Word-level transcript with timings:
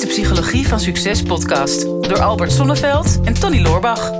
is 0.00 0.06
de 0.06 0.22
Psychologie 0.22 0.68
van 0.68 0.80
Succes 0.80 1.22
podcast 1.22 1.82
door 1.82 2.20
Albert 2.20 2.52
Sonneveld 2.52 3.20
en 3.24 3.34
Tony 3.34 3.60
Loorbach. 3.60 4.10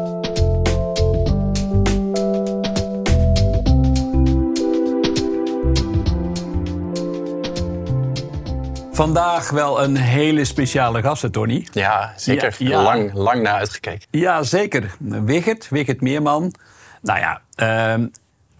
Vandaag 8.92 9.50
wel 9.50 9.82
een 9.82 9.96
hele 9.96 10.44
speciale 10.44 11.02
gast, 11.02 11.32
Tony. 11.32 11.66
Ja, 11.72 12.12
zeker. 12.16 12.54
Ja, 12.58 12.68
ja. 12.68 12.82
Lang, 12.82 13.12
lang 13.14 13.42
naar 13.42 13.54
uitgekeken. 13.54 14.08
Ja, 14.10 14.42
zeker. 14.42 14.96
Wigert, 14.98 15.68
Wigert 15.68 16.00
Meerman. 16.00 16.54
Nou 17.02 17.18
ja, 17.18 17.40
ehm, 17.54 18.06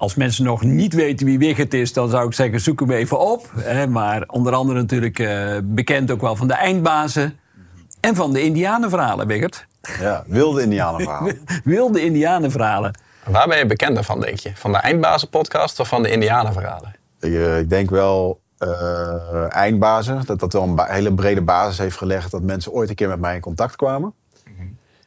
als 0.01 0.15
mensen 0.15 0.45
nog 0.45 0.63
niet 0.63 0.95
weten 0.95 1.27
wie 1.27 1.39
Wigert 1.39 1.75
is, 1.75 1.93
dan 1.93 2.09
zou 2.09 2.27
ik 2.27 2.33
zeggen, 2.33 2.61
zoek 2.61 2.81
hem 2.81 2.91
even 2.91 3.19
op. 3.19 3.53
Hè, 3.57 3.87
maar 3.87 4.25
onder 4.27 4.53
andere 4.53 4.79
natuurlijk 4.79 5.19
eh, 5.19 5.57
bekend 5.65 6.11
ook 6.11 6.21
wel 6.21 6.37
van 6.37 6.49
de 6.49 6.55
eindbazen 6.55 7.39
en 8.01 8.15
van 8.15 8.33
de 8.33 8.43
Indianenverhalen, 8.43 9.27
Wigert. 9.27 9.67
Ja, 10.01 10.25
wilde 10.27 10.63
indianenverhaal. 10.63 11.31
Wilde 11.65 12.05
Indianenverhalen. 12.05 12.99
Waar 13.25 13.49
ben 13.49 13.59
je 13.59 13.67
bekender 13.67 14.05
van, 14.05 14.21
denk 14.21 14.39
je? 14.39 14.51
Van 14.55 14.73
de 14.73 14.79
Eindbazen-podcast 14.79 15.81
of 15.81 15.89
van 15.89 16.03
de 16.03 16.11
Indianenverhalen? 16.11 16.95
ik, 17.21 17.33
eh, 17.33 17.59
ik 17.59 17.71
denk 17.71 17.91
wel 17.91 18.41
eh, 18.59 19.55
eindbazen. 19.55 20.23
Dat 20.27 20.41
dat 20.41 20.53
wel 20.53 20.63
een 20.63 20.81
hele 20.87 21.15
brede 21.15 21.43
basis 21.43 21.79
heeft 21.79 21.97
gelegd. 21.97 22.31
Dat 22.31 22.43
mensen 22.43 22.73
ooit 22.73 22.89
een 22.89 22.95
keer 22.95 23.09
met 23.09 23.21
mij 23.21 23.35
in 23.35 23.41
contact 23.41 23.77
kwamen. 23.77 24.15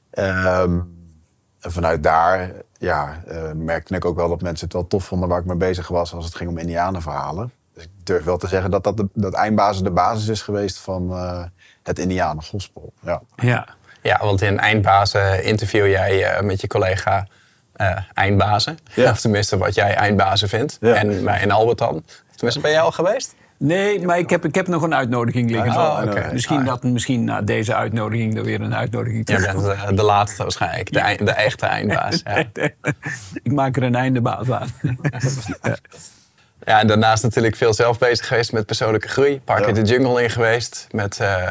Ehm, 0.09 0.79
en 1.59 1.71
vanuit 1.71 2.03
daar 2.03 2.51
ja, 2.83 3.21
eh, 3.27 3.51
merkte 3.55 3.95
ik 3.95 4.05
ook 4.05 4.15
wel 4.15 4.29
dat 4.29 4.41
mensen 4.41 4.65
het 4.65 4.73
wel 4.73 4.87
tof 4.87 5.03
vonden 5.05 5.29
waar 5.29 5.39
ik 5.39 5.45
mee 5.45 5.57
bezig 5.57 5.87
was 5.87 6.13
als 6.13 6.25
het 6.25 6.35
ging 6.35 6.49
om 6.49 6.57
indianenverhalen. 6.57 7.51
Dus 7.73 7.83
ik 7.83 7.89
durf 8.03 8.23
wel 8.23 8.37
te 8.37 8.47
zeggen 8.47 8.71
dat, 8.71 8.83
dat, 8.83 8.97
de- 8.97 9.09
dat 9.13 9.33
eindbazen 9.33 9.83
de 9.83 9.91
basis 9.91 10.27
is 10.27 10.41
geweest 10.41 10.77
van 10.77 11.11
eh, 11.11 11.43
het 11.83 11.99
indianengospel. 11.99 12.93
Ja. 12.99 13.21
Ja. 13.35 13.67
Ja, 14.01 14.19
want 14.21 14.41
in 14.41 14.59
Eindbazen 14.59 15.43
interview 15.43 15.87
jij 15.87 16.23
eh, 16.25 16.41
met 16.41 16.61
je 16.61 16.67
collega 16.67 17.27
eh, 17.73 17.97
Eindbazen. 18.13 18.77
Ja. 18.95 19.11
Of 19.11 19.19
tenminste 19.19 19.57
wat 19.57 19.75
jij 19.75 19.95
Eindbazen 19.95 20.49
vindt. 20.49 20.77
Ja. 20.81 20.93
En 20.93 21.23
mij 21.23 21.41
in 21.41 21.51
Albert 21.51 21.77
dan. 21.77 22.03
Tenminste, 22.35 22.61
ben 22.61 22.71
jij 22.71 22.81
al 22.81 22.91
geweest? 22.91 23.35
Nee, 23.57 24.05
maar 24.05 24.17
ik 24.17 24.29
heb, 24.29 24.45
ik 24.45 24.55
heb 24.55 24.67
nog 24.67 24.81
een 24.81 24.95
uitnodiging 24.95 25.49
liggen. 25.51 25.71
Ah, 25.71 26.03
oké. 26.05 26.29
Misschien 26.33 26.65
dat 26.65 26.83
misschien 26.83 27.23
na 27.23 27.41
deze 27.41 27.75
uitnodiging 27.75 28.37
er 28.37 28.43
weer 28.43 28.61
een 28.61 28.75
uitnodiging 28.75 29.27
Jij 29.29 29.37
terug 29.37 29.53
bent 29.53 29.67
eh, 29.67 29.95
de 29.95 30.03
laatste 30.03 30.43
waarschijnlijk. 30.43 30.93
De, 30.93 31.23
de 31.23 31.31
echte 31.31 31.65
Eindbaas. 31.65 32.21
Ja. 32.23 32.45
Ik 33.43 33.51
maak 33.51 33.75
er 33.77 33.83
een 33.83 33.95
einde 33.95 34.21
baas 34.21 34.51
aan. 34.51 34.67
Ja, 36.65 36.79
en 36.79 36.87
daarnaast 36.87 37.23
natuurlijk 37.23 37.55
veel 37.55 37.73
zelf 37.73 37.97
bezig 37.97 38.27
geweest 38.27 38.51
met 38.51 38.65
persoonlijke 38.65 39.07
groei. 39.07 39.41
Park 39.41 39.59
Ja. 39.61 39.67
in 39.67 39.73
de 39.73 39.81
jungle 39.81 40.23
in 40.23 40.29
geweest. 40.29 40.87
Met, 40.91 41.19
eh, 41.19 41.47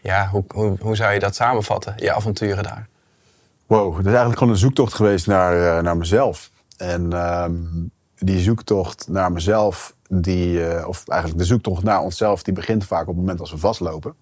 ja, 0.00 0.28
hoe, 0.28 0.44
hoe, 0.48 0.76
hoe 0.80 0.96
zou 0.96 1.12
je 1.12 1.18
dat 1.18 1.34
samenvatten? 1.34 1.94
Je 1.96 2.12
avonturen 2.14 2.62
daar. 2.62 2.86
Wow, 3.66 3.90
het 3.90 4.00
is 4.00 4.06
eigenlijk 4.06 4.38
gewoon 4.38 4.52
een 4.52 4.58
zoektocht 4.58 4.94
geweest 4.94 5.26
naar, 5.26 5.76
eh, 5.76 5.82
naar 5.82 5.96
mezelf. 5.96 6.50
En 6.76 7.12
ehm, 7.12 7.52
die 8.18 8.40
zoektocht 8.40 9.08
naar 9.08 9.32
mezelf, 9.32 9.94
die, 10.08 10.66
eh, 10.66 10.88
of 10.88 11.08
eigenlijk 11.08 11.40
de 11.40 11.46
zoektocht 11.46 11.82
naar 11.82 12.00
onszelf, 12.00 12.42
die 12.42 12.54
begint 12.54 12.84
vaak 12.84 13.00
op 13.00 13.06
het 13.06 13.16
moment 13.16 13.40
als 13.40 13.50
we 13.50 13.58
vastlopen. 13.58 14.14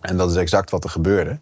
En 0.00 0.16
dat 0.16 0.30
is 0.30 0.36
exact 0.36 0.70
wat 0.70 0.84
er 0.84 0.90
gebeurde. 0.90 1.38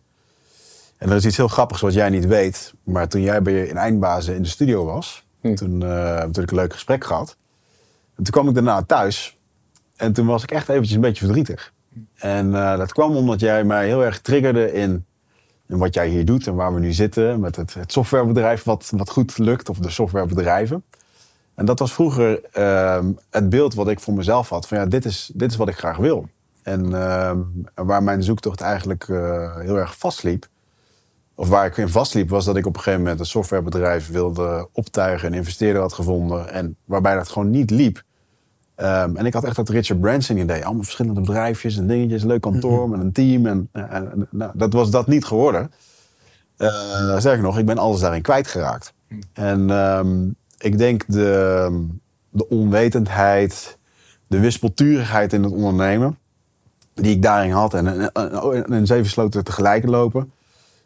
En 0.96 1.10
er 1.10 1.16
is 1.16 1.24
iets 1.24 1.36
heel 1.36 1.48
grappigs 1.48 1.80
wat 1.80 1.94
jij 1.94 2.08
niet 2.08 2.26
weet. 2.26 2.74
Maar 2.82 3.08
toen 3.08 3.20
jij 3.20 3.42
bij 3.42 3.52
je 3.52 3.68
in 3.68 3.76
Eindbazen 3.76 4.34
in 4.34 4.42
de 4.42 4.48
studio 4.48 4.84
was, 4.84 5.24
toen 5.40 5.82
eh, 5.82 5.88
hebben 5.88 6.14
we 6.14 6.26
natuurlijk 6.26 6.50
een 6.50 6.58
leuk 6.58 6.72
gesprek 6.72 7.04
gehad. 7.04 7.36
En 8.14 8.22
toen 8.24 8.32
kwam 8.32 8.48
ik 8.48 8.54
daarna 8.54 8.82
thuis. 8.82 9.38
En 9.96 10.12
toen 10.12 10.26
was 10.26 10.42
ik 10.42 10.50
echt 10.50 10.68
eventjes 10.68 10.94
een 10.94 11.00
beetje 11.00 11.24
verdrietig. 11.24 11.72
En 12.16 12.54
eh, 12.54 12.78
dat 12.78 12.92
kwam 12.92 13.16
omdat 13.16 13.40
jij 13.40 13.64
mij 13.64 13.86
heel 13.86 14.04
erg 14.04 14.20
triggerde 14.20 14.72
in 14.72 15.04
en 15.66 15.78
wat 15.78 15.94
jij 15.94 16.08
hier 16.08 16.24
doet 16.24 16.46
en 16.46 16.54
waar 16.54 16.74
we 16.74 16.80
nu 16.80 16.92
zitten 16.92 17.40
met 17.40 17.56
het, 17.56 17.74
het 17.74 17.92
softwarebedrijf 17.92 18.62
wat, 18.62 18.92
wat 18.96 19.10
goed 19.10 19.38
lukt, 19.38 19.68
of 19.68 19.78
de 19.78 19.90
softwarebedrijven. 19.90 20.84
En 21.56 21.64
dat 21.64 21.78
was 21.78 21.92
vroeger 21.92 22.44
ehm, 22.44 23.12
het 23.30 23.48
beeld 23.48 23.74
wat 23.74 23.88
ik 23.88 24.00
voor 24.00 24.14
mezelf 24.14 24.48
had: 24.48 24.68
van 24.68 24.78
ja, 24.78 24.86
dit 24.86 25.04
is, 25.04 25.30
dit 25.34 25.50
is 25.50 25.56
wat 25.56 25.68
ik 25.68 25.76
graag 25.76 25.96
wil. 25.96 26.28
En 26.62 26.94
ehm, 26.94 27.38
waar 27.74 28.02
mijn 28.02 28.22
zoektocht 28.22 28.60
eigenlijk 28.60 29.08
eh, 29.08 29.56
heel 29.56 29.76
erg 29.76 29.98
vastliep, 29.98 30.46
of 31.34 31.48
waar 31.48 31.66
ik 31.66 31.76
in 31.76 31.88
vastliep, 31.88 32.28
was 32.28 32.44
dat 32.44 32.56
ik 32.56 32.66
op 32.66 32.74
een 32.74 32.82
gegeven 32.82 33.02
moment 33.02 33.20
een 33.20 33.26
softwarebedrijf 33.26 34.08
wilde 34.08 34.68
optuigen, 34.72 35.28
een 35.28 35.34
investeerder 35.34 35.82
had 35.82 35.92
gevonden. 35.92 36.52
En 36.52 36.76
waarbij 36.84 37.14
dat 37.14 37.28
gewoon 37.28 37.50
niet 37.50 37.70
liep. 37.70 38.02
Ehm, 38.74 39.16
en 39.16 39.26
ik 39.26 39.32
had 39.32 39.44
echt 39.44 39.56
dat 39.56 39.68
Richard 39.68 40.00
Branson 40.00 40.36
idee. 40.36 40.64
Allemaal 40.64 40.82
verschillende 40.82 41.20
bedrijfjes 41.20 41.76
en 41.76 41.86
dingetjes. 41.86 42.22
Leuk 42.22 42.40
kantoor 42.40 42.88
met 42.88 43.00
een 43.00 43.12
team. 43.12 43.46
En, 43.46 43.68
en, 43.72 43.90
en, 43.90 44.28
nou, 44.30 44.50
dat 44.54 44.72
was 44.72 44.90
dat 44.90 45.06
niet 45.06 45.24
geworden. 45.24 45.72
Zeg 47.18 47.34
ik 47.34 47.40
nog, 47.40 47.58
ik 47.58 47.66
ben 47.66 47.78
alles 47.78 48.00
daarin 48.00 48.22
kwijtgeraakt. 48.22 48.92
En 49.32 49.70
ehm, 49.70 50.28
ik 50.66 50.78
denk 50.78 51.04
de, 51.06 51.86
de 52.30 52.48
onwetendheid, 52.48 53.78
de 54.26 54.40
wispelturigheid 54.40 55.32
in 55.32 55.42
het 55.42 55.52
ondernemen... 55.52 56.18
die 56.94 57.14
ik 57.14 57.22
daarin 57.22 57.50
had. 57.50 57.74
En, 57.74 57.86
en, 57.86 58.12
en, 58.12 58.64
en 58.64 58.86
zeven 58.86 59.10
sloten 59.10 59.44
tegelijk 59.44 59.84
lopen. 59.84 60.30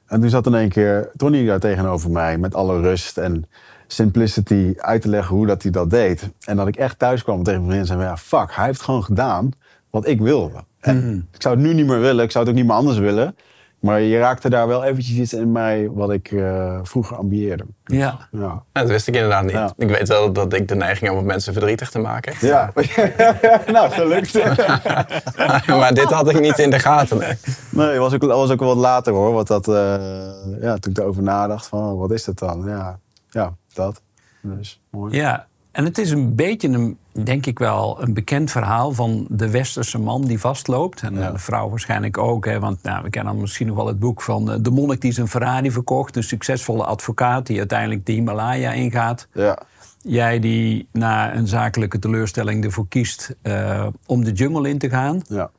En 0.07 0.21
toen 0.21 0.31
zat 0.31 0.47
in 0.47 0.55
één 0.55 0.69
keer 0.69 1.11
Tony 1.17 1.47
daar 1.47 1.61
tegenover 1.61 2.11
mij... 2.11 2.39
met 2.39 2.55
alle 2.55 2.81
rust 2.81 3.19
en 3.19 3.45
simplicity 3.87 4.75
uit 4.77 5.03
te 5.03 5.09
leggen 5.09 5.37
hoe 5.37 5.47
dat 5.47 5.63
hij 5.63 5.71
dat 5.71 5.91
deed. 5.91 6.31
En 6.45 6.57
dat 6.57 6.69
ik 6.69 6.77
echt 6.77 6.99
thuis 6.99 7.23
kwam 7.23 7.43
tegen 7.43 7.67
mijn 7.67 7.73
vrienden 7.73 7.97
en 7.97 8.05
zei... 8.05 8.11
ja, 8.11 8.17
fuck, 8.17 8.57
hij 8.57 8.67
heeft 8.67 8.83
gewoon 8.83 9.05
gedaan 9.05 9.53
wat 9.91 10.07
ik 10.07 10.21
wilde. 10.21 10.65
En 10.81 11.29
ik 11.33 11.43
zou 11.43 11.55
het 11.55 11.65
nu 11.65 11.75
niet 11.75 11.87
meer 11.87 12.01
willen, 12.01 12.25
ik 12.25 12.31
zou 12.31 12.45
het 12.45 12.53
ook 12.53 12.59
niet 12.59 12.69
meer 12.69 12.79
anders 12.79 12.99
willen. 12.99 13.37
Maar 13.81 14.01
je 14.01 14.19
raakte 14.19 14.51
daar 14.51 14.67
wel 14.67 14.85
eventjes 14.85 15.17
iets 15.17 15.33
in 15.33 15.53
mij 15.53 15.91
wat 15.91 16.13
ik 16.13 16.31
uh, 16.31 16.79
vroeger 16.83 17.17
ambieerde. 17.17 17.65
Ja. 17.85 18.29
ja. 18.31 18.63
Dat 18.73 18.89
wist 18.89 19.09
ik 19.09 19.15
inderdaad 19.15 19.43
niet. 19.43 19.53
Ja. 19.53 19.73
Ik 19.77 19.89
weet 19.89 20.09
wel 20.09 20.33
dat 20.33 20.53
ik 20.53 20.69
de 20.69 20.75
neiging 20.75 21.11
heb 21.11 21.19
om 21.19 21.27
mensen 21.27 21.53
verdrietig 21.53 21.91
te 21.91 21.99
maken. 21.99 22.35
Ja, 22.41 22.73
nou 23.73 23.91
gelukt. 23.91 24.35
maar 25.67 25.95
dit 25.95 26.11
had 26.11 26.31
ik 26.31 26.41
niet 26.41 26.59
in 26.59 26.71
de 26.71 26.79
gaten. 26.79 27.19
Nee, 27.19 27.37
nee 27.71 27.99
was 27.99 28.15
ook, 28.15 28.23
was 28.23 28.51
ook 28.51 28.61
wat 28.61 28.77
later 28.77 29.13
hoor. 29.13 29.33
Wat 29.33 29.47
dat, 29.47 29.69
uh, 29.69 29.75
ja, 30.61 30.77
toen 30.79 30.93
ik 30.93 30.99
erover 30.99 31.23
nadacht 31.23 31.67
van 31.67 31.93
oh, 31.93 31.99
wat 31.99 32.11
is 32.11 32.25
dat 32.25 32.39
dan? 32.39 32.65
Ja, 32.67 32.99
ja 33.31 33.55
dat. 33.73 34.03
Dus, 34.41 34.81
mooi. 34.91 35.17
Ja, 35.17 35.47
en 35.73 35.85
het 35.85 35.99
is 35.99 36.11
een 36.11 36.35
beetje, 36.35 36.69
een, 36.69 36.99
denk 37.13 37.47
ik 37.47 37.59
wel, 37.59 38.03
een 38.03 38.15
bekend 38.15 38.51
verhaal 38.51 38.93
van 38.93 39.27
de 39.29 39.51
westerse 39.51 39.99
man 39.99 40.25
die 40.25 40.41
vastloopt. 40.41 41.03
En 41.03 41.15
ja. 41.15 41.31
de 41.31 41.39
vrouw 41.39 41.69
waarschijnlijk 41.69 42.19
ook. 42.19 42.45
Hè, 42.45 42.61
want 42.61 42.83
nou, 42.83 43.03
we 43.03 43.11
kennen 43.11 43.41
misschien 43.41 43.67
nog 43.67 43.77
wel 43.77 43.87
het 43.87 43.99
boek 43.99 44.23
van 44.23 44.63
de 44.63 44.71
monnik 44.71 45.01
die 45.01 45.13
zijn 45.13 45.29
Ferrari 45.29 45.71
verkocht. 45.71 46.17
Een 46.17 46.23
succesvolle 46.23 46.85
advocaat 46.85 47.47
die 47.47 47.59
uiteindelijk 47.59 48.07
de 48.07 48.13
Himalaya 48.13 48.73
ingaat. 48.73 49.29
Ja. 49.33 49.59
Jij 50.03 50.39
die 50.39 50.89
na 50.93 51.35
een 51.35 51.47
zakelijke 51.47 51.99
teleurstelling 51.99 52.65
ervoor 52.65 52.89
kiest 52.89 53.35
uh, 53.43 53.87
om 54.07 54.25
de 54.25 54.33
jungle 54.33 54.69
in 54.69 54.79
te 54.79 54.89
gaan. 54.89 55.23
Ja. 55.29 55.51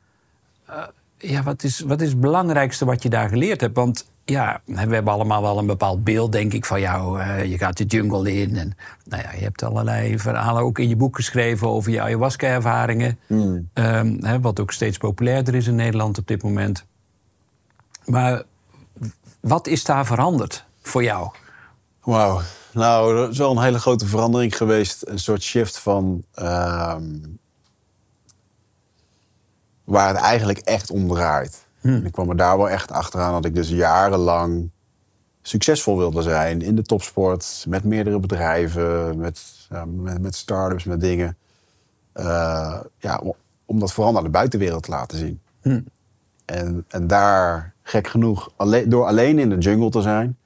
Uh, 0.70 0.76
ja, 1.22 1.42
wat 1.42 1.62
is, 1.62 1.80
wat 1.80 2.00
is 2.00 2.08
het 2.08 2.20
belangrijkste 2.20 2.84
wat 2.84 3.02
je 3.02 3.08
daar 3.08 3.28
geleerd 3.28 3.60
hebt? 3.60 3.76
Want 3.76 4.10
ja, 4.24 4.60
we 4.64 4.78
hebben 4.78 5.12
allemaal 5.12 5.42
wel 5.42 5.58
een 5.58 5.66
bepaald 5.66 6.04
beeld, 6.04 6.32
denk 6.32 6.52
ik, 6.52 6.64
van 6.64 6.80
jou. 6.80 7.20
Uh, 7.20 7.44
je 7.44 7.58
gaat 7.58 7.76
de 7.76 7.84
jungle 7.84 8.32
in. 8.32 8.56
En 8.56 8.76
nou 9.04 9.22
ja, 9.22 9.32
je 9.32 9.42
hebt 9.42 9.62
allerlei 9.62 10.18
verhalen 10.18 10.62
ook 10.62 10.78
in 10.78 10.88
je 10.88 10.96
boek 10.96 11.16
geschreven 11.16 11.68
over 11.68 11.92
je 11.92 12.00
ayahuasca-ervaringen. 12.00 13.18
Mm. 13.26 13.68
Um, 13.74 14.24
hè, 14.24 14.40
wat 14.40 14.60
ook 14.60 14.72
steeds 14.72 14.98
populairder 14.98 15.54
is 15.54 15.66
in 15.66 15.74
Nederland 15.74 16.18
op 16.18 16.26
dit 16.26 16.42
moment. 16.42 16.84
Maar 18.04 18.42
wat 19.40 19.66
is 19.66 19.84
daar 19.84 20.06
veranderd 20.06 20.64
voor 20.80 21.02
jou? 21.02 21.30
Wauw. 22.02 22.40
Nou, 22.72 23.16
dat 23.16 23.30
is 23.30 23.38
wel 23.38 23.50
een 23.50 23.62
hele 23.62 23.78
grote 23.78 24.06
verandering 24.06 24.56
geweest. 24.56 25.06
Een 25.06 25.18
soort 25.18 25.42
shift 25.42 25.78
van. 25.78 26.24
Uh, 26.38 26.96
waar 29.84 30.08
het 30.08 30.16
eigenlijk 30.16 30.58
echt 30.58 30.90
om 30.90 31.08
draait. 31.08 31.66
Hmm. 31.80 31.94
En 31.94 32.04
ik 32.04 32.12
kwam 32.12 32.30
er 32.30 32.36
daar 32.36 32.56
wel 32.56 32.70
echt 32.70 32.90
achteraan 32.90 33.32
dat 33.32 33.44
ik 33.44 33.54
dus 33.54 33.68
jarenlang 33.68 34.70
succesvol 35.42 35.98
wilde 35.98 36.22
zijn 36.22 36.62
in 36.62 36.76
de 36.76 36.82
topsport, 36.82 37.64
met 37.68 37.84
meerdere 37.84 38.20
bedrijven, 38.20 39.18
met, 39.18 39.66
ja, 39.70 39.84
met, 39.84 40.22
met 40.22 40.34
start-ups, 40.34 40.84
met 40.84 41.00
dingen. 41.00 41.36
Uh, 42.14 42.80
ja, 42.98 43.20
om, 43.22 43.34
om, 43.64 43.78
dat 43.78 43.92
vooral 43.92 44.12
naar 44.12 44.22
de 44.22 44.28
buitenwereld 44.28 44.82
te 44.82 44.90
laten 44.90 45.18
zien. 45.18 45.40
Hmm. 45.62 45.84
En, 46.44 46.84
en 46.88 47.06
daar, 47.06 47.74
gek 47.82 48.08
genoeg, 48.08 48.50
alleen, 48.56 48.88
door 48.88 49.06
alleen 49.06 49.38
in 49.38 49.48
de 49.48 49.58
jungle 49.58 49.90
te 49.90 50.02
zijn, 50.02 50.36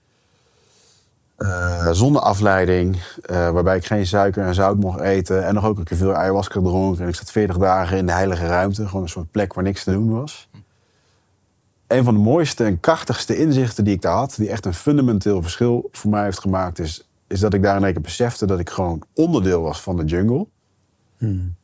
uh, 1.39 1.91
zonder 1.91 2.23
afleiding, 2.23 2.95
uh, 2.95 3.51
waarbij 3.51 3.77
ik 3.77 3.87
geen 3.87 4.07
suiker 4.07 4.45
en 4.45 4.55
zout 4.55 4.77
mocht 4.77 5.01
eten 5.01 5.45
en 5.45 5.55
nog 5.55 5.65
ook 5.65 5.79
een 5.79 5.85
keer 5.85 5.97
veel 5.97 6.15
ayahuasca 6.15 6.61
dronk. 6.61 6.99
En 6.99 7.09
ik 7.09 7.15
zat 7.15 7.31
40 7.31 7.59
dagen 7.59 7.97
in 7.97 8.07
de 8.07 8.13
heilige 8.13 8.47
ruimte, 8.47 8.87
gewoon 8.87 9.03
een 9.03 9.09
soort 9.09 9.31
plek 9.31 9.55
waar 9.55 9.65
niks 9.65 9.85
te 9.85 9.93
doen 9.93 10.11
was 10.11 10.49
een 11.87 12.05
van 12.05 12.15
de 12.15 12.21
mooiste 12.21 12.65
en 12.65 12.81
krachtigste 12.81 13.37
inzichten 13.37 13.85
die 13.85 13.95
ik 13.95 14.03
daar 14.03 14.17
had, 14.17 14.35
die 14.37 14.49
echt 14.49 14.67
een 14.67 14.75
fundamenteel 14.75 15.43
verschil 15.43 15.89
voor 15.93 16.11
mij 16.11 16.25
heeft 16.25 16.41
gemaakt, 16.41 16.79
is, 16.79 17.09
is 17.27 17.41
dat 17.41 17.55
ik 17.55 17.63
daar 17.63 17.77
in 17.77 17.85
één 17.85 17.93
keer 17.93 18.03
besefte 18.03 18.47
dat 18.47 18.59
ik 18.59 18.71
gewoon 18.71 19.03
onderdeel 19.15 19.63
was 19.63 19.81
van 19.81 19.97
de 19.97 20.05
jungle. 20.05 20.47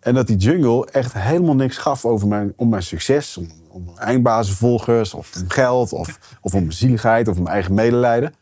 En 0.01 0.15
dat 0.15 0.27
die 0.27 0.37
jungle 0.37 0.87
echt 0.91 1.13
helemaal 1.13 1.55
niks 1.55 1.77
gaf 1.77 2.05
over 2.05 2.29
mijn, 2.29 2.53
om 2.57 2.69
mijn 2.69 2.83
succes, 2.83 3.37
om, 3.37 3.49
om 3.69 3.85
mijn 3.85 3.97
eindbazenvolgers, 3.97 5.15
of 5.15 5.37
om 5.37 5.51
geld, 5.51 5.93
of, 5.93 6.39
of 6.41 6.55
om 6.55 6.61
mijn 6.61 6.73
zieligheid, 6.73 7.29
of 7.29 7.37
om 7.37 7.43
mijn 7.43 7.55
eigen 7.55 7.75
medelijden. 7.75 8.35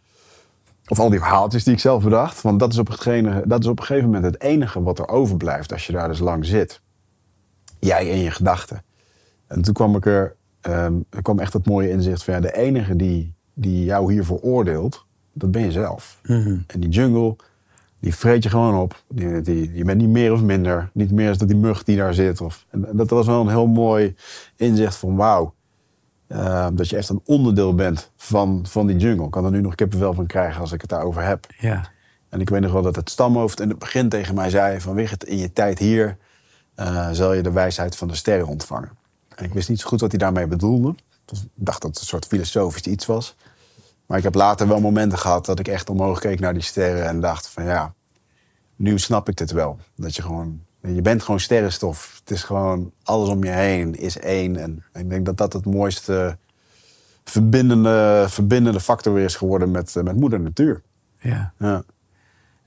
Of 0.91 0.99
al 0.99 1.11
die 1.11 1.19
verhaaltjes 1.19 1.65
die 1.65 1.73
ik 1.73 1.81
zelf 1.81 2.03
bedacht. 2.03 2.43
Want 2.43 2.61
dat 2.61 2.73
is, 2.73 2.79
op 2.79 2.89
hetgene, 2.89 3.43
dat 3.47 3.61
is 3.61 3.67
op 3.67 3.79
een 3.79 3.85
gegeven 3.85 4.11
moment 4.11 4.25
het 4.25 4.43
enige 4.43 4.83
wat 4.83 4.99
er 4.99 5.09
overblijft 5.09 5.73
als 5.73 5.87
je 5.87 5.93
daar 5.93 6.09
dus 6.09 6.19
lang 6.19 6.47
zit. 6.47 6.81
Jij 7.79 8.11
en 8.11 8.19
je 8.19 8.31
gedachten. 8.31 8.83
En 9.47 9.63
toen 9.63 9.75
kwam 9.75 9.97
ik 9.97 10.07
er, 10.07 10.37
ehm, 10.61 10.95
er 11.11 11.23
kwam 11.23 11.39
echt 11.39 11.53
het 11.53 11.67
mooie 11.67 11.91
inzicht 11.91 12.25
van 12.25 12.35
ja, 12.35 12.41
de 12.41 12.57
enige 12.57 12.97
die, 12.97 13.35
die 13.55 13.85
jou 13.85 14.13
hiervoor 14.13 14.41
oordeelt, 14.41 15.07
dat 15.33 15.51
ben 15.51 15.63
je 15.63 15.73
zelf. 15.73 16.21
En 16.67 16.81
die 16.81 16.91
jungle, 16.91 17.37
die 18.01 18.15
vreet 18.15 18.43
je 18.43 18.49
gewoon 18.49 18.75
op. 18.75 19.03
Die, 19.09 19.41
die, 19.41 19.73
je 19.75 19.85
bent 19.85 20.01
niet 20.01 20.09
meer 20.09 20.33
of 20.33 20.43
minder. 20.43 20.91
Niet 20.93 21.11
meer 21.11 21.29
als 21.29 21.39
dat 21.39 21.49
die 21.49 21.57
mug 21.57 21.85
die 21.85 21.97
daar 21.97 22.15
zit. 22.15 22.41
Of, 22.41 22.67
en 22.71 22.89
dat 22.93 23.11
was 23.11 23.27
wel 23.27 23.41
een 23.41 23.49
heel 23.49 23.67
mooi 23.67 24.15
inzicht 24.57 24.97
van 24.97 25.17
wauw. 25.17 25.55
Eh, 26.31 26.67
dat 26.73 26.89
je 26.89 26.97
echt 26.97 27.09
een 27.09 27.21
onderdeel 27.25 27.75
bent 27.75 28.11
van, 28.17 28.67
van 28.69 28.87
die 28.87 28.97
jungle. 28.97 29.25
Ik 29.25 29.31
kan 29.31 29.45
er 29.45 29.51
nu 29.51 29.61
nog 29.61 29.75
kippenvel 29.75 30.15
van 30.15 30.27
krijgen 30.27 30.61
als 30.61 30.73
ik 30.73 30.81
het 30.81 30.91
daarover 30.91 31.23
heb. 31.23 31.47
Ja. 31.59 31.91
En 32.29 32.41
ik 32.41 32.51
weet 32.51 32.61
nog 32.61 32.73
wel 32.73 32.83
dat 32.83 32.97
het 32.97 33.11
stamhoofd 33.11 33.61
in 33.61 33.69
het 33.69 33.79
begin 33.79 34.09
tegen 34.09 34.35
mij 34.35 34.51
zei... 34.51 34.81
van 34.81 34.95
Wigert, 34.95 35.25
in 35.25 35.37
je 35.37 35.53
tijd 35.53 35.79
hier 35.79 36.17
eh, 36.75 37.09
zal 37.13 37.33
je 37.33 37.43
de 37.43 37.53
wijsheid 37.53 37.97
van 37.97 38.09
de 38.09 38.15
sterren 38.15 38.47
ontvangen. 38.47 38.91
En 39.35 39.45
ik 39.45 39.53
wist 39.53 39.69
niet 39.69 39.81
zo 39.81 39.89
goed 39.89 40.01
wat 40.01 40.11
hij 40.11 40.19
daarmee 40.19 40.47
bedoelde. 40.47 40.95
Dus 41.25 41.43
Ik 41.43 41.49
dacht 41.55 41.83
dat 41.83 41.91
het 41.91 42.01
een 42.01 42.07
soort 42.07 42.27
filosofisch 42.27 42.83
iets 42.83 43.07
was. 43.07 43.37
Maar 44.07 44.19
ik 44.19 44.25
heb 44.25 44.35
later 44.35 44.69
wel 44.69 44.81
momenten 44.81 45.19
gehad 45.19 45.47
dat 45.47 45.59
ik 45.59 45.69
echt 45.69 45.91
omhoog 45.91 46.21
keek 46.21 46.41
naar 46.41 46.55
die 46.55 46.63
sterren... 46.63 47.07
en 47.07 47.21
dacht 47.21 47.49
van 47.49 47.65
ja, 47.65 47.95
nu 48.77 48.99
snap 48.99 49.29
ik 49.29 49.37
dit 49.37 49.51
wel. 49.51 49.79
Dat 49.97 50.17
je 50.17 50.23
gewoon... 50.23 50.61
Je 50.83 51.03
bent 51.03 51.23
gewoon 51.23 51.41
sterrenstof. 51.41 52.17
Het 52.21 52.31
is 52.31 52.43
gewoon, 52.43 52.93
alles 53.03 53.29
om 53.29 53.45
je 53.45 53.51
heen 53.51 53.95
is 53.95 54.19
één. 54.19 54.57
En 54.57 54.85
ik 54.93 55.11
denk 55.11 55.27
dat 55.27 55.37
dat 55.37 55.53
het 55.53 55.65
mooiste 55.65 56.39
verbindende, 57.25 58.27
verbindende 58.29 58.81
factor 58.81 59.19
is 59.19 59.35
geworden 59.35 59.71
met, 59.71 59.97
eh, 59.97 60.03
met 60.03 60.17
moeder 60.17 60.41
natuur. 60.41 60.83
ja. 61.19 61.53
Ja. 61.59 61.83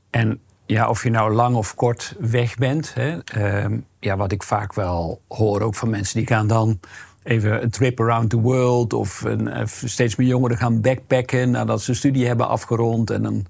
En 0.09 0.39
ja, 0.65 0.89
of 0.89 1.03
je 1.03 1.09
nou 1.09 1.33
lang 1.33 1.55
of 1.55 1.75
kort 1.75 2.15
weg 2.19 2.55
bent. 2.57 2.93
Hè, 2.93 3.19
ehm, 3.23 3.79
ja, 3.99 4.17
wat 4.17 4.31
ik 4.31 4.43
vaak 4.43 4.73
wel 4.73 5.21
hoor 5.27 5.61
ook 5.61 5.75
van 5.75 5.89
mensen 5.89 6.17
die 6.17 6.27
gaan 6.27 6.47
dan 6.47 6.79
even 7.23 7.63
een 7.63 7.69
trip 7.69 7.99
around 7.99 8.29
the 8.29 8.39
world. 8.39 8.93
Of 8.93 9.21
een, 9.21 9.47
eh, 9.47 9.65
steeds 9.65 10.15
meer 10.15 10.27
jongeren 10.27 10.57
gaan 10.57 10.81
backpacken 10.81 11.51
nadat 11.51 11.81
ze 11.81 11.89
een 11.89 11.95
studie 11.95 12.27
hebben 12.27 12.47
afgerond. 12.47 13.09
En 13.09 13.21
dan, 13.21 13.45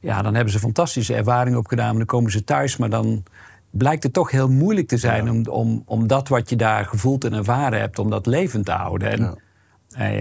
ja, 0.00 0.22
dan 0.22 0.34
hebben 0.34 0.52
ze 0.52 0.58
fantastische 0.58 1.14
ervaringen 1.14 1.58
opgedaan. 1.58 1.90
En 1.90 1.96
dan 1.96 2.06
komen 2.06 2.30
ze 2.30 2.44
thuis, 2.44 2.76
maar 2.76 2.90
dan 2.90 3.22
blijkt 3.76 4.02
het 4.02 4.12
toch 4.12 4.30
heel 4.30 4.48
moeilijk 4.48 4.88
te 4.88 4.96
zijn 4.96 5.30
om, 5.30 5.46
om, 5.46 5.82
om 5.86 6.06
dat 6.06 6.28
wat 6.28 6.50
je 6.50 6.56
daar 6.56 6.84
gevoeld 6.84 7.24
en 7.24 7.32
ervaren 7.32 7.80
hebt, 7.80 7.98
om 7.98 8.10
dat 8.10 8.26
levend 8.26 8.64
te 8.64 8.72
houden. 8.72 9.10
En, 9.10 9.20
Ja. 9.20 9.34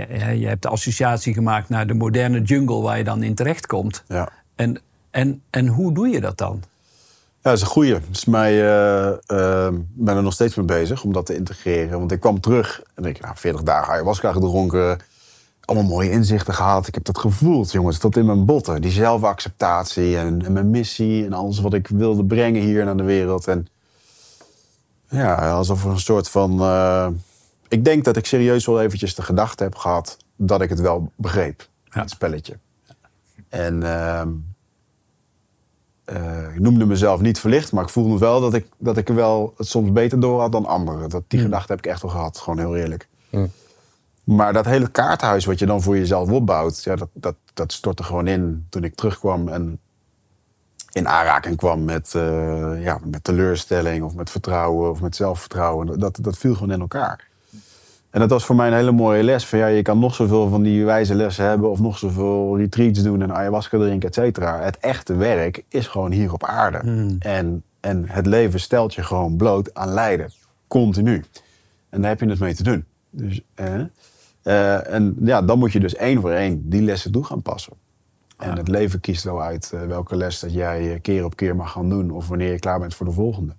eh, 0.07 0.29
je, 0.29 0.39
je 0.39 0.47
hebt 0.47 0.61
de 0.61 0.67
associatie 0.69 1.33
gemaakt 1.33 1.69
naar 1.69 1.87
de 1.87 1.93
moderne 1.93 2.41
jungle 2.41 2.81
waar 2.81 2.97
je 2.97 3.03
dan 3.03 3.23
in 3.23 3.35
terechtkomt. 3.35 4.03
Ja. 4.07 4.29
En, 4.55 4.81
en, 5.11 5.41
en 5.49 5.67
hoe 5.67 5.93
doe 5.93 6.07
je 6.09 6.21
dat 6.21 6.37
dan? 6.37 6.63
Ja, 7.41 7.51
dat 7.51 7.53
is 7.53 7.61
een 7.61 7.67
goeie. 7.67 7.95
Dus 8.09 8.25
mij, 8.25 8.51
eh, 9.27 9.67
ik 9.71 9.83
ben 9.93 10.15
er 10.15 10.23
nog 10.23 10.33
steeds 10.33 10.55
mee 10.55 10.65
bezig 10.65 11.03
om 11.03 11.13
dat 11.13 11.25
te 11.25 11.35
integreren. 11.35 11.99
Want 11.99 12.11
ik 12.11 12.19
kwam 12.19 12.39
terug 12.39 12.81
en 12.93 13.05
ik 13.05 13.21
nou, 13.21 13.33
40 13.37 13.63
dagen 13.63 13.93
ayahuasca 13.93 14.31
gedronken. 14.31 14.97
Allemaal 15.65 15.89
mooie 15.89 16.12
inzichten 16.12 16.53
gehad. 16.53 16.88
Ik 16.88 16.94
heb 16.94 17.03
dat 17.03 17.17
gevoeld, 17.17 17.71
jongens, 17.71 17.97
tot 17.97 18.17
in 18.17 18.25
mijn 18.25 18.45
botten. 18.45 18.81
Die 18.81 18.91
zelfacceptatie 18.91 20.17
en, 20.17 20.45
en 20.45 20.53
mijn 20.53 20.69
missie 20.69 21.25
en 21.25 21.33
alles 21.33 21.59
wat 21.59 21.73
ik 21.73 21.88
wilde 21.88 22.25
brengen 22.25 22.62
hier 22.62 22.85
naar 22.85 22.97
de 22.97 23.03
wereld. 23.03 23.47
En 23.47 23.67
ja, 25.09 25.51
alsof 25.51 25.83
er 25.83 25.89
een 25.89 26.00
soort 26.00 26.29
van... 26.29 26.59
eh, 26.62 27.07
ik 27.67 27.85
denk 27.85 28.03
dat 28.03 28.17
ik 28.17 28.25
serieus 28.25 28.65
wel 28.65 28.81
eventjes 28.81 29.15
de 29.15 29.21
gedachte 29.21 29.63
heb 29.63 29.75
gehad 29.75 30.17
dat 30.35 30.62
ik 30.62 30.69
het 30.69 30.79
wel 30.79 31.12
begreep. 31.15 31.67
Ja. 31.83 32.01
Het 32.01 32.09
spelletje. 32.09 32.57
En 33.50 33.83
ehm, 33.83 34.29
eh, 36.06 36.53
ik 36.56 36.59
noemde 36.59 36.85
mezelf 36.85 37.21
niet 37.21 37.39
verlicht, 37.39 37.71
maar 37.71 37.83
ik 37.83 37.89
voelde 37.89 38.17
wel 38.17 38.41
dat 38.41 38.53
ik, 38.53 38.67
dat 38.77 38.97
ik 38.97 39.09
er 39.09 39.15
wel 39.15 39.53
het 39.57 39.67
soms 39.67 39.91
beter 39.91 40.19
door 40.19 40.39
had 40.39 40.51
dan 40.51 40.65
anderen. 40.65 41.09
Dat, 41.09 41.23
die 41.27 41.39
gedachte 41.39 41.71
heb 41.71 41.85
ik 41.85 41.91
echt 41.91 42.01
wel 42.01 42.12
gehad, 42.12 42.38
gewoon 42.38 42.59
heel 42.59 42.75
eerlijk. 42.75 43.07
Maar 44.25 44.54
dat 44.54 44.66
hele 44.66 44.88
kaarthuis 44.88 45.45
wat 45.45 45.60
je 45.60 45.66
dan 45.66 45.81
voor 45.81 45.98
jezelf 45.98 46.30
opbouwt, 46.30 46.83
ja, 46.83 46.95
dat, 46.95 47.10
dat, 47.13 47.36
dat 47.54 47.72
stortte 47.72 48.04
gewoon 48.04 48.27
in 48.27 48.66
toen 48.69 48.83
ik 48.83 48.95
terugkwam 48.95 49.48
en 49.48 49.80
in 50.92 51.07
aanraking 51.07 51.57
kwam 51.57 51.83
met, 51.83 52.16
eh, 52.16 52.83
ja, 52.83 53.00
met 53.04 53.24
teleurstelling 53.24 54.04
of 54.04 54.16
met 54.16 54.30
vertrouwen 54.30 54.89
of 54.89 55.01
met 55.01 55.16
zelfvertrouwen. 55.16 56.00
Dat, 56.00 56.18
dat 56.22 56.38
viel 56.38 56.54
gewoon 56.54 56.72
in 56.72 56.80
elkaar. 56.80 57.27
En 58.10 58.19
dat 58.19 58.30
was 58.30 58.45
voor 58.45 58.56
mij 58.56 58.68
een 58.68 58.74
hele 58.74 58.92
mooie 58.92 59.24
les. 59.24 59.45
Van, 59.45 59.60
ja, 59.60 59.68
je 59.68 59.81
kan 59.81 60.00
nog 60.00 60.16
zoveel 60.16 60.50
van 60.50 60.63
die 60.63 60.86
wijze 60.86 61.16
lessen 61.16 61.45
hebben 61.45 61.69
of 61.69 61.80
nog 61.80 61.98
zoveel 61.98 62.57
retreats 62.57 63.04
doen 63.04 63.22
en 63.22 63.33
ayahuasca 63.33 63.77
drinken, 63.77 64.10
et 64.10 64.16
cetera. 64.16 64.60
Het 64.60 64.77
echte 64.77 65.16
werk 65.16 65.63
is 65.68 65.88
gewoon 65.88 66.12
hier 66.12 66.33
op 66.33 66.44
aarde. 66.44 66.77
En, 67.19 67.63
en 67.80 68.06
het 68.07 68.25
leven 68.25 68.60
stelt 68.60 68.94
je 68.94 69.04
gewoon 69.04 69.36
bloot 69.36 69.74
aan 69.74 69.89
lijden. 69.89 70.31
Continu. 70.68 71.24
En 71.89 72.01
daar 72.01 72.10
heb 72.10 72.19
je 72.19 72.30
het 72.30 72.39
mee 72.39 72.56
te 72.56 72.63
doen. 72.63 72.86
Dus, 73.10 73.42
eh, 73.54 73.81
eh, 74.45 74.94
en 74.94 75.15
ja, 75.19 75.42
dan 75.42 75.59
moet 75.59 75.71
je 75.71 75.80
dus 75.80 75.95
één 75.95 76.21
voor 76.21 76.31
één 76.31 76.69
die 76.69 76.81
lessen 76.81 77.12
toe 77.12 77.24
gaan 77.24 77.42
passen. 77.42 77.74
En 78.38 78.57
het 78.57 78.68
leven 78.68 79.00
kiest 79.00 79.24
wel 79.24 79.42
uit 79.42 79.71
eh, 79.74 79.86
welke 79.86 80.15
les 80.15 80.39
dat 80.39 80.53
jij 80.53 80.94
eh, 80.94 81.01
keer 81.01 81.25
op 81.25 81.36
keer 81.36 81.56
mag 81.56 81.71
gaan 81.71 81.89
doen. 81.89 82.12
Of 82.12 82.27
wanneer 82.27 82.51
je 82.51 82.59
klaar 82.59 82.80
bent 82.80 82.95
voor 82.95 83.06
de 83.06 83.12
volgende. 83.12 83.56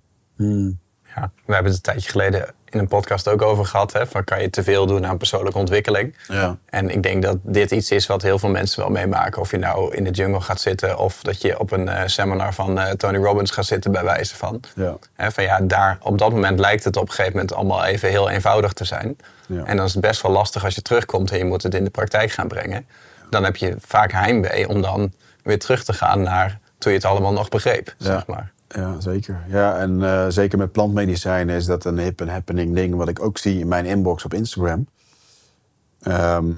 Ja, 1.15 1.31
we 1.45 1.53
hebben 1.53 1.71
het 1.71 1.75
een 1.75 1.81
tijdje 1.81 2.09
geleden 2.09 2.53
in 2.69 2.79
een 2.79 2.87
podcast 2.87 3.27
ook 3.27 3.41
over 3.41 3.65
gehad. 3.65 3.93
Hè, 3.93 4.07
van 4.07 4.23
kan 4.23 4.41
je 4.41 4.49
te 4.49 4.63
veel 4.63 4.85
doen 4.85 5.05
aan 5.05 5.17
persoonlijke 5.17 5.59
ontwikkeling? 5.59 6.15
Ja. 6.27 6.57
En 6.65 6.89
ik 6.89 7.03
denk 7.03 7.23
dat 7.23 7.37
dit 7.41 7.71
iets 7.71 7.91
is 7.91 8.07
wat 8.07 8.21
heel 8.21 8.39
veel 8.39 8.49
mensen 8.49 8.79
wel 8.79 8.89
meemaken. 8.89 9.41
Of 9.41 9.51
je 9.51 9.57
nou 9.57 9.95
in 9.95 10.03
de 10.03 10.09
jungle 10.09 10.41
gaat 10.41 10.61
zitten 10.61 10.97
of 10.97 11.21
dat 11.21 11.41
je 11.41 11.59
op 11.59 11.71
een 11.71 11.89
eh, 11.89 12.07
seminar 12.07 12.53
van 12.53 12.79
eh, 12.79 12.91
Tony 12.91 13.17
Robbins 13.17 13.51
gaat 13.51 13.65
zitten 13.65 13.91
bij 13.91 14.03
wijze 14.03 14.35
van. 14.35 14.59
Ja. 14.75 14.97
Hè, 15.13 15.31
van 15.31 15.43
ja, 15.43 15.59
daar, 15.61 15.97
op 16.01 16.17
dat 16.17 16.31
moment 16.31 16.59
lijkt 16.59 16.83
het 16.83 16.97
op 16.97 17.07
een 17.07 17.09
gegeven 17.09 17.31
moment 17.31 17.53
allemaal 17.53 17.85
even 17.85 18.09
heel 18.09 18.29
eenvoudig 18.29 18.73
te 18.73 18.85
zijn. 18.85 19.17
Ja. 19.47 19.63
En 19.63 19.77
dan 19.77 19.85
is 19.85 19.93
het 19.93 20.01
best 20.01 20.21
wel 20.21 20.31
lastig 20.31 20.63
als 20.63 20.75
je 20.75 20.81
terugkomt 20.81 21.31
en 21.31 21.37
je 21.37 21.45
moet 21.45 21.63
het 21.63 21.73
in 21.73 21.83
de 21.83 21.89
praktijk 21.89 22.31
gaan 22.31 22.47
brengen. 22.47 22.87
Dan 23.29 23.43
heb 23.43 23.55
je 23.55 23.75
vaak 23.79 24.11
heimwee 24.11 24.69
om 24.69 24.81
dan 24.81 25.13
weer 25.43 25.59
terug 25.59 25.83
te 25.83 25.93
gaan 25.93 26.21
naar 26.21 26.59
toen 26.77 26.91
je 26.91 26.97
het 26.97 27.07
allemaal 27.07 27.33
nog 27.33 27.49
begreep. 27.49 27.93
Zeg 27.97 28.27
maar. 28.27 28.51
Ja, 28.67 28.99
zeker. 28.99 29.43
Ja, 29.49 29.77
en 29.77 30.03
eh, 30.03 30.25
zeker 30.29 30.57
met 30.57 30.71
plantmedicijnen 30.71 31.55
is 31.55 31.65
dat 31.65 31.85
een 31.85 31.99
hip 31.99 32.21
en 32.21 32.27
happening 32.27 32.75
ding... 32.75 32.95
wat 32.95 33.07
ik 33.07 33.21
ook 33.21 33.37
zie 33.37 33.59
in 33.59 33.67
mijn 33.67 33.85
inbox 33.85 34.25
op 34.25 34.33
Instagram. 34.33 34.87
Ehm, 35.99 36.51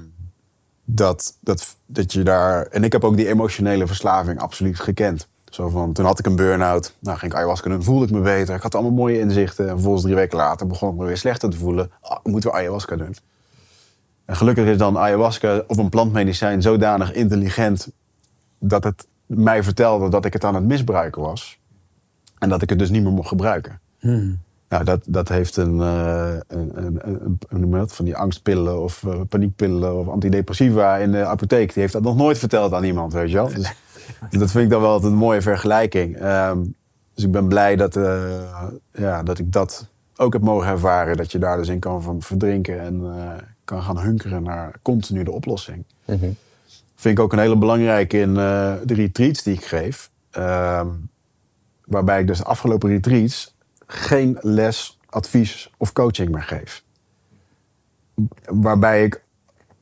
dat, 0.86 1.38
dat, 1.39 1.75
dat 1.86 2.13
je 2.13 2.24
daar... 2.24 2.66
En 2.66 2.84
ik 2.84 2.92
heb 2.92 3.04
ook 3.04 3.16
die 3.16 3.28
emotionele 3.28 3.88
verslaving 3.88 4.39
absoluut 4.39 4.80
gekend. 4.80 5.28
Zo 5.50 5.70
van, 5.70 5.94
toen 5.94 6.06
had 6.06 6.20
ik 6.20 6.25
een 6.25 6.36
burn-out. 6.36 6.94
Nou, 7.00 7.18
ging 7.18 7.32
ik 7.32 7.38
ayahuasca 7.38 7.70
doen, 7.70 7.84
voelde 7.84 8.06
ik 8.06 8.12
me 8.12 8.20
beter. 8.20 8.56
Ik 8.56 8.62
had 8.62 8.75
allemaal 8.75 8.92
mooie 8.92 9.20
inzichten. 9.20 9.66
En 9.66 9.74
vervolgens 9.74 10.04
drie 10.04 10.16
weken 10.16 10.38
later 10.38 10.68
begon 10.68 10.92
ik 10.92 11.00
me 11.00 11.06
weer 11.06 11.18
slechter 11.18 11.50
te 11.50 11.58
voelen. 11.58 11.92
Oh, 12.01 12.18
ik 12.24 12.32
moet 12.32 12.44
weer 12.44 12.54
ayahuasca 12.54 12.96
doen. 12.96 13.16
En 14.25 14.36
gelukkig 14.36 14.66
is 14.66 14.78
dan 14.78 14.98
ayahuasca 14.98 15.63
of 15.68 15.78
een 15.78 15.89
plantmedicijn 15.89 16.62
zodanig 16.62 17.13
intelligent... 17.13 17.92
dat 18.60 18.84
het 18.84 19.08
mij 19.25 19.63
vertelde 19.63 20.10
dat 20.10 20.25
ik 20.25 20.34
het 20.34 20.44
aan 20.44 20.56
het 20.56 20.63
misbruiken 20.63 21.22
was. 21.22 21.59
En 22.39 22.50
dat 22.50 22.62
ik 22.62 22.69
het 22.69 22.79
dus 22.79 22.89
niet 22.89 23.03
meer 23.03 23.12
mocht 23.12 23.27
gebruiken. 23.27 23.79
Nou, 24.69 24.84
dat, 24.84 25.01
dat 25.05 25.29
heeft 25.29 25.58
een, 25.58 25.81
eh, 25.81 26.34
een, 26.48 26.72
een, 26.86 27.00
een, 27.50 27.60
je 27.60 27.69
dat? 27.69 27.96
van 27.96 28.05
die 28.05 28.15
angstpillen 28.15 28.81
of 28.81 29.03
eh, 29.03 29.19
paniekpillen 29.29 30.00
of 30.00 30.08
antidepressiva 30.08 30.98
in 30.98 31.12
de 31.12 31.25
apotheek. 31.25 31.74
Die 31.74 31.81
heeft 31.81 31.93
dat 31.93 32.01
nog 32.01 32.15
nooit 32.15 32.38
verteld 32.38 32.74
aan 32.74 32.84
iemand, 32.84 33.13
weet 33.13 33.29
je 33.29 33.36
wel. 33.36 33.48
Dus, 33.48 33.74
dat 34.39 34.51
vind 34.51 34.63
ik 34.63 34.69
dan 34.69 34.81
wel 34.81 34.91
altijd 34.91 35.12
een 35.12 35.17
mooie 35.17 35.41
vergelijking. 35.41 36.17
Ehm, 36.17 36.58
dus 37.13 37.24
ik 37.24 37.31
ben 37.31 37.48
blij 37.48 37.75
dat, 37.75 37.96
eh, 37.96 38.43
ja, 38.91 39.24
dat 39.24 39.39
ik 39.39 39.51
dat 39.51 39.88
ook 40.15 40.34
heb 40.34 40.41
mogen 40.41 40.67
ervaren. 40.67 41.17
Dat 41.17 41.31
je 41.31 41.39
daar 41.39 41.58
dus 41.58 41.67
in 41.67 41.79
kan 41.79 42.01
van 42.01 42.22
verdrinken 42.22 42.79
en 42.79 43.03
kan 43.63 43.84
gaan 43.84 44.00
hunkeren 44.00 44.43
naar 44.43 44.74
continu 44.81 45.24
de 45.24 45.31
oplossing. 45.31 45.84
Vind 46.96 47.17
ik 47.17 47.19
ook 47.19 47.34
een 47.34 47.39
hele 47.39 47.58
belangrijke 47.58 48.19
in 48.19 48.34
de 48.34 48.93
retreats 48.93 49.43
die 49.43 49.53
ik 49.53 49.65
geef. 49.65 50.10
Ehm, 50.31 50.88
waarbij 51.89 52.19
ik 52.19 52.27
dus 52.27 52.38
de 52.38 52.43
afgelopen 52.43 52.89
retreats 52.89 53.55
geen 53.86 54.38
les, 54.41 55.00
advies 55.05 55.72
of 55.77 55.93
coaching 55.93 56.29
meer 56.29 56.43
geef. 56.43 56.84
Waarbij 58.46 59.03
ik 59.03 59.22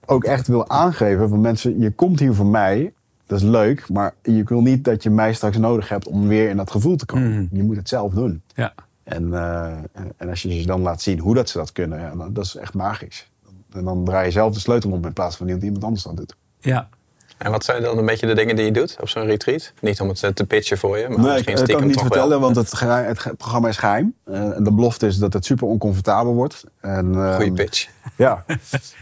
ook 0.05 0.23
echt 0.23 0.47
wil 0.47 0.69
aangeven 0.69 1.29
van 1.29 1.41
mensen, 1.41 1.79
je 1.79 1.91
komt 1.91 2.19
hier 2.19 2.33
voor 2.33 2.45
mij, 2.45 2.93
dat 3.25 3.37
is 3.37 3.43
leuk, 3.43 3.89
maar 3.89 4.13
je 4.21 4.43
wil 4.43 4.61
niet 4.61 4.83
dat 4.83 5.03
je 5.03 5.09
mij 5.09 5.33
straks 5.33 5.57
nodig 5.57 5.89
hebt 5.89 6.07
om 6.07 6.27
weer 6.27 6.49
in 6.49 6.57
dat 6.57 6.71
gevoel 6.71 6.95
te 6.95 7.05
komen. 7.05 7.49
Je 7.51 7.63
moet 7.63 7.75
het 7.75 7.89
zelf 7.89 8.13
doen. 8.13 8.41
Ja. 8.53 8.73
En, 9.03 9.33
eh, 9.33 9.77
en 10.17 10.29
als 10.29 10.41
je 10.41 10.59
ze 10.59 10.67
dan 10.67 10.81
laat 10.81 11.01
zien 11.01 11.19
hoe 11.19 11.35
dat 11.35 11.49
ze 11.49 11.57
dat 11.57 11.71
kunnen, 11.71 11.99
ja, 11.99 12.29
dat 12.29 12.45
is 12.45 12.55
echt 12.55 12.73
magisch. 12.73 13.31
En 13.71 13.83
dan 13.83 14.05
draai 14.05 14.25
je 14.25 14.31
zelf 14.31 14.53
de 14.53 14.59
sleutel 14.59 14.91
om 14.91 15.05
in 15.05 15.13
plaats 15.13 15.35
van 15.35 15.47
dat 15.47 15.63
iemand 15.63 15.83
anders 15.83 16.03
dat 16.03 16.17
doet. 16.17 16.35
Ja. 16.59 16.89
En 17.37 17.51
wat 17.51 17.63
zijn 17.65 17.81
dan 17.83 17.97
een 17.97 18.05
beetje 18.05 18.27
de 18.27 18.33
dingen 18.35 18.55
die 18.55 18.65
je 18.65 18.71
doet 18.71 18.97
op 19.01 19.09
zo'n 19.09 19.25
retreat? 19.25 19.71
Niet 19.81 20.01
om 20.01 20.07
het 20.09 20.23
eh, 20.23 20.29
te 20.29 20.45
pitchen 20.45 20.77
voor 20.77 20.97
je, 20.97 21.07
maar 21.09 21.17
Nee, 21.19 21.25
misschien 21.33 21.39
ik, 21.39 21.45
dat 21.45 21.55
kan 21.55 21.65
stiekem 21.65 21.83
ik 21.89 21.95
niet 21.95 21.99
vertellen, 22.01 22.29
wel. 22.29 22.39
want 22.39 22.55
het, 22.55 22.73
geheim- 22.75 23.05
het 23.07 23.37
programma 23.37 23.67
is 23.67 23.77
geheim. 23.77 24.13
Eh, 24.23 24.55
en 24.55 24.63
de 24.63 24.71
belofte 24.73 25.07
is 25.07 25.17
dat 25.17 25.33
het 25.33 25.45
super 25.45 25.67
oncomfortabel 25.67 26.33
wordt. 26.33 26.63
En, 26.79 27.15
ehm, 27.15 27.35
Goeie 27.35 27.51
pitch. 27.51 27.87
Ja, 28.15 28.43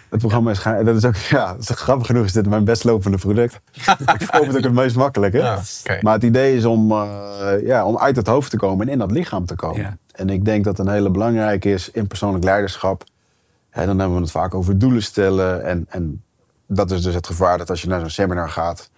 het 0.09 0.19
programma 0.19 0.51
is 0.51 0.57
geheim. 0.59 0.85
Dat 0.85 0.95
is 0.95 1.05
ook, 1.05 1.15
ja, 1.39 1.51
dat 1.53 1.59
is 1.61 1.69
grappig 1.69 2.05
genoeg 2.07 2.25
is 2.25 2.33
dit 2.33 2.49
mijn 2.49 2.63
best 2.63 2.83
lopende 2.83 3.17
product. 3.17 3.59
ik 3.73 3.81
verkoop 4.17 4.47
het 4.47 4.57
ook 4.57 4.63
het 4.63 4.73
meest 4.73 4.95
makkelijk. 4.95 5.33
Hè? 5.33 5.39
Ja, 5.39 5.53
oké. 5.83 5.97
Maar 6.01 6.13
het 6.13 6.23
idee 6.23 6.55
is 6.55 6.65
om, 6.65 6.91
eh, 6.91 7.51
ja, 7.63 7.85
om 7.85 7.97
uit 7.97 8.15
het 8.15 8.27
hoofd 8.27 8.49
te 8.51 8.57
komen 8.57 8.85
en 8.87 8.91
in 8.93 8.99
dat 8.99 9.11
lichaam 9.11 9.45
te 9.45 9.55
komen. 9.55 9.81
Ja. 9.81 9.97
En 10.11 10.29
ik 10.29 10.45
denk 10.45 10.63
dat 10.63 10.79
een 10.79 10.89
hele 10.89 11.09
belangrijke 11.09 11.69
is 11.71 11.89
in 11.91 12.07
persoonlijk 12.07 12.43
leiderschap. 12.43 13.03
Hè, 13.69 13.85
dan 13.85 13.99
hebben 13.99 14.15
we 14.17 14.23
het 14.23 14.31
vaak 14.31 14.53
over 14.53 14.77
doelen 14.79 15.03
stellen. 15.03 15.63
En, 15.63 15.85
en 15.89 16.23
dat 16.67 16.91
is 16.91 17.01
dus 17.01 17.13
het 17.13 17.27
gevaar 17.27 17.57
dat 17.57 17.69
als 17.69 17.81
je 17.81 17.87
naar 17.87 17.99
zo'n 17.99 18.09
seminar 18.09 18.49
gaat 18.49 18.89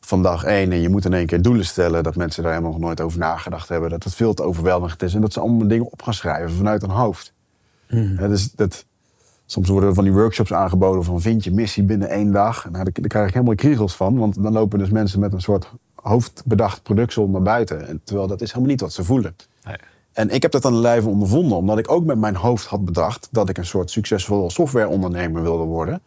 van 0.00 0.22
dag 0.22 0.44
één 0.44 0.72
en 0.72 0.80
je 0.80 0.88
moet 0.88 1.04
in 1.04 1.12
één 1.12 1.26
keer 1.26 1.42
doelen 1.42 1.64
stellen, 1.64 2.02
dat 2.02 2.16
mensen 2.16 2.42
daar 2.42 2.52
helemaal 2.52 2.72
nog 2.72 2.80
nooit 2.80 3.00
over 3.00 3.18
nagedacht 3.18 3.68
hebben. 3.68 3.90
Dat 3.90 4.04
het 4.04 4.14
veel 4.14 4.34
te 4.34 4.42
overweldigend 4.42 5.02
is 5.02 5.14
en 5.14 5.20
dat 5.20 5.32
ze 5.32 5.40
allemaal 5.40 5.68
dingen 5.68 5.92
op 5.92 6.02
gaan 6.02 6.14
schrijven 6.14 6.56
vanuit 6.56 6.82
hun 6.82 6.90
hoofd. 6.90 7.32
Hè, 7.86 8.28
dus 8.28 8.52
dat, 8.52 8.84
soms 9.46 9.68
worden 9.68 9.88
er 9.88 9.94
van 9.94 10.04
die 10.04 10.12
workshops 10.12 10.52
aangeboden 10.52 11.04
van 11.04 11.20
vind 11.20 11.44
je 11.44 11.52
missie 11.52 11.82
binnen 11.82 12.08
één 12.08 12.32
dag. 12.32 12.64
En 12.64 12.72
nou, 12.72 12.84
daar, 12.84 12.92
daar 12.92 13.08
krijg 13.08 13.26
ik 13.26 13.34
helemaal 13.34 13.54
kriegels 13.54 13.96
van, 13.96 14.18
want 14.18 14.42
dan 14.42 14.52
lopen 14.52 14.78
dus 14.78 14.90
mensen 14.90 15.20
met 15.20 15.32
een 15.32 15.40
soort 15.40 15.72
hoofdbedacht 15.94 16.82
productsel 16.82 17.28
naar 17.28 17.42
buiten. 17.42 17.88
En, 17.88 18.00
terwijl 18.04 18.28
dat 18.28 18.40
is 18.40 18.48
helemaal 18.48 18.70
niet 18.70 18.80
wat 18.80 18.92
ze 18.92 19.04
voelen. 19.04 19.36
Nee. 19.64 19.76
En 20.12 20.30
ik 20.30 20.42
heb 20.42 20.52
dat 20.52 20.64
aan 20.64 20.72
de 20.72 20.78
lijve 20.78 21.08
ondervonden, 21.08 21.56
omdat 21.56 21.78
ik 21.78 21.90
ook 21.90 22.04
met 22.04 22.18
mijn 22.18 22.36
hoofd 22.36 22.66
had 22.66 22.84
bedacht 22.84 23.28
dat 23.30 23.48
ik 23.48 23.58
een 23.58 23.66
soort 23.66 23.90
succesvol 23.90 24.50
softwareondernemer 24.50 25.42
wilde 25.42 25.64
worden. 25.64 26.00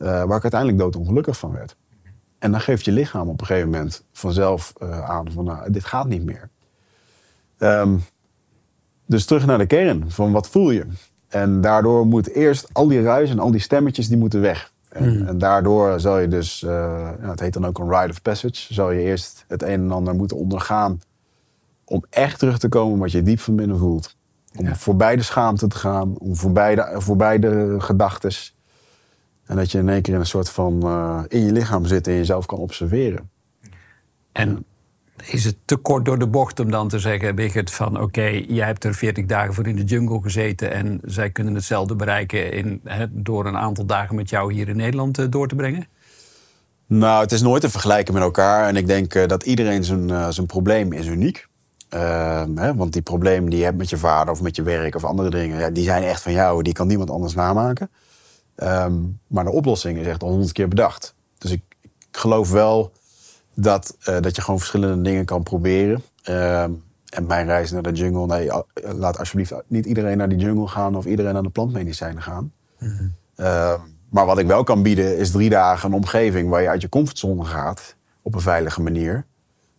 Eh, 0.00 0.06
waar 0.06 0.36
ik 0.36 0.42
uiteindelijk 0.42 0.80
doodongelukkig 0.80 1.38
van 1.38 1.52
werd. 1.52 1.76
En 2.38 2.50
dan 2.50 2.60
geeft 2.60 2.84
je 2.84 2.92
lichaam 2.92 3.28
op 3.28 3.40
een 3.40 3.46
gegeven 3.46 3.70
moment 3.70 4.04
vanzelf 4.12 4.72
eh, 4.76 5.10
aan 5.10 5.32
van 5.32 5.44
nou, 5.44 5.70
dit 5.70 5.84
gaat 5.84 6.08
niet 6.08 6.24
meer. 6.24 6.48
Ehm, 7.58 7.96
dus 9.06 9.24
terug 9.24 9.46
naar 9.46 9.58
de 9.58 9.66
kern 9.66 10.10
van 10.10 10.32
wat 10.32 10.48
voel 10.48 10.70
je. 10.70 10.86
En 11.28 11.60
daardoor 11.60 12.06
moet 12.06 12.28
eerst 12.28 12.68
al 12.72 12.88
die 12.88 13.02
ruis 13.02 13.30
en 13.30 13.38
al 13.38 13.50
die 13.50 13.60
stemmetjes 13.60 14.08
die 14.08 14.16
moeten 14.18 14.40
weg. 14.40 14.72
En, 14.88 15.26
en 15.26 15.38
daardoor 15.38 16.00
zal 16.00 16.18
je 16.18 16.28
dus, 16.28 16.62
eh, 16.62 17.10
het 17.20 17.40
heet 17.40 17.52
dan 17.52 17.66
ook 17.66 17.78
een 17.78 17.90
rite 17.90 18.10
of 18.10 18.22
passage, 18.22 18.74
zal 18.74 18.90
je 18.90 19.00
eerst 19.00 19.44
het 19.48 19.62
een 19.62 19.68
en 19.68 19.90
ander 19.90 20.14
moeten 20.14 20.36
ondergaan 20.36 21.00
om 21.84 22.04
echt 22.10 22.38
terug 22.38 22.58
te 22.58 22.68
komen 22.68 22.98
wat 22.98 23.12
je 23.12 23.22
diep 23.22 23.40
van 23.40 23.56
binnen 23.56 23.78
voelt. 23.78 24.16
Om 24.56 24.64
Ja. 24.64 24.74
voorbij 24.74 25.16
de 25.16 25.22
schaamte 25.22 25.66
te 25.66 25.76
gaan, 25.76 26.18
om 26.18 26.36
voorbij 26.36 26.74
de, 26.74 26.94
voorbij 26.96 27.38
de 27.38 27.76
gedachtes. 27.78 28.56
En 29.50 29.56
dat 29.56 29.72
je 29.72 29.78
in 29.78 29.88
één 29.88 30.02
keer 30.02 30.14
in 30.14 30.20
een 30.20 30.26
soort 30.26 30.50
van 30.50 30.82
eh, 30.82 31.20
in 31.28 31.44
je 31.44 31.52
lichaam 31.52 31.86
zit 31.86 32.06
en 32.06 32.14
jezelf 32.14 32.46
kan 32.46 32.58
observeren. 32.58 33.30
En 34.32 34.64
is 35.24 35.44
het 35.44 35.56
te 35.64 35.76
kort 35.76 36.04
door 36.04 36.18
de 36.18 36.26
bocht 36.26 36.60
om 36.60 36.70
dan 36.70 36.88
te 36.88 36.98
zeggen, 36.98 37.34
Wigert, 37.34 37.70
van 37.70 38.00
oké, 38.00 38.44
jij 38.48 38.66
hebt 38.66 38.84
er 38.84 38.94
40 38.94 39.26
dagen 39.26 39.54
voor 39.54 39.66
in 39.66 39.76
de 39.76 39.84
jungle 39.84 40.20
gezeten 40.22 40.72
en 40.72 41.00
zij 41.04 41.30
kunnen 41.30 41.54
hetzelfde 41.54 41.94
bereiken 41.94 42.52
in, 42.52 42.80
hè, 42.84 43.06
door 43.10 43.46
een 43.46 43.56
aantal 43.56 43.86
dagen 43.86 44.14
met 44.14 44.30
jou 44.30 44.52
hier 44.52 44.68
in 44.68 44.76
Nederland 44.76 45.18
eh, 45.18 45.26
door 45.30 45.48
te 45.48 45.54
brengen? 45.54 45.86
Nou, 46.86 47.22
het 47.22 47.32
is 47.32 47.42
nooit 47.42 47.62
te 47.62 47.70
vergelijken 47.70 48.14
met 48.14 48.22
elkaar. 48.22 48.68
En 48.68 48.76
ik 48.76 48.86
denk 48.86 49.14
eh, 49.14 49.26
dat 49.26 49.42
iedereen 49.42 49.84
zijn, 49.84 50.32
zijn 50.32 50.46
probleem 50.46 50.92
is 50.92 51.06
uniek. 51.06 51.46
Ehm, 51.88 52.56
hè, 52.56 52.74
want 52.74 52.92
die 52.92 53.02
problemen 53.02 53.50
die 53.50 53.58
je 53.58 53.64
hebt 53.64 53.78
met 53.78 53.90
je 53.90 53.96
vader 53.96 54.32
of 54.32 54.42
met 54.42 54.56
je 54.56 54.62
werk 54.62 54.94
of 54.94 55.04
andere 55.04 55.30
dingen, 55.30 55.58
ja, 55.58 55.70
die 55.70 55.84
zijn 55.84 56.02
echt 56.02 56.22
van 56.22 56.32
jou. 56.32 56.62
Die 56.62 56.72
kan 56.72 56.86
niemand 56.86 57.10
anders 57.10 57.34
namaken. 57.34 57.90
Ehm, 58.60 58.94
maar 59.26 59.44
de 59.44 59.50
oplossing 59.50 59.98
is 59.98 60.06
echt 60.06 60.22
al 60.22 60.28
honderd 60.28 60.52
keer 60.52 60.68
bedacht. 60.68 61.14
Dus 61.38 61.50
ik, 61.50 61.62
ik 61.80 61.90
geloof 62.10 62.50
wel 62.50 62.92
dat, 63.54 63.96
eh, 64.00 64.20
dat 64.20 64.36
je 64.36 64.42
gewoon 64.42 64.58
verschillende 64.58 65.02
dingen 65.02 65.24
kan 65.24 65.42
proberen. 65.42 66.02
Ehm, 66.22 66.70
en 67.08 67.26
mijn 67.26 67.46
reis 67.46 67.70
naar 67.70 67.82
de 67.82 67.92
jungle, 67.92 68.26
nee, 68.26 68.50
laat 68.94 69.18
alsjeblieft 69.18 69.52
niet 69.66 69.86
iedereen 69.86 70.16
naar 70.16 70.28
die 70.28 70.38
jungle 70.38 70.66
gaan 70.68 70.96
of 70.96 71.04
iedereen 71.04 71.32
naar 71.32 71.42
de 71.42 71.48
plantmedicijnen 71.50 72.22
gaan. 72.22 72.52
Ehm, 73.36 73.80
maar 74.08 74.26
wat 74.26 74.38
ik 74.38 74.46
wel 74.46 74.64
kan 74.64 74.82
bieden 74.82 75.18
is 75.18 75.30
drie 75.30 75.50
dagen 75.50 75.88
een 75.88 75.94
omgeving 75.96 76.48
waar 76.50 76.62
je 76.62 76.68
uit 76.68 76.80
je 76.80 76.88
comfortzone 76.88 77.44
gaat 77.44 77.94
op 78.22 78.34
een 78.34 78.40
veilige 78.40 78.80
manier. 78.82 79.24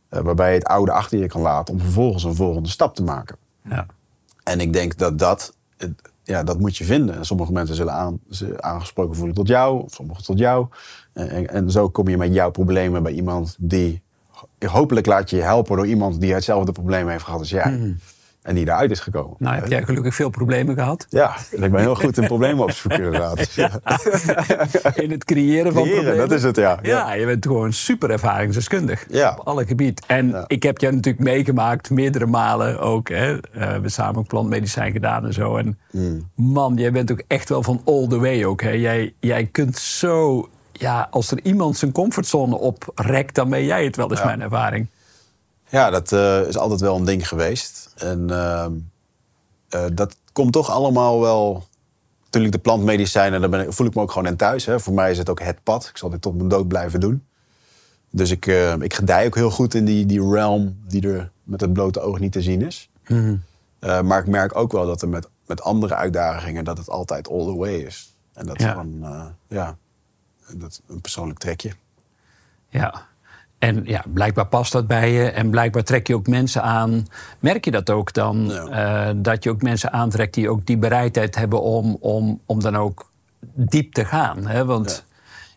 eh, 0.09 0.19
waarbij 0.19 0.49
je 0.51 0.57
het 0.57 0.67
oude 0.67 0.91
achter 0.91 1.19
je 1.19 1.27
kan 1.27 1.41
laten 1.41 1.73
om 1.73 1.79
vervolgens 1.79 2.23
een 2.23 2.35
volgende 2.35 2.69
stap 2.69 2.95
te 2.95 3.03
maken. 3.03 3.37
Ja. 3.69 3.85
En 4.43 4.59
ik 4.59 4.73
denk 4.73 4.97
dat 4.97 5.19
dat, 5.19 5.53
ja, 6.23 6.43
dat 6.43 6.59
moet 6.59 6.77
je 6.77 6.83
vinden. 6.83 7.15
En 7.15 7.25
sommige 7.25 7.51
mensen 7.51 7.75
zullen 7.75 7.93
aan, 7.93 8.19
aangesproken 8.59 9.15
voelen 9.15 9.35
tot 9.35 9.47
jou, 9.47 9.83
of 9.83 9.93
sommigen 9.93 10.23
tot 10.23 10.37
jou. 10.39 10.67
En, 11.13 11.49
en, 11.49 11.71
zo 11.71 11.89
kom 11.89 12.07
je 12.07 12.17
met 12.17 12.33
jouw 12.33 12.51
problemen 12.51 13.03
bij 13.03 13.11
iemand 13.11 13.55
die... 13.59 14.01
Hopelijk 14.65 15.05
laat 15.05 15.29
je 15.29 15.35
je 15.35 15.41
helpen 15.41 15.75
door 15.75 15.87
iemand 15.87 16.21
die 16.21 16.33
hetzelfde 16.33 16.71
probleem 16.71 17.07
heeft 17.07 17.23
gehad 17.23 17.39
als 17.39 17.49
jij. 17.49 17.95
En 18.41 18.55
die 18.55 18.65
daaruit 18.65 18.91
is 18.91 18.99
gekomen. 18.99 19.35
Nou, 19.39 19.55
heb 19.55 19.67
jij 19.67 19.83
gelukkig 19.83 20.15
veel 20.15 20.29
problemen 20.29 20.75
gehad 20.75 21.05
Ja, 21.09 21.35
ik 21.51 21.59
ben 21.71 21.75
heel 21.79 21.95
goed 21.95 22.17
in 22.17 22.25
problemen 22.27 22.63
opzoeken 22.63 23.03
inderdaad. 23.03 23.51
Ja. 23.55 23.69
in 24.95 25.11
het 25.11 25.23
creëren 25.25 25.73
van 25.73 25.81
Creëren, 25.83 26.03
problemen. 26.03 26.29
dat 26.29 26.37
is 26.37 26.43
het, 26.43 26.55
ja. 26.55 26.79
Ja, 26.81 27.13
je 27.13 27.25
bent 27.25 27.45
gewoon 27.45 27.73
super 27.73 28.09
ervaringsdeskundig 28.11 29.05
Ja. 29.09 29.35
op 29.39 29.47
alle 29.47 29.65
gebieden. 29.65 30.03
En 30.07 30.43
ik 30.47 30.63
heb 30.63 30.77
jou 30.77 30.93
natuurlijk 30.95 31.23
meegemaakt, 31.23 31.89
meerdere 31.89 32.25
malen 32.25 32.79
ook. 32.79 33.09
Hè. 33.09 33.33
Eh, 33.33 33.39
we 33.51 33.59
hebben 33.65 33.91
samen 33.91 34.19
ook 34.19 34.27
plantmedicijn 34.27 34.91
gedaan 34.91 35.25
en 35.25 35.33
zo. 35.33 35.57
En 35.57 35.79
Hmm. 35.91 36.29
man, 36.35 36.75
jij 36.75 36.91
bent 36.91 37.11
ook 37.11 37.21
echt 37.27 37.49
wel 37.49 37.63
van 37.63 37.81
all 37.85 38.07
the 38.07 38.19
way 38.19 38.43
ook. 38.45 38.61
Hè. 38.61 38.69
Jij, 38.71 39.13
jij 39.19 39.45
kunt 39.45 39.77
zo... 39.77 40.49
Ja, 40.71 41.07
als 41.11 41.31
er 41.31 41.39
iemand 41.43 41.77
zijn 41.77 41.91
comfortzone 41.91 42.57
oprekt, 42.57 43.35
dan 43.35 43.49
ben 43.49 43.65
jij 43.65 43.83
het 43.85 43.95
wel, 43.95 44.11
is 44.11 44.23
mijn 44.23 44.41
ervaring. 44.41 44.87
Ja, 45.71 45.89
dat 45.89 46.11
eh, 46.11 46.47
is 46.47 46.57
altijd 46.57 46.79
wel 46.79 46.95
een 46.95 47.05
ding 47.05 47.27
geweest. 47.27 47.93
En 47.95 48.29
ehm, 48.29 48.73
eh, 49.69 49.85
dat 49.93 50.15
komt 50.33 50.53
toch 50.53 50.69
allemaal 50.69 51.21
wel... 51.21 51.69
Natuurlijk 52.23 52.53
de 52.53 52.59
plantmedicijnen, 52.59 53.41
daar 53.41 53.49
ben 53.49 53.61
ik, 53.61 53.73
voel 53.73 53.87
ik 53.87 53.95
me 53.95 54.01
ook 54.01 54.11
gewoon 54.11 54.27
in 54.27 54.35
thuis. 54.35 54.65
Hè. 54.65 54.79
Voor 54.79 54.93
mij 54.93 55.11
is 55.11 55.17
het 55.17 55.29
ook 55.29 55.41
het 55.41 55.63
pad. 55.63 55.87
Ik 55.87 55.97
zal 55.97 56.09
dit 56.09 56.21
tot 56.21 56.35
mijn 56.35 56.47
dood 56.47 56.67
blijven 56.67 56.99
doen. 56.99 57.25
Dus 58.09 58.31
ik, 58.31 58.47
eh, 58.47 58.73
ik 58.79 58.93
gedij 58.93 59.25
ook 59.25 59.35
heel 59.35 59.51
goed 59.51 59.73
in 59.73 59.85
die, 59.85 60.05
die 60.05 60.29
realm 60.29 60.77
die 60.87 61.09
er 61.09 61.31
met 61.43 61.61
het 61.61 61.73
blote 61.73 61.99
oog 61.99 62.19
niet 62.19 62.31
te 62.31 62.41
zien 62.41 62.61
is. 62.61 62.89
Eh, 63.79 64.01
maar 64.01 64.19
ik 64.19 64.27
merk 64.27 64.55
ook 64.55 64.71
wel 64.71 64.85
dat 64.85 65.01
er 65.01 65.09
met, 65.09 65.29
met 65.45 65.61
andere 65.61 65.95
uitdagingen... 65.95 66.63
dat 66.63 66.77
het 66.77 66.89
altijd 66.89 67.29
all 67.29 67.45
the 67.45 67.55
way 67.55 67.73
is. 67.73 68.13
En 68.33 68.45
dat 68.45 68.59
is 68.59 68.65
gewoon, 68.65 69.05
ja, 69.47 69.77
dat 70.53 70.81
een 70.87 71.01
persoonlijk 71.01 71.39
trekje. 71.39 71.71
Ja. 72.69 73.09
En 73.61 73.81
ja, 73.85 74.03
blijkbaar 74.13 74.45
past 74.47 74.71
dat 74.71 74.87
bij 74.87 75.11
je. 75.11 75.29
En 75.29 75.49
blijkbaar 75.49 75.83
trek 75.83 76.07
je 76.07 76.15
ook 76.15 76.27
mensen 76.27 76.63
aan. 76.63 77.07
Merk 77.39 77.65
je 77.65 77.71
dat 77.71 77.89
ook 77.89 78.13
dan? 78.13 78.45
Ja. 78.49 79.07
eh, 79.09 79.13
dat 79.15 79.43
je 79.43 79.49
ook 79.49 79.61
mensen 79.61 79.91
aantrekt 79.91 80.33
die 80.33 80.49
ook 80.49 80.65
die 80.65 80.77
bereidheid 80.77 81.35
hebben 81.35 81.61
om, 81.61 81.97
om, 81.99 82.39
om 82.45 82.59
dan 82.61 82.75
ook 82.77 83.09
diep 83.53 83.93
te 83.93 84.05
gaan. 84.05 84.47
Hè? 84.47 84.65
Want 84.65 85.03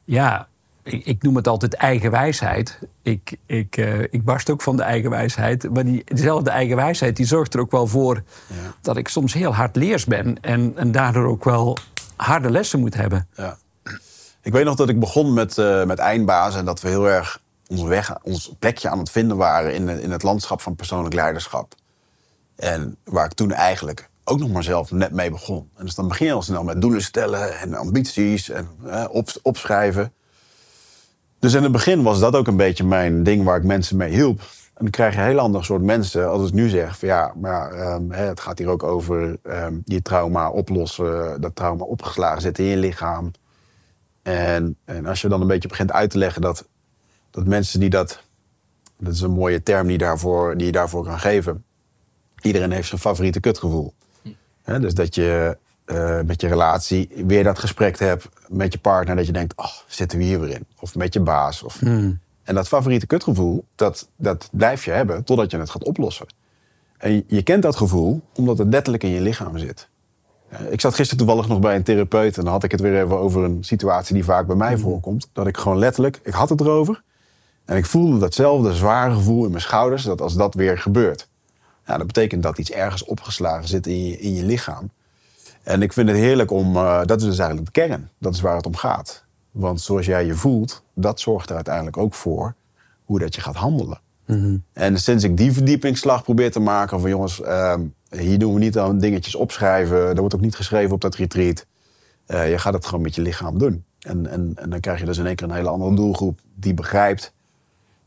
ja, 0.04 0.46
ik, 0.82 1.04
ik 1.06 1.23
noem 1.23 1.37
het 1.37 1.49
altijd 1.49 1.75
eigenwijsheid. 1.75 2.78
Ik, 3.02 3.37
ik, 3.46 3.76
eh, 3.76 4.00
ik 4.00 4.25
barst 4.25 4.50
ook 4.50 4.62
van 4.62 4.76
de 4.76 4.82
eigenwijsheid. 4.82 5.70
Maar 5.70 5.84
die, 5.84 6.02
dezelfde 6.04 6.50
eigenwijsheid 6.50 7.16
die 7.16 7.26
zorgt 7.26 7.54
er 7.54 7.61
ook 7.61 7.70
wel 7.70 7.87
voor 7.87 8.23
Ja. 8.46 8.54
dat 8.80 8.96
ik 8.96 9.08
soms 9.08 9.32
heel 9.32 9.54
hard 9.54 9.76
leers 9.76 10.04
ben. 10.04 10.37
En, 10.40 10.73
en 10.76 10.92
daardoor 10.92 11.26
ook 11.26 11.44
wel 11.44 11.76
harde 12.16 12.50
lessen 12.50 12.80
moet 12.80 12.94
hebben. 12.94 13.26
Ja. 13.37 13.56
Ik 14.42 14.52
weet 14.52 14.64
nog 14.64 14.75
dat 14.76 14.88
ik 14.88 15.00
begon 15.00 15.32
met, 15.32 15.58
eh 15.58 15.84
met 15.84 15.99
eindbazen 15.99 16.58
en 16.61 16.66
dat 16.66 16.80
we 16.80 16.88
heel 16.88 17.08
erg 17.08 17.42
onze 17.68 17.87
weg, 17.87 18.23
ons 18.23 18.54
plekje 18.59 18.88
aan 18.88 18.99
het 18.99 19.11
vinden 19.11 19.37
waren 19.37 19.75
in, 19.75 19.88
in 19.88 20.11
het 20.11 20.23
landschap 20.23 20.61
van 20.61 20.75
persoonlijk 20.75 21.14
leiderschap. 21.14 21.75
En 22.56 22.97
waar 23.04 23.25
ik 23.25 23.33
toen 23.33 23.52
eigenlijk 23.52 24.09
ook 24.25 24.38
nog 24.38 24.50
maar 24.50 24.62
zelf 24.62 24.90
net 24.90 25.12
mee 25.12 25.30
begon. 25.30 25.71
En 25.76 25.85
dus 25.85 25.94
dan 25.94 26.09
begin 26.09 26.26
je 26.26 26.33
al 26.33 26.42
snel 26.42 26.64
met 26.64 26.80
doelen 26.80 27.02
stellen 27.02 27.59
en 27.59 27.75
ambities 27.75 28.50
en 28.50 28.68
op, 29.11 29.28
opschrijven. 29.42 30.12
Dus 31.38 31.54
in 31.54 31.62
het 31.62 31.73
begin 31.73 32.02
was 32.02 32.21
dat 32.21 32.37
ook 32.37 32.47
een 32.47 32.56
beetje 32.56 32.85
mijn 32.85 33.23
ding 33.23 33.44
waar 33.44 33.56
ik 33.56 33.64
mensen 33.64 33.97
mee 33.97 34.11
hielp. 34.11 34.40
En 34.40 34.83
dan 34.83 34.90
krijg 34.90 35.14
je 35.14 35.21
een 35.21 35.26
heel 35.26 35.38
ander 35.38 35.64
soort 35.64 35.83
mensen 35.83 36.30
als 36.30 36.49
ik 36.49 36.54
nu 36.54 36.68
zeg 36.68 36.99
van 36.99 37.09
ja, 37.09 37.33
maar 37.40 37.73
ehm, 37.73 38.11
het 38.11 38.40
gaat 38.40 38.59
hier 38.59 38.68
ook 38.68 38.83
over 38.83 39.38
ehm, 39.42 39.75
je 39.85 40.02
trauma 40.02 40.50
oplossen, 40.50 41.40
dat 41.40 41.56
trauma 41.56 41.85
opgeslagen 41.85 42.42
zit 42.42 42.59
in 42.59 42.64
je 42.64 42.76
lichaam. 42.76 43.30
En, 44.23 44.76
en 44.85 45.06
als 45.06 45.21
je 45.21 45.28
dan 45.28 45.40
een 45.40 45.47
beetje 45.47 45.68
begint 45.68 45.92
uit 45.92 46.11
te 46.11 46.18
leggen 46.18 46.42
dat, 46.42 46.68
dat 47.34 47.46
mensen 47.46 47.80
die 47.80 47.90
dat, 47.90 48.22
dat 48.98 49.12
is 49.12 49.20
een 49.20 49.30
mooie 49.30 49.62
term 49.62 49.86
die, 49.86 49.98
daarvoor, 49.98 50.56
die 50.56 50.66
je 50.66 50.72
daarvoor 50.72 51.04
kan 51.04 51.18
geven. 51.18 51.64
Iedereen 52.42 52.70
heeft 52.70 52.88
zijn 52.88 53.00
favoriete 53.00 53.40
kutgevoel. 53.40 53.94
Hè, 54.62 54.80
dus 54.80 54.94
dat 54.94 55.14
je 55.14 55.56
eh, 55.84 56.20
met 56.26 56.40
je 56.40 56.48
relatie 56.48 57.08
weer 57.26 57.44
dat 57.44 57.58
gesprek 57.58 57.98
hebt 57.98 58.28
met 58.48 58.72
je 58.72 58.78
partner. 58.78 59.16
Dat 59.16 59.26
je 59.26 59.32
denkt, 59.32 59.56
oh, 59.56 59.72
zitten 59.86 60.18
we 60.18 60.24
hier 60.24 60.40
weer 60.40 60.50
in? 60.50 60.66
Of 60.80 60.94
met 60.94 61.14
je 61.14 61.20
baas. 61.20 61.62
Of... 61.62 61.82
En 62.42 62.54
dat 62.54 62.68
favoriete 62.68 63.06
kutgevoel, 63.06 63.64
dat, 63.74 64.08
dat 64.16 64.48
blijf 64.52 64.84
je 64.84 64.90
hebben 64.90 65.24
totdat 65.24 65.50
je 65.50 65.58
het 65.58 65.70
gaat 65.70 65.84
oplossen. 65.84 66.26
En 66.98 67.12
je, 67.12 67.24
je 67.26 67.42
kent 67.42 67.62
dat 67.62 67.76
gevoel 67.76 68.20
omdat 68.34 68.58
het 68.58 68.68
letterlijk 68.68 69.02
in 69.02 69.10
je 69.10 69.20
lichaam 69.20 69.58
zit. 69.58 69.88
Eh, 70.48 70.72
Ik 70.72 70.80
zat 70.80 70.94
gisteren 70.94 71.26
toevallig 71.26 71.48
nog 71.48 71.58
bij 71.60 71.76
een 71.76 71.82
therapeut 71.82 72.36
en 72.36 72.44
dan 72.44 72.52
had 72.52 72.64
ik 72.64 72.70
het 72.70 72.80
weer 72.80 73.02
even 73.02 73.18
over 73.18 73.44
een 73.44 73.64
situatie 73.64 74.14
die 74.14 74.24
vaak 74.24 74.46
bij 74.46 74.56
mij 74.56 74.78
voorkomt. 74.78 75.28
Dat 75.32 75.46
ik 75.46 75.56
gewoon 75.56 75.78
letterlijk, 75.78 76.20
ik 76.22 76.32
had 76.32 76.48
het 76.48 76.60
erover 76.60 77.02
en 77.64 77.76
ik 77.76 77.87
voelde 77.87 78.18
datzelfde 78.18 78.75
zware 78.75 79.14
gevoel 79.14 79.44
in 79.44 79.50
mijn 79.50 79.62
schouders 79.62 80.02
dat 80.02 80.21
als 80.21 80.35
dat 80.35 80.54
weer 80.54 80.78
gebeurt. 80.78 81.28
Nou, 81.87 81.99
dat 81.99 82.06
betekent 82.06 82.42
dat 82.42 82.59
iets 82.59 82.71
ergens 82.71 83.04
opgeslagen 83.04 83.68
zit 83.68 83.87
in 83.87 84.06
je, 84.06 84.18
in 84.18 84.35
je 84.35 84.44
lichaam. 84.44 84.90
En 85.62 85.83
ik 85.83 85.92
vind 85.92 86.09
het 86.09 86.18
heerlijk 86.18 86.50
om, 86.50 86.76
eh, 86.76 87.04
dat 87.04 87.21
is 87.21 87.26
dus 87.26 87.38
eigenlijk 87.38 87.75
de 87.75 87.80
kern, 87.80 88.11
dat 88.18 88.35
is 88.35 88.40
waar 88.40 88.56
het 88.56 88.66
om 88.66 88.76
gaat. 88.76 89.25
Want 89.50 89.80
zoals 89.80 90.06
jij 90.06 90.26
je 90.26 90.35
voelt, 90.35 90.83
dat 90.94 91.21
zorgt 91.21 91.49
er 91.49 91.54
uiteindelijk 91.54 91.97
ook 91.97 92.14
voor 92.14 92.54
hoe 93.04 93.18
dat 93.18 93.35
je 93.35 93.40
gaat 93.40 93.54
handelen. 93.54 94.00
En 94.73 94.99
sinds 94.99 95.25
ik 95.25 95.37
die 95.37 95.52
verdiepingsslag 95.52 96.23
probeer 96.23 96.50
te 96.50 96.61
maken 96.61 97.00
van 97.00 97.11
jongens, 97.11 97.40
ehm, 97.40 97.80
hier 98.09 98.38
doen 98.38 98.54
we 98.54 98.59
niet 98.59 98.78
aan 98.78 98.99
dingetjes 98.99 99.35
opschrijven. 99.35 99.99
Er 99.99 100.21
wordt 100.21 100.35
ook 100.35 100.40
niet 100.40 100.56
geschreven 100.56 100.94
op 100.94 101.00
dat 101.00 101.14
retreat. 101.14 101.66
Eh, 102.26 102.50
je 102.50 102.59
gaat 102.59 102.73
het 102.73 102.87
gewoon 102.87 103.02
met 103.02 103.14
je 103.14 103.23
lichaam 103.23 103.59
doen. 103.59 103.85
En, 104.00 104.26
en, 104.26 104.52
en 104.54 104.71
dan 104.71 104.80
krijg 104.80 104.99
je 104.99 105.04
dus 105.04 105.18
in 105.18 105.26
één 105.26 105.37
keer 105.37 105.49
een 105.49 105.54
hele 105.54 105.68
andere 105.68 105.94
doelgroep 105.94 106.40
die 106.54 106.75
begrijpt 106.75 107.33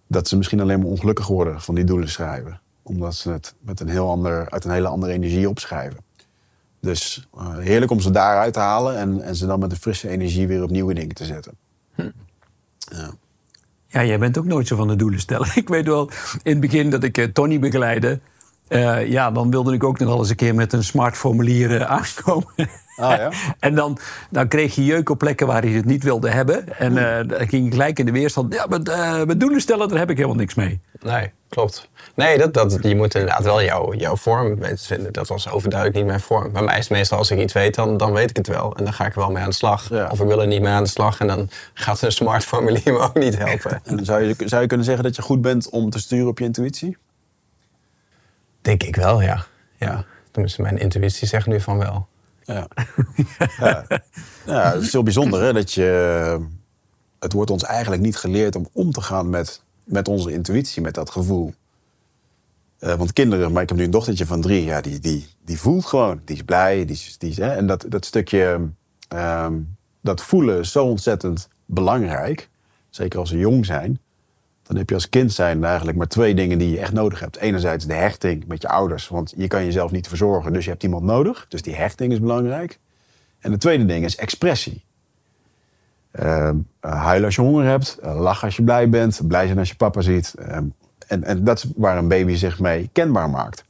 dat 0.07 0.27
ze 0.27 0.37
misschien 0.37 0.59
alleen 0.59 0.79
maar 0.79 0.87
ongelukkig 0.87 1.27
worden 1.27 1.61
van 1.61 1.75
die 1.75 1.83
doelen 1.83 2.09
schrijven. 2.09 2.59
Omdat 2.83 3.15
ze 3.15 3.31
het 3.31 3.53
met 3.59 3.79
een 3.79 3.89
heel 3.89 4.09
ander, 4.09 4.49
uit 4.49 4.65
een 4.65 4.71
hele 4.71 4.87
andere 4.87 5.13
energie 5.13 5.49
opschrijven. 5.49 5.99
Dus 6.79 7.27
eh, 7.37 7.57
heerlijk 7.57 7.91
om 7.91 7.99
ze 7.99 8.11
daaruit 8.11 8.53
te 8.53 8.59
halen 8.59 8.97
en, 8.97 9.21
en 9.21 9.35
ze 9.35 9.45
dan 9.45 9.59
met 9.59 9.71
een 9.71 9.77
frisse 9.77 10.09
energie 10.09 10.47
weer 10.47 10.63
op 10.63 10.69
nieuwe 10.69 10.93
dingen 10.93 11.15
te 11.15 11.25
zetten. 11.25 11.53
Ja. 12.89 13.11
Ja, 13.87 14.03
jij 14.03 14.19
bent 14.19 14.37
ook 14.37 14.45
nooit 14.45 14.67
zo 14.67 14.75
van 14.75 14.87
de 14.87 14.95
doelen 14.95 15.19
stellen. 15.19 15.47
Ik 15.55 15.67
weet 15.67 15.85
wel, 15.85 16.09
in 16.43 16.51
het 16.51 16.59
begin 16.59 16.89
dat 16.89 17.03
ik 17.03 17.17
eh, 17.17 17.25
Tony 17.25 17.59
begeleidde... 17.59 18.19
eh, 18.67 19.07
ja, 19.07 19.31
dan 19.31 19.51
wilde 19.51 19.73
ik 19.73 19.83
ook 19.83 19.99
nog 19.99 20.09
wel 20.09 20.17
eens 20.17 20.29
een 20.29 20.35
keer 20.35 20.55
met 20.55 20.73
een 20.73 20.83
smart 20.83 21.17
formulier 21.17 21.81
eh, 21.81 21.91
aankomen. 21.91 22.69
Ah, 22.97 23.17
ja? 23.17 23.31
en 23.59 23.75
dan, 23.75 23.97
dan 24.29 24.47
kreeg 24.47 24.75
je 24.75 24.85
jeuk 24.85 25.09
op 25.09 25.17
plekken 25.17 25.47
waar 25.47 25.61
hij 25.61 25.71
het 25.71 25.85
niet 25.85 26.03
wilde 26.03 26.29
hebben. 26.29 26.77
En 26.77 26.97
eh, 26.97 27.27
dan 27.27 27.47
ging 27.47 27.65
ik 27.65 27.71
gelijk 27.71 27.99
in 27.99 28.05
de 28.05 28.11
weerstand. 28.11 28.53
Ja, 28.53 28.65
met, 28.69 28.89
eh, 28.89 29.23
met 29.23 29.39
doelen 29.39 29.61
stellen, 29.61 29.87
daar 29.87 29.97
heb 29.97 30.09
ik 30.09 30.15
helemaal 30.15 30.37
niks 30.37 30.55
mee. 30.55 30.79
Nee, 30.99 31.31
klopt. 31.49 31.89
Nee, 32.15 32.37
dat, 32.37 32.53
dat, 32.53 32.77
je 32.81 32.95
moet 32.95 33.15
inderdaad 33.15 33.43
wel 33.43 33.63
jouw, 33.63 33.93
jouw 33.93 34.15
vorm 34.15 34.55
weten 34.55 34.77
te 34.77 34.83
vinden. 34.83 35.13
Dat 35.13 35.27
was 35.27 35.49
overduidelijk 35.49 35.99
niet 35.99 36.07
mijn 36.07 36.19
vorm. 36.19 36.51
Bij 36.51 36.61
mij 36.61 36.77
is 36.77 36.89
het 36.89 36.97
meestal 36.97 37.17
als 37.17 37.31
ik 37.31 37.39
iets 37.39 37.53
weet, 37.53 37.75
dan, 37.75 37.97
dan 37.97 38.13
weet 38.13 38.29
ik 38.29 38.37
het 38.37 38.47
wel. 38.47 38.75
En 38.75 38.83
dan 38.83 38.93
ga 38.93 39.05
ik 39.05 39.13
er 39.13 39.19
wel 39.19 39.31
mee 39.31 39.43
aan 39.43 39.49
de 39.49 39.55
slag. 39.55 39.89
Ja. 39.89 40.07
Of 40.11 40.19
ik 40.19 40.27
wil 40.27 40.41
er 40.41 40.47
niet 40.47 40.61
mee 40.61 40.73
aan 40.73 40.83
de 40.83 40.89
slag. 40.89 41.19
En 41.19 41.27
dan 41.27 41.49
gaat 41.73 42.01
een 42.01 42.11
smart 42.11 42.43
formulier 42.43 42.93
me 42.93 42.99
ook 42.99 43.19
niet 43.19 43.37
helpen. 43.37 43.81
En 43.83 44.05
zou 44.05 44.23
je, 44.23 44.35
zou 44.37 44.61
je 44.61 44.67
kunnen 44.67 44.85
zeggen 44.85 45.03
dat 45.03 45.15
je 45.15 45.21
goed 45.21 45.41
bent 45.41 45.69
om 45.69 45.89
te 45.89 45.99
sturen 45.99 46.27
op 46.27 46.39
je 46.39 46.45
intuïtie? 46.45 46.97
Denk 48.67 48.83
ik 48.83 48.95
wel, 48.95 49.21
ja. 49.21 49.45
ja. 49.77 50.05
Tenminste, 50.31 50.61
mijn 50.61 50.77
intuïtie 50.77 51.27
zegt 51.27 51.47
nu 51.47 51.61
van 51.61 51.77
wel. 51.77 52.07
Ja. 52.43 52.67
ja. 53.59 53.85
ja, 54.45 54.71
het 54.73 54.81
is 54.81 54.91
heel 54.91 55.03
bijzonder 55.03 55.41
hè, 55.41 55.53
dat 55.53 55.73
je... 55.73 56.39
Het 57.19 57.33
wordt 57.33 57.51
ons 57.51 57.63
eigenlijk 57.63 58.01
niet 58.01 58.17
geleerd 58.17 58.55
om 58.55 58.67
om 58.71 58.91
te 58.91 59.01
gaan 59.01 59.29
met, 59.29 59.61
met 59.83 60.07
onze 60.07 60.31
intuïtie, 60.31 60.81
met 60.81 60.93
dat 60.93 61.09
gevoel. 61.09 61.53
Eh, 62.79 62.93
want 62.93 63.13
kinderen, 63.13 63.51
maar 63.51 63.61
ik 63.61 63.69
heb 63.69 63.77
nu 63.77 63.83
een 63.83 63.91
dochtertje 63.91 64.25
van 64.25 64.41
drie, 64.41 64.63
ja, 64.63 64.81
die, 64.81 64.99
die, 64.99 65.27
die 65.45 65.59
voelt 65.59 65.85
gewoon. 65.85 66.21
Die 66.25 66.35
is 66.35 66.43
blij. 66.43 66.85
Die 66.85 66.95
is, 66.95 67.17
die 67.17 67.33
hè, 67.33 67.55
en 67.55 67.67
dat, 67.67 67.85
dat 67.87 68.05
stukje, 68.05 68.69
ehm, 69.07 69.59
dat 70.01 70.21
voelen 70.21 70.59
is 70.59 70.71
zo 70.71 70.85
ontzettend 70.85 71.49
belangrijk. 71.65 72.49
Zeker 72.89 73.19
als 73.19 73.29
ze 73.29 73.37
jong 73.37 73.65
zijn. 73.65 73.99
Dan 74.67 74.77
heb 74.77 74.89
je 74.89 74.95
als 74.95 75.09
kind 75.09 75.33
zijn 75.33 75.63
eigenlijk 75.63 75.97
maar 75.97 76.07
twee 76.07 76.35
dingen 76.35 76.57
die 76.57 76.71
je 76.71 76.79
echt 76.79 76.93
nodig 76.93 77.19
hebt. 77.19 77.37
Enerzijds 77.37 77.85
de 77.85 77.93
hechting 77.93 78.47
met 78.47 78.61
je 78.61 78.67
ouders, 78.67 79.07
want 79.07 79.33
je 79.37 79.47
kan 79.47 79.65
jezelf 79.65 79.91
niet 79.91 80.07
verzorgen, 80.07 80.53
dus 80.53 80.63
je 80.63 80.69
hebt 80.69 80.83
iemand 80.83 81.03
nodig. 81.03 81.45
Dus 81.49 81.61
die 81.61 81.75
hechting 81.75 82.11
is 82.11 82.19
belangrijk. 82.19 82.79
En 83.39 83.51
het 83.51 83.61
tweede 83.61 83.85
ding 83.85 84.05
is 84.05 84.15
expressie. 84.15 84.83
Eh, 86.11 86.49
huilen 86.79 87.25
als 87.25 87.35
je 87.35 87.41
honger 87.41 87.65
hebt, 87.65 87.97
eh, 87.97 88.19
lachen 88.19 88.45
als 88.45 88.55
je 88.55 88.63
blij 88.63 88.89
bent, 88.89 89.27
blij 89.27 89.45
zijn 89.45 89.59
als 89.59 89.69
je 89.69 89.75
papa 89.75 90.01
ziet. 90.01 90.33
Ehm, 90.33 90.65
en, 91.07 91.23
en 91.23 91.43
dat 91.43 91.57
is 91.57 91.65
waar 91.75 91.97
een 91.97 92.07
baby 92.07 92.35
zich 92.35 92.59
mee 92.59 92.89
kenbaar 92.91 93.29
maakt. 93.29 93.63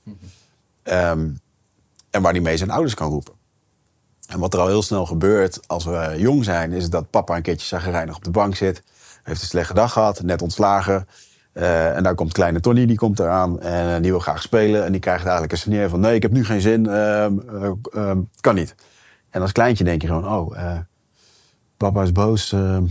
Ehm, 0.84 1.30
en 2.10 2.22
waar 2.22 2.34
die 2.34 2.42
mee 2.42 2.58
zijn 2.58 2.70
ouders 2.70 2.94
kan 2.94 3.10
roepen. 3.10 3.34
En 4.28 4.40
wat 4.40 4.54
er 4.54 4.60
al 4.60 4.68
heel 4.68 4.82
snel 4.82 5.06
gebeurt 5.06 5.68
als 5.68 5.86
we 5.86 6.16
jong 6.18 6.44
zijn, 6.44 6.72
is 6.72 6.90
dat 6.90 7.10
papa 7.10 7.36
een 7.36 7.42
keertje 7.42 7.68
zagrijnig 7.68 8.16
op 8.16 8.24
de 8.24 8.32
bank 8.32 8.56
zit. 8.56 8.84
Heeft 9.28 9.42
een 9.42 9.48
slechte 9.48 9.74
dag 9.74 9.94
gehad, 9.94 10.22
net 10.22 10.42
ontslagen. 10.42 11.08
Eh, 11.52 11.96
en 11.96 12.04
daar 12.04 12.16
komt 12.16 12.34
kleine 12.34 12.60
Tony, 12.60 12.86
die 12.86 12.98
komt 12.98 13.20
eraan 13.20 13.62
en 13.62 13.96
eh, 13.96 14.02
die 14.02 14.12
wil 14.12 14.20
graag 14.20 14.42
spelen. 14.42 14.86
En 14.86 14.92
die 14.92 15.02
krijgt 15.02 15.24
eigenlijk 15.24 15.52
een 15.52 15.58
signaal 15.58 15.90
van 15.90 16.00
nee, 16.00 16.16
ik 16.16 16.22
heb 16.22 16.32
nu 16.32 16.46
geen 16.46 16.62
zin, 16.62 16.88
ehm, 16.88 17.34
eh, 17.40 17.72
ehm, 17.94 18.20
kan 18.42 18.56
niet. 18.56 18.76
En 19.30 19.42
als 19.42 19.52
kleintje 19.52 19.84
denk 19.84 20.02
je 20.02 20.08
gewoon, 20.08 20.28
oh, 20.28 20.78
papa 21.78 22.02
is 22.02 22.12
boos, 22.12 22.52
ehm, 22.52 22.86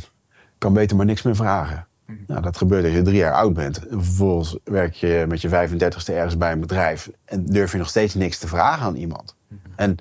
kan 0.59 0.73
beter 0.73 0.97
maar 0.97 1.07
niks 1.07 1.23
meer 1.23 1.37
vragen. 1.37 1.87
Nou, 2.27 2.43
dat 2.43 2.57
gebeurt 2.57 2.85
als 2.85 2.93
je 2.93 3.03
drie 3.03 3.17
jaar 3.17 3.33
oud 3.33 3.55
bent. 3.55 3.87
En 3.87 4.05
vervolgens 4.05 4.59
werk 4.65 4.95
je 4.95 5.25
met 5.29 5.41
je 5.41 5.49
35ste 5.49 6.13
ergens 6.13 6.37
bij 6.37 6.53
een 6.53 6.61
bedrijf 6.61 7.11
en 7.25 7.45
durf 7.45 7.73
je 7.73 7.79
nog 7.79 7.89
steeds 7.89 8.15
niks 8.15 8.39
te 8.39 8.49
vragen 8.49 8.87
aan 8.87 8.97
iemand. 8.97 9.37
En 9.77 9.97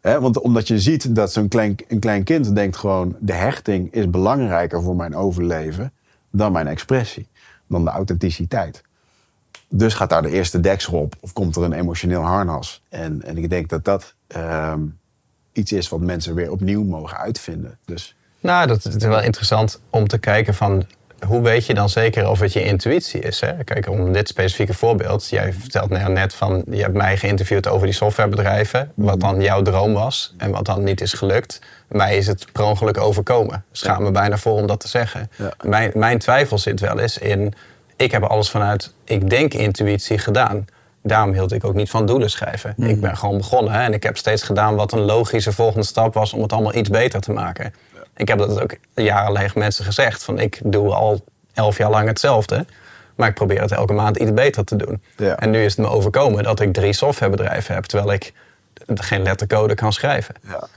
Want 0.00 0.40
omdat 0.40 0.68
je 0.68 0.80
ziet 0.80 1.14
dat 1.14 1.32
zo'n 1.32 1.48
klein, 1.48 1.76
een 1.88 2.00
klein 2.00 2.24
kind 2.24 2.54
denkt 2.54 2.76
gewoon... 2.76 3.16
de 3.18 3.32
hechting 3.32 3.92
is 3.92 4.10
belangrijker 4.10 4.82
voor 4.82 4.96
mijn 4.96 5.16
overleven 5.16 5.92
dan 6.30 6.52
mijn 6.52 6.66
expressie. 6.66 7.28
Dan 7.66 7.84
de 7.84 7.90
authenticiteit. 7.90 8.82
Dus 9.68 9.94
gaat 9.94 10.10
daar 10.10 10.22
de 10.22 10.30
eerste 10.30 10.60
deksel 10.60 10.92
op 10.92 11.14
of 11.20 11.32
komt 11.32 11.56
er 11.56 11.62
een 11.62 11.72
emotioneel 11.72 12.22
harnas. 12.22 12.82
En, 12.88 13.22
en 13.22 13.38
ik 13.38 13.50
denk 13.50 13.68
dat 13.68 13.84
dat 13.84 14.14
ehm, 14.26 14.80
iets 15.52 15.72
is 15.72 15.88
wat 15.88 16.00
mensen 16.00 16.34
weer 16.34 16.50
opnieuw 16.50 16.84
mogen 16.84 17.16
uitvinden. 17.16 17.78
Dus 17.84 18.16
Nou, 18.40 18.66
dat 18.66 18.84
is 18.84 18.94
wel 18.94 19.22
interessant 19.22 19.80
om 19.90 20.08
te 20.08 20.18
kijken 20.18 20.54
van... 20.54 20.86
Hoe 21.26 21.42
weet 21.42 21.66
je 21.66 21.74
dan 21.74 21.88
zeker 21.88 22.28
of 22.28 22.40
het 22.40 22.52
je 22.52 22.64
intuïtie 22.64 23.20
is? 23.20 23.40
Hè? 23.40 23.64
Kijk, 23.64 23.88
om 23.88 24.12
dit 24.12 24.28
specifieke 24.28 24.74
voorbeeld. 24.74 25.28
Jij 25.28 25.52
vertelt 25.52 25.90
nou 25.90 26.12
net 26.12 26.34
van... 26.34 26.62
Je 26.70 26.82
hebt 26.82 26.94
mij 26.94 27.16
geïnterviewd 27.16 27.68
over 27.68 27.86
die 27.86 27.94
softwarebedrijven. 27.94 28.92
Wat 28.94 29.20
dan 29.20 29.40
jouw 29.40 29.62
droom 29.62 29.92
was 29.92 30.34
en 30.38 30.50
wat 30.50 30.64
dan 30.64 30.84
niet 30.84 31.00
is 31.00 31.12
gelukt. 31.12 31.60
Mij 31.88 32.16
is 32.16 32.26
het 32.26 32.46
per 32.52 32.64
ongeluk 32.64 32.98
overkomen. 32.98 33.64
Schaam 33.72 34.02
me 34.02 34.10
bijna 34.10 34.36
voor 34.36 34.54
om 34.54 34.66
dat 34.66 34.80
te 34.80 34.88
zeggen. 34.88 35.30
Ja. 35.36 35.52
Mijn, 35.62 35.90
mijn 35.94 36.18
twijfel 36.18 36.58
zit 36.58 36.80
wel 36.80 36.98
eens 36.98 37.18
in... 37.18 37.54
Ik 37.96 38.12
heb 38.12 38.22
alles 38.22 38.50
vanuit, 38.50 38.92
ik 39.04 39.30
denk 39.30 39.54
intuïtie 39.54 40.18
gedaan. 40.18 40.66
Daarom 41.02 41.32
hield 41.32 41.52
ik 41.52 41.64
ook 41.64 41.74
niet 41.74 41.90
van 41.90 42.06
doelen 42.06 42.30
schrijven. 42.30 42.74
Ik 42.76 43.00
ben 43.00 43.16
gewoon 43.16 43.36
begonnen 43.36 43.72
hè, 43.72 43.82
en 43.82 43.92
ik 43.92 44.02
heb 44.02 44.16
steeds 44.16 44.42
gedaan 44.42 44.74
wat 44.74 44.92
een 44.92 45.00
logische 45.00 45.52
volgende 45.52 45.86
stap 45.86 46.14
was 46.14 46.32
om 46.32 46.42
het 46.42 46.52
allemaal 46.52 46.74
iets 46.74 46.90
beter 46.90 47.20
te 47.20 47.32
maken. 47.32 47.74
Ik 48.20 48.28
heb 48.28 48.38
dat 48.38 48.62
ook 48.62 48.74
jarenlang 48.94 49.38
tegen 49.38 49.58
mensen 49.58 49.84
gezegd. 49.84 50.24
Van 50.24 50.38
ik 50.38 50.60
doe 50.64 50.94
al 50.94 51.24
elf 51.54 51.76
jaar 51.76 51.90
lang 51.90 52.08
hetzelfde. 52.08 52.66
Maar 53.14 53.28
ik 53.28 53.34
probeer 53.34 53.60
het 53.60 53.72
elke 53.72 53.92
maand 53.92 54.16
iets 54.16 54.32
beter 54.32 54.64
te 54.64 54.76
doen. 54.76 55.02
Ja. 55.16 55.36
En 55.36 55.50
nu 55.50 55.64
is 55.64 55.76
het 55.76 55.86
me 55.86 55.92
overkomen 55.92 56.42
dat 56.42 56.60
ik 56.60 56.72
drie 56.72 56.92
softwarebedrijven 56.92 57.74
heb. 57.74 57.84
Terwijl 57.84 58.12
ik 58.12 58.32
geen 58.94 59.22
lettercode 59.22 59.74
kan 59.74 59.92
schrijven. 59.92 60.34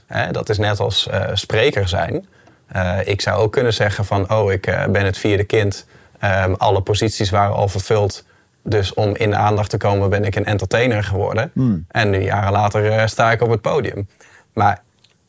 Ja. 0.08 0.32
Dat 0.32 0.48
is 0.48 0.58
net 0.58 0.80
als 0.80 1.08
eh, 1.08 1.22
spreker 1.32 1.88
zijn. 1.88 2.26
Eh, 2.66 2.98
ik 3.04 3.20
zou 3.20 3.40
ook 3.40 3.52
kunnen 3.52 3.72
zeggen 3.72 4.04
van... 4.04 4.32
oh, 4.32 4.52
ik 4.52 4.66
eh, 4.66 4.86
ben 4.86 5.04
het 5.04 5.18
vierde 5.18 5.44
kind. 5.44 5.86
Ehm, 6.18 6.52
alle 6.52 6.80
posities 6.80 7.30
waren 7.30 7.54
al 7.54 7.68
vervuld. 7.68 8.24
Dus 8.62 8.94
om 8.94 9.16
in 9.16 9.30
de 9.30 9.36
aandacht 9.36 9.70
te 9.70 9.76
komen 9.76 10.10
ben 10.10 10.24
ik 10.24 10.36
een 10.36 10.44
entertainer 10.44 11.04
geworden. 11.04 11.50
En 11.88 12.10
nu 12.10 12.18
jaren 12.18 12.52
later 12.52 13.08
sta 13.08 13.32
ik 13.32 13.42
op 13.42 13.50
het 13.50 13.60
podium. 13.60 14.08
Maar 14.52 14.82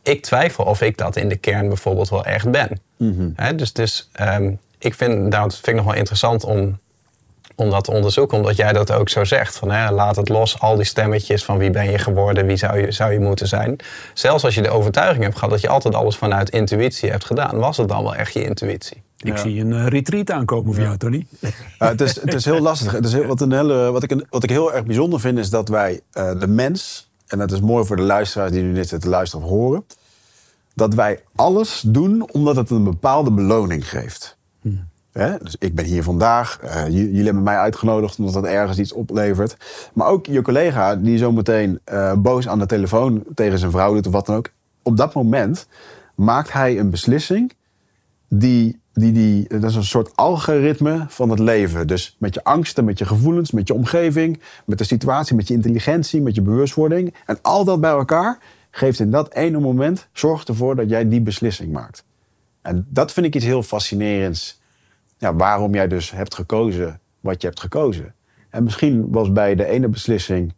ik 0.08 0.22
twijfel 0.24 0.64
of 0.64 0.82
ik 0.82 0.98
dat 0.98 1.16
in 1.16 1.30
de 1.30 1.38
kern 1.38 1.68
bijvoorbeeld 1.68 2.10
wel 2.10 2.26
echt 2.26 2.52
ben. 2.52 2.80
Hè, 3.36 3.56
dus 3.56 3.74
dus 3.74 4.10
ehm, 4.12 4.52
ik 4.78 4.94
vind, 4.94 5.32
dat 5.32 5.54
vind 5.54 5.68
ik 5.68 5.76
nog 5.76 5.86
wel 5.86 5.96
interessant 5.96 6.44
om, 6.44 6.80
om 7.56 7.70
dat 7.70 7.84
te 7.84 7.92
onderzoeken. 7.92 8.38
Omdat 8.38 8.56
jij 8.56 8.74
dat 8.74 8.92
ook 8.92 9.10
zo 9.10 9.24
zegt. 9.24 9.58
Van, 9.58 9.72
hè, 9.72 9.92
laat 9.92 10.16
het 10.16 10.30
los, 10.30 10.60
al 10.60 10.76
die 10.76 10.86
stemmetjes 10.86 11.46
van 11.46 11.58
wie 11.58 11.70
ben 11.70 11.92
je 11.92 11.98
geworden, 11.98 12.46
wie 12.46 12.58
zou 12.58 12.80
je, 12.80 12.92
zou 12.92 13.14
je 13.14 13.20
moeten 13.20 13.48
zijn. 13.48 13.76
Zelfs 14.14 14.44
als 14.44 14.56
je 14.56 14.62
de 14.62 14.70
overtuiging 14.70 15.24
hebt 15.24 15.36
gehad 15.36 15.50
dat 15.50 15.62
je 15.62 15.70
altijd 15.70 15.96
alles 15.96 16.16
vanuit 16.16 16.50
intuïtie 16.50 17.10
hebt 17.10 17.26
gedaan. 17.26 17.58
Was 17.58 17.78
het 17.78 17.88
dan 17.88 18.04
wel 18.04 18.16
echt 18.16 18.34
je 18.34 18.44
intuïtie? 18.44 19.04
Ik 19.18 19.38
zie 19.38 19.60
een 19.60 19.74
eh, 19.74 19.88
retreat 19.88 20.32
aankomen 20.32 20.74
voor 20.74 20.84
jou, 20.84 20.98
Tony. 20.98 21.26
Het, 21.78 22.02
is, 22.02 22.22
het 22.22 22.34
is 22.34 22.46
heel 22.46 22.60
lastig. 22.60 22.92
Het 22.92 23.06
is 23.06 23.14
heel, 23.14 23.26
wat, 23.26 23.42
een 23.42 23.52
hele, 23.52 23.92
wat, 23.92 24.04
ik, 24.04 24.26
wat 24.30 24.44
ik 24.44 24.50
heel 24.50 24.74
erg 24.74 24.86
bijzonder 24.86 25.20
vind 25.20 25.38
is 25.38 25.50
dat 25.50 25.70
wij 25.70 26.00
eh, 26.12 26.40
de 26.40 26.48
mens, 26.48 27.10
en 27.28 27.38
dat 27.38 27.52
is 27.52 27.62
mooi 27.62 27.86
voor 27.86 27.96
de 27.96 28.02
luisteraars 28.02 28.52
die 28.52 28.64
nu 28.64 28.74
dit 28.74 28.88
zitten 28.88 29.10
luisteren 29.10 29.46
of 29.46 29.52
horen, 29.52 29.86
dat 30.74 30.94
wij 30.94 31.24
alles 31.36 31.84
doen 31.86 32.32
omdat 32.32 32.56
het 32.56 32.70
een 32.70 32.84
bepaalde 32.84 33.32
beloning 33.32 33.90
geeft. 33.90 34.38
Hè? 35.12 35.38
Dus 35.38 35.56
ik 35.60 35.76
ben 35.76 35.86
hier 35.86 36.04
vandaag, 36.04 36.60
eh, 36.60 36.88
jullie 36.88 37.24
hebben 37.24 37.44
mij 37.44 37.58
uitgenodigd 37.58 38.20
omdat 38.20 38.34
dat 38.34 38.46
ergens 38.46 38.78
iets 38.78 38.94
oplevert. 38.94 39.58
Maar 39.94 40.08
ook 40.08 40.26
je 40.26 40.42
collega 40.42 40.96
die 40.96 41.18
zo 41.18 41.32
meteen 41.32 41.80
eh, 41.84 42.14
boos 42.14 42.48
aan 42.48 42.60
de 42.60 42.66
telefoon 42.66 43.24
tegen 43.36 43.60
zijn 43.60 43.72
vrouw 43.72 43.94
doet 43.94 44.08
of 44.08 44.14
wat 44.14 44.26
dan 44.26 44.36
ook. 44.36 44.50
Op 44.82 44.98
dat 44.98 45.14
moment 45.14 45.68
maakt 46.16 46.54
hij 46.54 46.80
een 46.80 46.90
beslissing 46.90 47.54
die, 48.28 48.80
die, 48.96 49.12
die, 49.12 49.48
dat 49.48 49.64
is 49.64 49.76
een 49.76 49.84
soort 49.84 50.16
algoritme 50.16 51.06
van 51.08 51.30
het 51.30 51.40
leven. 51.40 51.88
Dus 51.88 52.16
met 52.20 52.34
je 52.34 52.44
angsten, 52.44 52.86
met 52.86 52.98
je 52.98 53.06
gevoelens, 53.06 53.52
met 53.52 53.68
je 53.68 53.74
omgeving, 53.74 54.42
met 54.66 54.78
de 54.78 54.84
situatie, 54.84 55.36
met 55.36 55.48
je 55.48 55.54
intelligentie, 55.54 56.22
met 56.22 56.36
je 56.36 56.42
bewustwording. 56.42 57.14
En 57.26 57.40
al 57.42 57.66
dat 57.66 57.82
bij 57.82 57.92
elkaar 57.92 58.38
geeft 58.72 59.00
in 59.00 59.12
dat 59.12 59.34
ene 59.34 59.60
moment, 59.60 60.08
zorgt 60.14 60.48
ervoor 60.48 60.76
dat 60.76 60.90
jij 60.90 61.10
die 61.10 61.22
beslissing 61.22 61.72
maakt. 61.72 62.04
En 62.62 62.88
dat 62.90 63.14
vind 63.14 63.26
ik 63.26 63.36
iets 63.36 63.46
heel 63.46 63.64
fascinerends. 63.64 64.62
Waarom 65.20 65.74
jij 65.74 65.88
dus 65.88 66.12
hebt 66.12 66.36
gekozen 66.36 67.00
wat 67.20 67.42
je 67.42 67.48
hebt 67.48 67.60
gekozen. 67.60 68.14
En 68.50 68.64
misschien 68.64 69.12
was 69.12 69.32
bij 69.32 69.56
de 69.56 69.66
ene 69.66 69.88
beslissing 69.88 70.54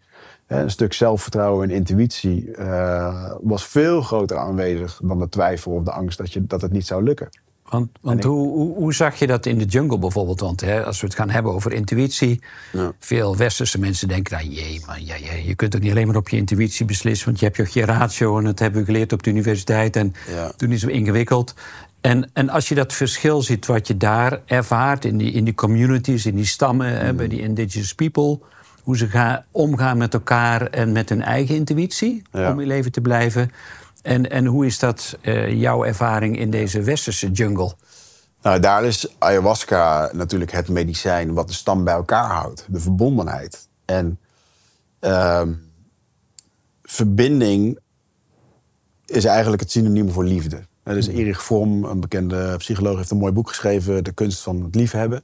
een 0.47 0.71
stuk 0.71 0.93
zelfvertrouwen 0.93 1.69
en 1.69 1.76
intuïtie 1.76 2.58
uh, 2.60 3.34
was 3.41 3.65
veel 3.65 4.02
groter 4.02 4.38
aanwezig 4.38 5.00
dan 5.04 5.19
de 5.19 5.30
twijfel 5.30 5.71
of 5.71 5.84
de 5.84 5.91
angst 5.91 6.17
dat, 6.17 6.34
je, 6.34 6.45
dat 6.45 6.62
het 6.62 6.71
niet 6.71 6.88
zou 6.88 7.04
lukken. 7.04 7.30
Want, 7.69 7.89
want 8.01 8.23
hoe, 8.23 8.47
hoe, 8.47 8.75
hoe, 8.75 8.93
zag 8.93 9.19
je 9.19 9.27
dat 9.27 9.45
in 9.45 9.58
de 9.58 9.65
jungle 9.65 9.99
bijvoorbeeld? 9.99 10.39
Want 10.39 10.62
hè, 10.62 10.86
als 10.86 11.01
we 11.01 11.08
het 11.08 11.15
gaan 11.15 11.30
hebben 11.30 11.53
over 11.53 11.73
intuïtie, 11.73 12.41
ja. 12.71 12.91
veel 12.99 13.38
westerse 13.38 13.80
mensen 13.80 14.08
denken: 14.08 14.38
nou, 14.38 14.49
jee, 14.49 14.84
maar 14.86 15.01
ja, 15.01 15.15
ja, 15.15 15.34
je 15.34 15.56
kunt 15.56 15.75
ook 15.75 15.82
niet 15.82 15.91
alleen 15.91 16.08
maar 16.08 16.15
op 16.15 16.30
je 16.30 16.38
intuïtie 16.38 16.86
beslissen, 16.86 17.25
want 17.25 17.39
je 17.39 17.45
hebt 17.45 17.73
je, 17.73 17.80
je 17.80 17.86
ratio 17.86 18.38
en 18.38 18.43
dat 18.43 18.60
hebben 18.60 18.80
we 18.80 18.86
geleerd 18.86 19.13
op 19.13 19.23
de 19.23 19.30
universiteit 19.30 19.95
en 19.95 20.13
ja. 20.27 20.51
toen 20.58 20.71
is 20.71 20.82
het 20.82 20.91
ingewikkeld. 20.91 21.53
En, 22.01 22.30
en 22.34 22.49
als 22.49 22.67
je 22.67 22.75
dat 22.75 22.93
verschil 22.93 23.41
ziet 23.41 23.65
wat 23.65 23.88
je 23.88 23.97
daar 23.97 24.41
ervaart 24.45 25.06
in 25.06 25.17
die, 25.17 25.32
in 25.32 25.43
die 25.43 25.56
communities, 25.56 26.25
in 26.25 26.36
die 26.36 26.45
stammen, 26.45 26.99
hè, 26.99 27.13
bij 27.13 27.27
die 27.27 27.41
indigenous 27.41 27.95
people, 27.95 28.39
hoe 28.84 28.97
ze 28.97 29.08
gaan, 29.08 29.43
omgaan 29.51 29.97
met 29.97 30.13
elkaar 30.13 30.62
en 30.62 30.91
met 30.91 31.10
hun 31.10 31.21
eigen 31.21 31.56
intuïtie 31.56 32.21
om 32.32 32.60
in 32.60 32.67
leven 32.67 32.91
te 32.91 33.01
blijven. 33.01 33.51
En, 34.08 34.30
en 34.30 34.46
hoe 34.46 34.65
is 34.65 34.80
dat 34.80 35.17
uh, 35.22 35.54
jouw 35.54 35.84
ervaring 35.84 36.39
in 36.39 36.50
deze 36.50 36.82
westerse 36.82 37.32
jungle? 37.32 37.74
Nou, 38.41 38.60
daar 38.60 38.86
is 38.86 39.15
ayahuasca 39.17 40.10
natuurlijk 40.13 40.52
het 40.52 40.70
medicijn 40.70 41.34
wat 41.34 41.48
de 41.48 41.54
stam 41.54 41.84
bij 41.84 41.93
elkaar 41.93 42.30
houdt. 42.30 42.65
De 42.70 42.80
verbondenheid. 42.80 43.67
En 43.86 44.20
uh, 45.02 45.41
verbinding 46.84 47.80
is 49.06 49.26
eigenlijk 49.26 49.62
het 49.62 49.72
synoniem 49.72 50.12
voor 50.12 50.24
liefde. 50.24 50.62
Dus 50.84 51.08
Erich 51.08 51.43
Fromm, 51.43 51.84
een 51.84 52.00
bekende 52.00 52.56
psycholoog, 52.58 52.98
heeft 52.98 53.12
een 53.12 53.17
mooi 53.17 53.34
boek 53.34 53.48
geschreven... 53.48 54.04
De 54.04 54.12
kunst 54.12 54.41
van 54.41 54.63
het 54.63 54.76
liefhebben. 54.76 55.24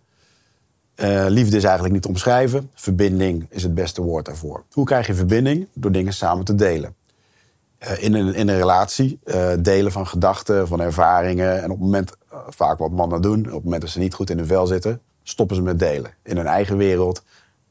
Uh, 0.96 1.26
liefde 1.28 1.58
is 1.58 1.64
eigenlijk 1.64 1.94
niet 1.94 2.04
te 2.04 2.08
omschrijven. 2.08 2.70
Verbinding 2.74 3.48
is 3.50 3.64
het 3.64 3.74
beste 3.74 4.02
woord 4.02 4.26
daarvoor. 4.26 4.64
Hoe 4.72 4.86
krijg 4.86 5.08
je 5.08 5.14
verbinding? 5.14 5.68
Door 5.74 5.92
dingen 5.92 6.14
samen 6.14 6.46
te 6.46 6.56
delen. 6.56 6.96
Uh, 7.84 8.04
in, 8.04 8.14
een, 8.14 8.34
in 8.34 8.48
een 8.48 8.58
relatie 8.58 9.20
uh, 9.26 9.52
delen 9.60 9.92
van 9.92 10.08
gedachten, 10.08 10.68
van 10.68 10.82
ervaringen. 10.82 11.58
En 11.58 11.64
op 11.64 11.70
het 11.70 11.80
moment, 11.80 12.12
vaak 12.48 12.78
wat 12.78 12.92
mannen 12.92 13.22
doen, 13.22 13.40
op 13.40 13.54
het 13.54 13.64
moment 13.64 13.82
dat 13.82 13.92
ze 13.92 14.00
niet 14.00 14.14
goed 14.14 14.30
in 14.30 14.38
hun 14.38 14.48
vel 14.48 14.68
zitten, 14.68 15.02
stoppen 15.24 15.56
ze 15.56 15.62
met 15.62 15.80
delen. 15.80 16.12
In 16.24 16.38
hun 16.38 16.48
eigen 16.48 16.78
wereld 16.78 17.24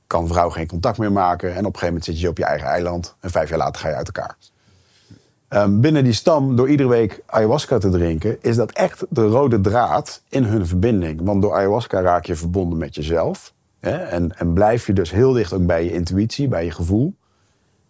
kan 0.06 0.28
vrouw 0.28 0.50
geen 0.50 0.66
contact 0.66 0.98
meer 0.98 1.12
maken. 1.12 1.48
En 1.48 1.58
op 1.58 1.64
een 1.64 1.64
gegeven 1.64 1.86
moment 1.86 2.04
zit 2.04 2.20
je 2.20 2.28
op 2.28 2.38
je 2.38 2.44
eigen 2.44 2.68
eiland. 2.68 3.14
En 3.20 3.30
vijf 3.30 3.48
jaar 3.48 3.58
later 3.58 3.80
ga 3.80 3.88
je 3.88 3.94
uit 3.94 4.06
elkaar. 4.06 4.36
Um, 5.48 5.80
binnen 5.80 6.04
die 6.04 6.12
stam, 6.12 6.56
door 6.56 6.68
iedere 6.68 6.88
week 6.88 7.22
ayahuasca 7.26 7.78
te 7.78 7.90
drinken, 7.90 8.36
is 8.40 8.56
dat 8.56 8.70
echt 8.70 9.04
de 9.08 9.26
rode 9.26 9.60
draad 9.60 10.22
in 10.28 10.44
hun 10.44 10.66
verbinding. 10.66 11.20
Want 11.22 11.42
door 11.42 11.54
ayahuasca 11.54 12.00
raak 12.00 12.24
je 12.24 12.34
verbonden 12.34 12.78
met 12.78 12.94
jezelf. 12.94 13.52
Hè? 13.80 13.96
En, 13.96 14.38
en 14.38 14.52
blijf 14.52 14.86
je 14.86 14.92
dus 14.92 15.10
heel 15.10 15.32
dicht 15.32 15.52
ook 15.52 15.66
bij 15.66 15.84
je 15.84 15.92
intuïtie, 15.92 16.48
bij 16.48 16.64
je 16.64 16.70
gevoel. 16.70 17.14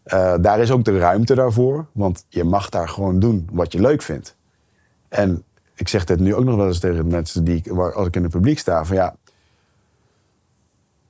Uh, 0.07 0.35
daar 0.41 0.61
is 0.61 0.71
ook 0.71 0.85
de 0.85 0.99
ruimte 0.99 1.35
daarvoor, 1.35 1.87
want 1.93 2.25
je 2.29 2.45
mag 2.45 2.69
daar 2.69 2.89
gewoon 2.89 3.19
doen 3.19 3.49
wat 3.53 3.73
je 3.73 3.81
leuk 3.81 4.03
vindt. 4.03 4.37
En 5.09 5.43
ik 5.75 5.89
zeg 5.89 6.05
dit 6.05 6.21
nu 6.21 6.35
ook 6.35 6.45
nog 6.45 6.57
wel 6.57 6.67
eens 6.67 6.79
tegen 6.79 7.07
mensen 7.07 7.45
die, 7.45 7.73
als 7.73 8.07
ik 8.07 8.17
in 8.17 8.23
het 8.23 8.33
publiek 8.33 8.59
sta, 8.59 8.85
van 8.85 8.97
ja, 8.97 9.17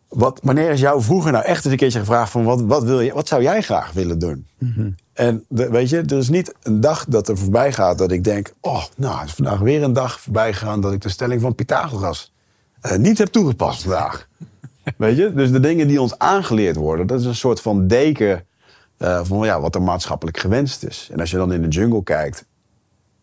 wat, 0.09 0.41
wanneer 0.43 0.71
is 0.71 0.81
jou 0.81 1.03
vroeger 1.03 1.33
nou 1.33 1.45
echt 1.45 1.65
eens 1.65 1.73
een 1.73 1.79
keertje 1.79 1.99
gevraagd 1.99 2.31
van 2.31 2.45
wat, 2.45 2.61
wat, 2.61 2.83
wil 2.83 3.01
je, 3.01 3.13
wat 3.13 3.29
zou 3.29 3.43
jij 3.43 3.63
graag 3.63 3.93
willen 3.93 4.19
doen? 4.19 4.47
Mm 4.59 4.95
En 5.13 5.45
weet 5.49 5.89
je, 5.89 6.01
er 6.01 6.19
is 6.19 6.29
niet 6.29 6.55
een 6.63 6.81
dag 6.81 7.05
dat 7.05 7.29
er 7.29 7.39
voorbij 7.39 7.73
gaat 7.73 7.99
dat 7.99 8.11
ik 8.11 8.25
denk, 8.25 8.53
oh, 8.61 8.85
nou, 8.97 9.25
is 9.25 9.33
vandaag 9.33 9.59
weer 9.59 9.83
een 9.83 9.93
dag 9.93 10.21
voorbij 10.21 10.53
gegaan 10.53 10.81
dat 10.81 10.93
ik 10.93 11.01
de 11.01 11.09
stelling 11.09 11.41
van 11.41 11.55
Pythagoras 11.55 12.33
uh, 12.83 12.97
niet 12.97 13.19
heb 13.19 13.29
toegepast 13.29 13.83
vandaag. 13.83 14.29
weet 14.97 15.17
je, 15.17 15.33
dus 15.35 15.51
de 15.51 15.61
dingen 15.61 15.89
die 15.89 16.01
ons 16.01 16.19
aangeleerd 16.19 16.77
worden, 16.77 17.07
dat 17.07 17.21
is 17.21 17.27
een 17.27 17.35
soort 17.35 17.61
van 17.61 17.87
deken 17.87 18.45
uh, 19.03 19.21
van 19.25 19.47
ja, 19.47 19.61
wat 19.61 19.75
er 19.75 19.83
maatschappelijk 19.83 20.39
gewenst 20.39 20.85
is. 20.85 21.09
En 21.13 21.21
als 21.21 21.31
je 21.31 21.37
dan 21.37 21.53
in 21.53 21.63
de 21.63 21.69
jungle 21.69 22.03
kijkt, 22.03 22.45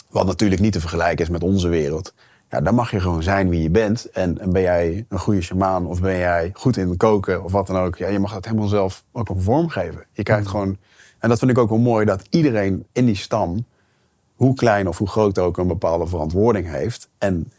wat 0.10 0.26
natuurlijk 0.26 0.62
niet 0.62 0.74
te 0.74 0.80
vergelijken 0.80 1.26
is 1.26 1.32
met 1.32 1.44
onze 1.44 1.68
wereld, 1.68 2.14
ja, 2.50 2.62
dan 2.62 2.76
mag 2.76 2.92
je 2.92 3.00
gewoon 3.00 3.24
zijn 3.24 3.50
wie 3.50 3.62
je 3.62 3.70
bent. 3.70 4.10
En, 4.10 4.40
en 4.40 4.52
ben 4.52 4.62
jij 4.62 5.06
een 5.10 5.20
goede 5.20 5.42
shamaan 5.42 5.86
of 5.86 6.02
ben 6.02 6.18
jij 6.18 6.52
goed 6.54 6.78
in 6.78 6.98
koken 6.98 7.44
of 7.44 7.52
wat 7.52 7.68
dan 7.68 7.78
ook. 7.78 7.96
Ja, 7.96 8.08
je 8.08 8.20
mag 8.20 8.34
dat 8.34 8.46
helemaal 8.46 8.68
zelf 8.68 9.04
ook 9.12 9.30
een 9.30 9.42
vorm 9.42 9.70
geven. 9.70 10.06
Je 10.12 10.24
krijgt 10.24 10.44
mm. 10.44 10.50
gewoon, 10.50 10.78
en 11.20 11.30
dat 11.30 11.40
vind 11.40 11.52
ik 11.52 11.58
ook 11.58 11.70
wel 11.70 11.78
mooi, 11.78 12.06
dat 12.06 12.28
iedereen 12.30 12.86
in 12.92 13.06
die 13.06 13.16
stam, 13.16 13.66
hoe 14.36 14.56
klein 14.56 14.88
of 14.88 14.98
hoe 14.98 15.08
groot 15.08 15.40
ook, 15.40 15.58
een 15.58 15.68
bepaalde 15.68 16.08
verantwoording 16.08 16.72
heeft. 16.72 17.10
En 17.18 17.52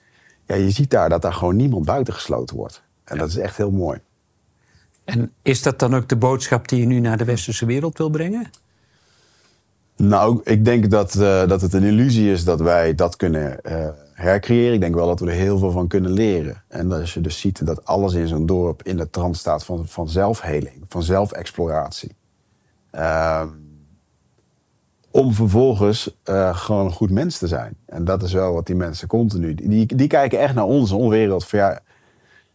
ja, 0.44 0.54
je 0.54 0.70
ziet 0.70 0.90
daar 0.90 1.08
dat 1.08 1.22
daar 1.22 1.34
gewoon 1.34 1.56
niemand 1.56 1.84
buitengesloten 1.84 2.56
wordt. 2.56 2.82
En 3.04 3.18
dat 3.18 3.28
is 3.28 3.36
echt 3.36 3.56
heel 3.56 3.70
mooi. 3.70 4.00
En 5.10 5.32
is 5.42 5.62
dat 5.62 5.78
dan 5.78 5.94
ook 5.94 6.08
de 6.08 6.16
boodschap 6.16 6.68
die 6.68 6.80
je 6.80 6.86
nu 6.86 7.00
naar 7.00 7.16
de 7.16 7.24
westerse 7.24 7.66
wereld 7.66 7.98
wil 7.98 8.10
brengen? 8.10 8.50
Nou, 9.96 10.40
ik 10.44 10.64
denk 10.64 10.90
dat, 10.90 11.14
uh, 11.14 11.46
dat 11.48 11.60
het 11.60 11.72
een 11.72 11.82
illusie 11.82 12.30
is 12.30 12.44
dat 12.44 12.60
wij 12.60 12.94
dat 12.94 13.16
kunnen 13.16 13.58
uh, 13.62 13.88
hercreëren. 14.12 14.74
Ik 14.74 14.80
denk 14.80 14.94
wel 14.94 15.06
dat 15.06 15.20
we 15.20 15.26
er 15.26 15.32
heel 15.32 15.58
veel 15.58 15.70
van 15.70 15.88
kunnen 15.88 16.10
leren. 16.10 16.62
En 16.68 16.92
als 16.92 17.14
je 17.14 17.20
dus 17.20 17.40
ziet 17.40 17.66
dat 17.66 17.84
alles 17.84 18.14
in 18.14 18.28
zo'n 18.28 18.46
dorp 18.46 18.82
in 18.82 18.96
de 18.96 19.10
trant 19.10 19.36
staat 19.36 19.64
van, 19.64 19.88
van 19.88 20.08
zelfheling, 20.08 20.84
van 20.88 21.02
zelfexploratie. 21.02 22.16
Uh, 22.94 23.42
om 25.10 25.34
vervolgens 25.34 26.16
uh, 26.24 26.56
gewoon 26.56 26.84
een 26.84 26.92
goed 26.92 27.10
mens 27.10 27.38
te 27.38 27.46
zijn. 27.46 27.76
En 27.86 28.04
dat 28.04 28.22
is 28.22 28.32
wel 28.32 28.52
wat 28.52 28.66
die 28.66 28.76
mensen 28.76 29.08
continu. 29.08 29.54
Die, 29.54 29.96
die 29.96 30.08
kijken 30.08 30.38
echt 30.38 30.54
naar 30.54 30.64
onze 30.64 31.08
wereld. 31.08 31.44
Van 31.46 31.58
ja, 31.58 31.80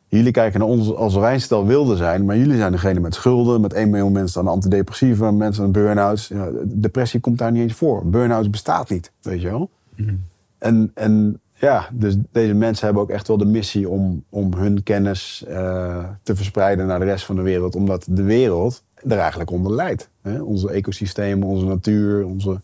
Jullie 0.07 0.31
kijken 0.31 0.59
naar 0.59 0.69
ons 0.69 0.95
als 0.95 1.15
wij 1.15 1.39
stel 1.39 1.65
wilde 1.65 1.95
zijn, 1.95 2.25
maar 2.25 2.37
jullie 2.37 2.57
zijn 2.57 2.71
degene 2.71 2.99
met 2.99 3.13
schulden, 3.13 3.61
met 3.61 3.73
1 3.73 3.89
miljoen 3.89 4.11
mensen 4.11 4.41
aan 4.41 4.47
antidepressiva, 4.47 5.31
mensen 5.31 5.63
aan 5.63 5.71
burn-outs. 5.71 6.27
Ja, 6.27 6.49
depressie 6.65 7.19
komt 7.19 7.37
daar 7.37 7.51
niet 7.51 7.61
eens 7.61 7.73
voor. 7.73 8.07
Burn-outs 8.07 8.49
bestaat 8.49 8.89
niet, 8.89 9.11
weet 9.21 9.41
je 9.41 9.49
wel. 9.49 9.69
Mhm. 9.95 10.15
En, 10.57 10.91
en 10.93 11.39
ja, 11.53 11.89
dus 11.93 12.15
deze 12.31 12.53
mensen 12.53 12.85
hebben 12.85 13.03
ook 13.03 13.09
echt 13.09 13.27
wel 13.27 13.37
de 13.37 13.45
missie 13.45 13.89
om, 13.89 14.23
om 14.29 14.53
hun 14.53 14.83
kennis 14.83 15.45
uh, 15.47 16.09
te 16.23 16.35
verspreiden 16.35 16.87
naar 16.87 16.99
de 16.99 17.05
rest 17.05 17.25
van 17.25 17.35
de 17.35 17.41
wereld, 17.41 17.75
omdat 17.75 18.05
de 18.09 18.23
wereld 18.23 18.83
er 18.95 19.17
eigenlijk 19.17 19.51
onder 19.51 19.75
leidt. 19.75 20.09
Hè? 20.21 20.41
Onze 20.41 20.69
ecosystemen, 20.69 21.47
onze 21.47 21.65
natuur, 21.65 22.25
onze. 22.25 22.61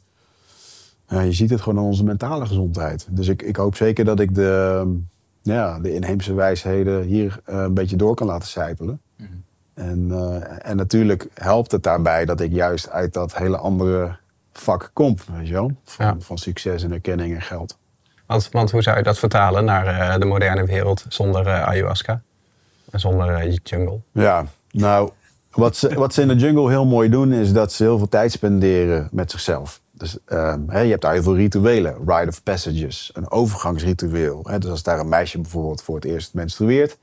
Ja, 1.08 1.22
je 1.22 1.32
ziet 1.32 1.50
het 1.50 1.62
gewoon 1.62 1.80
aan 1.80 1.90
onze 1.90 2.04
mentale 2.04 2.46
gezondheid. 2.46 3.08
Dus 3.10 3.28
ik, 3.28 3.42
ik 3.42 3.56
hoop 3.56 3.76
zeker 3.76 4.06
dat 4.06 4.20
ik 4.20 4.36
de, 4.36 4.84
ja, 5.42 5.80
de 5.80 5.94
inheemse 5.94 6.34
wijsheden 6.34 7.04
hier 7.04 7.40
uh, 7.50 7.56
een 7.56 7.74
beetje 7.74 7.96
door 7.96 8.16
kan 8.16 8.28
laten 8.28 8.48
sijpelen. 8.48 9.02
Mm 9.16 9.28
-hmm. 9.28 9.44
en, 9.74 10.08
uh, 10.10 10.70
en 10.70 10.78
natuurlijk 10.78 11.28
helpt 11.34 11.72
het 11.72 11.84
daarbij 11.84 12.26
dat 12.26 12.42
ik 12.42 12.52
juist 12.52 12.90
uit 12.90 13.14
dat 13.14 13.38
hele 13.38 13.58
andere 13.58 14.16
vak 14.54 14.90
kom, 14.94 15.16
weet 15.38 15.48
je 15.48 15.54
wel? 15.54 15.72
Van, 15.84 16.06
ja. 16.06 16.16
van 16.20 16.38
succes 16.38 16.84
en 16.84 16.92
erkenning 16.92 17.36
en 17.36 17.42
geld. 17.42 17.78
Want, 18.26 18.50
want, 18.52 18.72
hoe 18.72 18.82
zou 18.82 18.98
je 18.98 19.04
dat 19.04 19.20
vertalen 19.20 19.66
naar 19.66 19.88
uh, 19.88 20.20
de 20.20 20.26
moderne 20.26 20.66
wereld 20.66 21.06
zonder 21.10 21.48
ayahuasca? 21.50 22.22
En 22.92 23.00
zonder 23.00 23.54
jungle? 23.64 24.00
Ja, 24.12 24.46
nou, 24.72 25.12
wat 25.52 25.78
ze, 25.78 25.94
wat 25.94 26.14
ze 26.14 26.22
in 26.22 26.28
de 26.28 26.36
jungle 26.36 26.70
heel 26.70 26.86
mooi 26.86 27.10
doen, 27.10 27.34
is 27.34 27.54
dat 27.54 27.74
ze 27.74 27.84
heel 27.84 27.98
veel 27.98 28.10
tijd 28.10 28.32
spenderen 28.32 29.10
met 29.12 29.32
zichzelf. 29.32 29.82
Dus 30.02 30.18
uh, 30.28 30.56
je 30.68 30.90
hebt 30.90 31.02
daar 31.02 31.14
heel 31.14 31.24
veel 31.24 31.36
rituelen, 31.36 31.96
rite 32.06 32.28
of 32.28 32.44
passages, 32.44 33.12
een 33.14 33.32
overgangsritueel. 33.32 34.44
Dus 34.60 34.70
als 34.70 34.84
daar 34.84 35.00
een 35.00 35.10
meisje 35.10 35.40
bijvoorbeeld 35.40 35.82
voor 35.82 35.96
het 35.96 36.06
eerst 36.06 36.34
menstrueert, 36.34 36.98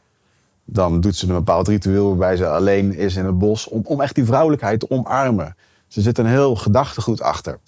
dan 0.65 1.01
doet 1.01 1.17
ze 1.17 1.29
een 1.29 1.35
bepaald 1.35 1.69
ritueel 1.69 2.09
waarbij 2.09 2.37
ze 2.37 2.49
alleen 2.49 2.95
is 2.95 3.17
in 3.17 3.25
het 3.25 3.39
bos 3.39 3.69
om, 3.69 3.81
om 3.85 4.01
echt 4.01 4.15
die 4.15 4.25
vrouwelijkheid 4.25 4.81
te 4.81 4.91
omarmen. 4.91 5.57
Ze 5.87 6.01
zit 6.01 6.19
een 6.19 6.27
heel 6.27 6.57
gedachtegoed 6.57 7.23
achter. 7.23 7.59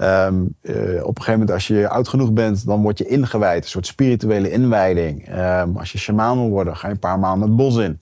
Um, 0.00 0.54
uh, 0.62 1.04
op 1.04 1.16
een 1.16 1.22
gegeven 1.22 1.32
moment, 1.32 1.50
als 1.50 1.66
je 1.66 1.88
oud 1.88 2.08
genoeg 2.08 2.32
bent, 2.32 2.66
dan 2.66 2.82
word 2.82 2.98
je 2.98 3.06
ingewijd. 3.06 3.62
Een 3.62 3.70
soort 3.70 3.86
spirituele 3.86 4.50
inwijding. 4.50 5.38
Um, 5.38 5.76
als 5.76 5.92
je 5.92 5.98
shaman 5.98 6.38
wil 6.38 6.48
worden, 6.48 6.76
ga 6.76 6.86
je 6.86 6.92
een 6.92 6.98
paar 6.98 7.18
maanden 7.18 7.48
het 7.48 7.56
bos 7.56 7.76
in. 7.76 8.00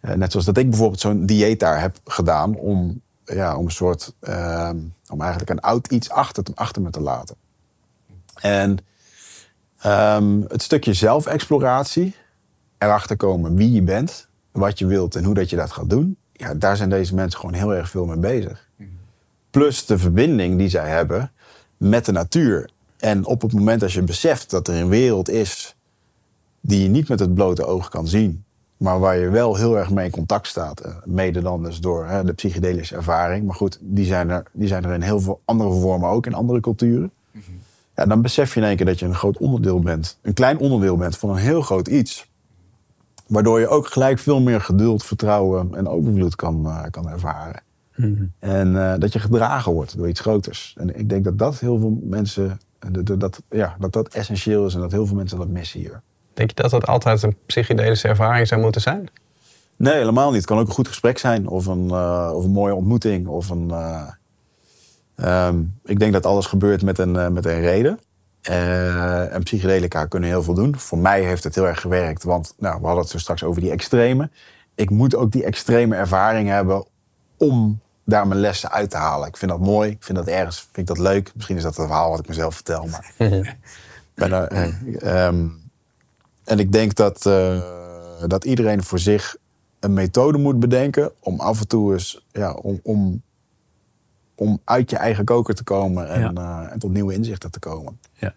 Uh, 0.00 0.12
net 0.12 0.30
zoals 0.30 0.46
dat 0.46 0.56
ik 0.56 0.70
bijvoorbeeld 0.70 1.00
zo'n 1.00 1.26
dieet 1.26 1.60
daar 1.60 1.80
heb 1.80 1.96
gedaan 2.04 2.56
om 2.56 3.00
ja, 3.34 3.56
om 3.56 3.64
een 3.64 3.70
soort, 3.70 4.12
uh, 4.20 4.70
om 5.08 5.20
eigenlijk 5.20 5.50
een 5.50 5.60
oud 5.60 5.86
iets 5.86 6.10
achter, 6.10 6.42
te, 6.42 6.52
achter 6.54 6.82
me 6.82 6.90
te 6.90 7.00
laten. 7.00 7.36
En 8.40 8.78
um, 9.86 10.44
het 10.48 10.62
stukje 10.62 10.92
zelfexploratie, 10.92 12.14
erachter 12.78 13.16
komen 13.16 13.56
wie 13.56 13.72
je 13.72 13.82
bent, 13.82 14.28
wat 14.52 14.78
je 14.78 14.86
wilt 14.86 15.14
en 15.14 15.24
hoe 15.24 15.34
dat 15.34 15.50
je 15.50 15.56
dat 15.56 15.72
gaat 15.72 15.90
doen, 15.90 16.16
ja, 16.32 16.54
daar 16.54 16.76
zijn 16.76 16.90
deze 16.90 17.14
mensen 17.14 17.40
gewoon 17.40 17.54
heel 17.54 17.74
erg 17.74 17.90
veel 17.90 18.06
mee 18.06 18.18
bezig. 18.18 18.68
Plus 19.50 19.86
de 19.86 19.98
verbinding 19.98 20.58
die 20.58 20.68
zij 20.68 20.88
hebben 20.88 21.32
met 21.76 22.04
de 22.04 22.12
natuur. 22.12 22.70
En 22.96 23.24
op 23.24 23.42
het 23.42 23.52
moment 23.52 23.80
dat 23.80 23.92
je 23.92 24.02
beseft 24.02 24.50
dat 24.50 24.68
er 24.68 24.74
een 24.74 24.88
wereld 24.88 25.28
is 25.28 25.76
die 26.60 26.82
je 26.82 26.88
niet 26.88 27.08
met 27.08 27.20
het 27.20 27.34
blote 27.34 27.66
oog 27.66 27.88
kan 27.88 28.08
zien, 28.08 28.44
Maar 28.76 28.98
waar 29.00 29.16
je 29.18 29.28
wel 29.28 29.56
heel 29.56 29.78
erg 29.78 29.90
mee 29.90 30.04
in 30.04 30.10
contact 30.10 30.46
staat. 30.46 30.80
eh, 30.80 30.94
Mede 31.04 31.40
dan 31.42 31.62
dus 31.62 31.80
door 31.80 32.06
hè, 32.06 32.24
de 32.24 32.32
psychedelische 32.32 32.94
ervaring. 32.96 33.46
Maar 33.46 33.54
goed, 33.54 33.78
die 33.82 34.04
zijn, 34.04 34.30
er, 34.30 34.42
die 34.52 34.68
zijn 34.68 34.84
er 34.84 34.92
in 34.94 35.02
heel 35.02 35.20
veel 35.20 35.40
andere 35.44 35.72
vormen 35.72 36.08
ook 36.08 36.26
in 36.26 36.34
andere 36.34 36.60
culturen. 36.60 37.10
Ja, 37.94 38.06
dan 38.06 38.22
besef 38.22 38.54
je 38.54 38.60
in 38.60 38.66
één 38.66 38.76
keer 38.76 38.86
dat 38.86 38.98
je 38.98 39.06
een 39.06 39.14
groot 39.14 39.38
onderdeel 39.38 39.80
bent. 39.80 40.18
Een 40.22 40.32
klein 40.34 40.58
onderdeel 40.58 40.96
bent 40.96 41.16
van 41.18 41.30
een 41.30 41.36
heel 41.36 41.62
groot 41.62 41.88
iets. 41.88 42.30
Waardoor 43.26 43.60
je 43.60 43.68
ook 43.68 43.86
gelijk 43.86 44.18
veel 44.18 44.40
meer 44.40 44.60
geduld, 44.60 45.04
vertrouwen 45.04 45.74
en 45.74 45.88
overvloed 45.88 46.34
kan, 46.36 46.66
eh, 46.66 46.82
kan 46.90 47.08
ervaren. 47.08 47.60
En 48.38 48.92
eh, 48.92 48.98
dat 48.98 49.12
je 49.12 49.18
gedragen 49.18 49.72
wordt 49.72 49.96
door 49.96 50.08
iets 50.08 50.20
groters. 50.20 50.74
En 50.78 50.98
ik 50.98 51.08
denk 51.08 51.24
dat 51.24 51.38
dat 51.38 51.58
heel 51.58 51.78
veel 51.78 51.98
mensen, 52.02 52.60
dat- 53.18 53.42
ja, 53.50 53.76
dat 53.78 53.92
dat 53.92 54.08
essentieel 54.14 54.66
is 54.66 54.74
en 54.74 54.80
dat 54.80 54.92
heel 54.92 55.06
veel 55.06 55.16
mensen 55.16 55.38
dat 55.38 55.48
missen 55.48 55.80
hier. 55.80 56.02
Denk 56.36 56.50
je 56.50 56.62
dat 56.62 56.70
dat 56.70 56.86
altijd 56.86 57.22
een 57.22 57.36
psychedelische 57.46 58.08
ervaring 58.08 58.46
zou 58.46 58.60
moeten 58.60 58.80
zijn? 58.80 59.08
Nee, 59.76 59.94
helemaal 59.94 60.28
niet. 60.28 60.36
Het 60.36 60.46
kan 60.46 60.58
ook 60.58 60.66
een 60.66 60.74
goed 60.74 60.88
gesprek 60.88 61.18
zijn 61.18 61.48
of 61.48 61.66
een, 61.66 61.90
eh, 61.90 62.30
of 62.34 62.44
een 62.44 62.50
mooie 62.50 62.74
ontmoeting. 62.74 63.26
Of 63.26 63.50
een, 63.50 63.70
eh, 63.70 64.08
ehm, 65.16 65.62
ik 65.84 65.98
denk 65.98 66.12
dat 66.12 66.26
alles 66.26 66.46
gebeurt 66.46 66.82
met 66.82 66.98
een, 66.98 67.16
eh, 67.16 67.28
met 67.28 67.44
een 67.44 67.60
reden. 67.60 68.00
En 68.42 69.42
psychedelica 69.42 70.04
kunnen 70.04 70.28
heel 70.28 70.42
veel 70.42 70.54
doen. 70.54 70.78
Voor 70.78 70.98
mij 70.98 71.22
heeft 71.22 71.44
het 71.44 71.54
heel 71.54 71.66
erg 71.66 71.80
gewerkt, 71.80 72.22
want 72.22 72.54
nou, 72.58 72.80
we 72.80 72.84
hadden 72.84 73.02
het 73.02 73.12
zo 73.12 73.18
straks 73.18 73.44
over 73.44 73.60
die 73.60 73.70
extreme. 73.70 74.30
Ik 74.74 74.90
moet 74.90 75.16
ook 75.16 75.32
die 75.32 75.44
extreme 75.44 75.96
ervaring 75.96 76.48
hebben 76.48 76.84
om 77.36 77.80
daar 78.04 78.26
mijn 78.26 78.40
lessen 78.40 78.70
uit 78.70 78.90
te 78.90 78.96
halen. 78.96 79.28
Ik 79.28 79.36
vind 79.36 79.50
dat 79.50 79.60
mooi, 79.60 79.90
ik 79.90 80.04
vind 80.04 80.18
dat 80.18 80.26
ergens, 80.26 80.58
vind 80.58 80.76
ik 80.76 80.86
dat 80.86 80.98
leuk. 80.98 81.32
Misschien 81.34 81.56
is 81.56 81.62
dat 81.62 81.78
een 81.78 81.86
verhaal 81.86 82.10
wat 82.10 82.18
ik 82.18 82.28
mezelf 82.28 82.54
vertel, 82.54 82.86
maar 82.86 83.12
ben 84.14 84.32
er, 84.32 84.48
ehm, 84.98 85.46
en 86.46 86.58
ik 86.58 86.72
denk 86.72 86.94
dat, 86.94 87.26
eh, 87.26 87.62
dat 88.26 88.44
iedereen 88.44 88.82
voor 88.82 88.98
zich 88.98 89.36
een 89.80 89.92
methode 89.92 90.38
moet 90.38 90.60
bedenken 90.60 91.12
om 91.20 91.40
af 91.40 91.60
en 91.60 91.68
toe 91.68 91.92
eens 91.92 92.26
ja, 92.32 92.52
om, 92.52 92.80
om, 92.82 93.22
om 94.34 94.60
uit 94.64 94.90
je 94.90 94.96
eigen 94.96 95.24
koker 95.24 95.54
te 95.54 95.64
komen 95.64 96.08
en, 96.08 96.36
eh, 96.36 96.72
en 96.72 96.78
tot 96.78 96.92
nieuwe 96.92 97.14
inzichten 97.14 97.50
te 97.50 97.58
komen. 97.58 97.98
Ja. 98.12 98.34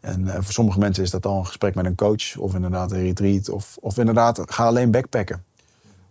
En 0.00 0.28
eh, 0.28 0.34
voor 0.34 0.52
sommige 0.52 0.78
mensen 0.78 1.02
is 1.02 1.10
dat 1.10 1.26
al 1.26 1.38
een 1.38 1.46
gesprek 1.46 1.74
met 1.74 1.84
een 1.84 1.94
coach 1.94 2.36
of 2.36 2.54
inderdaad 2.54 2.92
een 2.92 3.02
retreat 3.02 3.48
of, 3.48 3.76
of 3.80 3.98
inderdaad 3.98 4.40
ga 4.44 4.66
alleen 4.66 4.90
backpacken. 4.90 5.44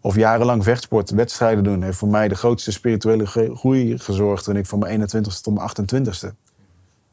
Of 0.02 0.16
jarenlang 0.16 0.64
vechtsport, 0.64 1.10
wedstrijden 1.10 1.64
doen, 1.64 1.84
heeft 1.84 1.98
voor 1.98 2.08
mij 2.08 2.28
de 2.28 2.36
grootste 2.36 2.72
spirituele 2.72 3.26
groei 3.56 4.00
gezorgd 4.00 4.44
toen 4.44 4.56
ik 4.56 4.66
van 4.66 4.80
mijn 4.80 5.02
21ste 5.02 5.42
tot 5.42 5.54
mijn 5.54 5.70
28ste. 5.70 6.45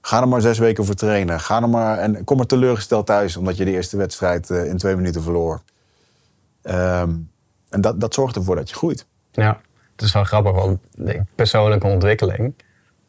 Ga 0.05 0.21
er 0.21 0.29
maar 0.29 0.41
zes 0.41 0.59
weken 0.59 0.85
voor 0.85 0.95
trainen. 0.95 1.41
Ga 1.41 1.63
er 1.63 1.69
maar, 1.69 1.99
en 1.99 2.25
kom 2.25 2.41
er 2.41 2.47
teleurgesteld 2.47 3.07
thuis 3.07 3.37
omdat 3.37 3.57
je 3.57 3.65
de 3.65 3.71
eerste 3.71 3.97
wedstrijd 3.97 4.51
eh, 4.51 4.65
in 4.65 4.77
twee 4.77 4.97
minuten 4.97 5.23
verloor. 5.23 5.63
Ehm, 6.63 7.11
en 7.69 7.81
dat, 7.81 8.01
dat 8.01 8.15
zorgt 8.15 8.37
ervoor 8.37 8.57
dat 8.57 8.69
je 8.69 8.75
groeit. 8.75 9.07
Ja, 9.33 9.61
het 9.93 10.03
is 10.03 10.13
wel 10.13 10.25
grappig, 10.25 10.53
want 10.53 10.79
persoonlijke 11.35 11.87
ontwikkeling. 11.87 12.55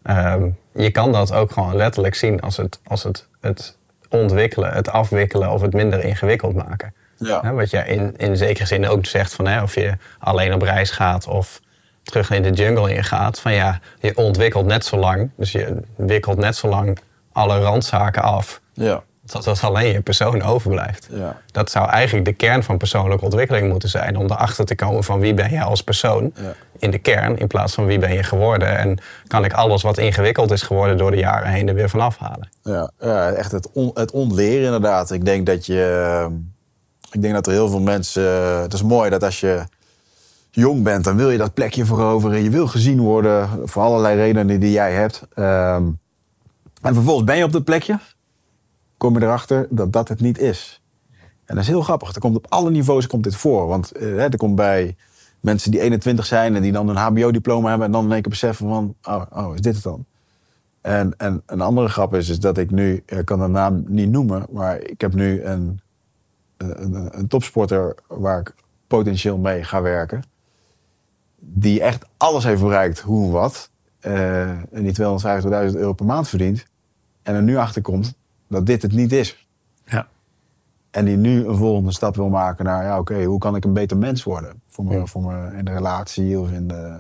ehm, 0.04 0.50
je 0.74 0.92
kan 0.92 1.12
dat 1.12 1.34
ook 1.34 1.52
gewoon 1.52 1.76
letterlijk 1.76 2.16
zien 2.16 2.42
als 2.42 2.58
het, 2.58 2.80
als 2.84 3.04
het, 3.04 3.28
het 3.40 3.78
ontwikkelen, 4.10 4.74
het 4.74 4.90
afwikkelen 4.90 5.52
of 5.52 5.62
het 5.62 5.74
minder 5.74 6.04
ingewikkeld 6.04 6.56
maken. 6.56 6.94
Ja. 7.18 7.54
Wat 7.54 7.70
je 7.70 7.78
in, 7.78 8.18
in 8.18 8.38
zekere 8.38 8.66
zin 8.66 8.88
ook 8.88 9.06
zegt 9.06 9.34
van 9.34 9.48
hè, 9.48 9.62
of 9.62 9.76
je 9.76 9.98
alleen 10.20 10.54
op 10.54 10.62
reis 10.62 10.92
gaat 10.92 11.28
of 11.28 11.62
terug 12.04 12.30
in 12.30 12.42
de 12.42 12.52
jungle 12.52 12.94
ingaat. 12.94 13.40
Van 13.40 13.54
ja, 13.54 13.80
je 14.00 14.18
ontwikkelt 14.18 14.66
net 14.66 14.86
zo 14.86 14.98
lang, 14.98 15.30
dus 15.36 15.52
je 15.52 15.78
wikkelt 15.96 16.38
net 16.38 16.56
zo 16.56 16.68
lang 16.68 17.00
alle 17.32 17.60
randzaken 17.60 18.22
af. 18.22 18.62
Ja. 18.74 19.04
Tot 19.26 19.44
dat 19.44 19.64
alleen 19.64 19.92
je 19.92 20.02
persoon 20.02 20.42
overblijft. 20.42 21.08
Ja. 21.12 21.38
Dat 21.52 21.72
zou 21.72 21.90
eigenlijk 21.90 22.26
de 22.26 22.34
kern 22.34 22.64
van 22.64 22.78
persoonlijke 22.78 23.26
ontwikkeling 23.26 23.70
moeten 23.70 23.90
zijn. 23.90 24.18
Om 24.18 24.26
erachter 24.26 24.66
te 24.66 24.76
komen 24.76 25.04
van 25.04 25.20
wie 25.20 25.34
ben 25.34 25.52
je 25.52 25.62
als 25.62 25.84
persoon 25.84 26.32
Ja. 26.36 26.54
in 26.80 26.92
de 26.92 26.98
kern. 26.98 27.38
In 27.38 27.48
plaats 27.48 27.74
van 27.74 27.86
wie 27.86 28.00
ben 28.00 28.14
je 28.14 28.24
geworden. 28.24 28.78
En 28.78 28.98
kan 29.28 29.46
ik 29.46 29.54
alles 29.54 29.82
wat 29.82 29.98
ingewikkeld 29.98 30.52
is 30.52 30.62
geworden 30.62 30.98
door 30.98 31.12
de 31.12 31.18
jaren 31.18 31.50
heen 31.50 31.68
er 31.68 31.74
weer 31.74 31.90
van 31.90 32.00
afhalen. 32.00 32.50
Ja, 32.64 32.92
ja 33.00 33.32
echt 33.32 33.52
het, 33.52 33.70
on, 33.74 33.92
het 33.94 34.12
ontleren 34.12 34.66
inderdaad. 34.66 35.12
Ik 35.12 35.26
denk 35.26 35.46
dat 35.46 35.66
je... 35.66 36.28
Ik 37.12 37.22
denk 37.22 37.34
dat 37.34 37.48
er 37.48 37.54
heel 37.54 37.70
veel 37.70 37.82
mensen... 37.82 38.24
Het 38.62 38.74
is 38.74 38.84
mooi 38.84 39.10
dat 39.10 39.24
als 39.24 39.40
je 39.40 39.64
jong 40.56 40.84
bent, 40.84 41.04
dan 41.04 41.16
wil 41.16 41.30
je 41.30 41.38
dat 41.38 41.54
plekje 41.54 41.86
veroveren. 41.86 42.44
Je 42.44 42.50
wil 42.50 42.68
gezien 42.68 43.00
worden 43.00 43.70
voor 43.70 43.84
allerlei 43.84 44.16
redenen 44.16 44.60
die 44.60 44.72
jij 44.72 44.94
hebt. 44.94 45.28
Ehm, 45.34 45.84
en 46.82 46.94
vervolgens 46.94 47.26
ben 47.26 47.38
je 47.38 47.44
op 47.44 47.52
dat 47.52 47.64
plekje. 47.64 48.00
Kom 48.98 49.20
je 49.20 49.26
erachter 49.26 49.68
dat 49.70 49.94
dat 49.94 50.08
het 50.08 50.22
niet 50.22 50.38
is. 50.38 50.82
En 51.46 51.56
dat 51.56 51.64
is 51.64 51.70
heel 51.70 51.82
grappig. 51.82 52.14
Er 52.14 52.20
komt 52.20 52.36
op 52.36 52.46
alle 52.50 52.70
niveaus 52.70 53.08
komt 53.08 53.24
dit 53.24 53.36
voor. 53.36 53.68
Want 53.68 53.92
eh, 53.92 54.24
er 54.24 54.38
komt 54.38 54.56
bij 54.56 54.96
mensen 55.40 55.72
die 55.72 55.82
21 55.82 56.26
zijn 56.26 56.56
en 56.56 56.62
die 56.62 56.72
dan 56.72 56.90
een 56.90 56.96
HBO-diploma 56.96 57.70
hebben... 57.70 57.88
en 57.88 57.94
dan 57.94 58.06
in 58.06 58.12
één 58.12 58.22
keer 58.22 58.32
beseffen 58.32 58.68
van, 58.68 58.96
oh, 59.04 59.26
oh, 59.34 59.54
is 59.54 59.62
dit 59.62 59.74
het 59.74 59.84
dan? 59.84 60.06
En, 60.82 61.14
en 61.18 61.44
een 61.46 61.62
andere 61.62 61.88
grap 61.88 62.14
is, 62.14 62.30
is 62.30 62.40
dat 62.40 62.58
ik 62.58 62.72
nu, 62.72 63.04
ik 63.06 63.26
kan 63.26 63.40
de 63.40 63.48
naam 63.48 63.84
niet 63.88 64.10
noemen, 64.10 64.46
maar 64.52 64.82
ik 64.82 65.02
heb 65.02 65.14
nu 65.14 65.44
een, 65.44 65.82
een, 66.58 67.18
een 67.18 67.28
topsporter 67.28 67.96
waar 68.08 68.40
ik 68.40 68.54
potentieel 68.88 69.38
mee 69.38 69.64
ga 69.64 69.82
werken. 69.82 70.24
Die 71.46 71.82
echt 71.82 72.06
alles 72.18 72.44
heeft 72.44 72.62
bereikt, 72.62 73.00
hoe 73.00 73.26
en 73.26 73.32
wat. 73.32 73.70
eh, 74.00 74.50
en 74.50 74.84
die 74.84 74.94
250.000 74.94 75.78
euro 75.80 75.94
per 75.94 76.06
maand 76.06 76.30
verdient. 76.30 76.66
En 77.22 77.36
er 77.36 77.44
nu 77.44 77.56
achter 77.58 77.82
komt 77.82 78.14
dat 78.48 78.66
dit 78.66 78.82
het 78.82 78.92
niet 78.94 79.12
is. 79.12 79.48
Ja. 79.86 80.08
En 80.92 81.06
die 81.06 81.18
nu 81.18 81.46
een 81.48 81.56
volgende 81.58 81.92
stap 81.92 82.16
wil 82.16 82.30
maken 82.30 82.66
naar, 82.66 82.84
ja 82.84 83.00
oké, 83.00 83.24
hoe 83.24 83.40
kan 83.40 83.56
ik 83.56 83.66
een 83.66 83.74
beter 83.74 83.98
mens 83.98 84.24
worden? 84.24 84.62
Voor 84.70 84.86
me, 84.86 84.94
Ja. 84.96 85.06
voor 85.06 85.22
me 85.22 85.58
in 85.58 85.66
de 85.66 85.72
relatie 85.72 86.40
of 86.40 86.52
in 86.52 86.68
de, 86.68 86.98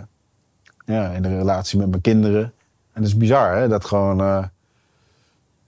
ja, 0.86 1.10
in 1.10 1.22
de 1.22 1.38
relatie 1.38 1.80
met 1.80 1.90
mijn 1.90 2.02
kinderen. 2.02 2.44
En 2.94 3.02
dat 3.02 3.04
is 3.04 3.18
bizar, 3.18 3.56
hè? 3.58 3.68
Dat 3.68 3.86
gewoon. 3.86 4.20
eh, 4.22 4.44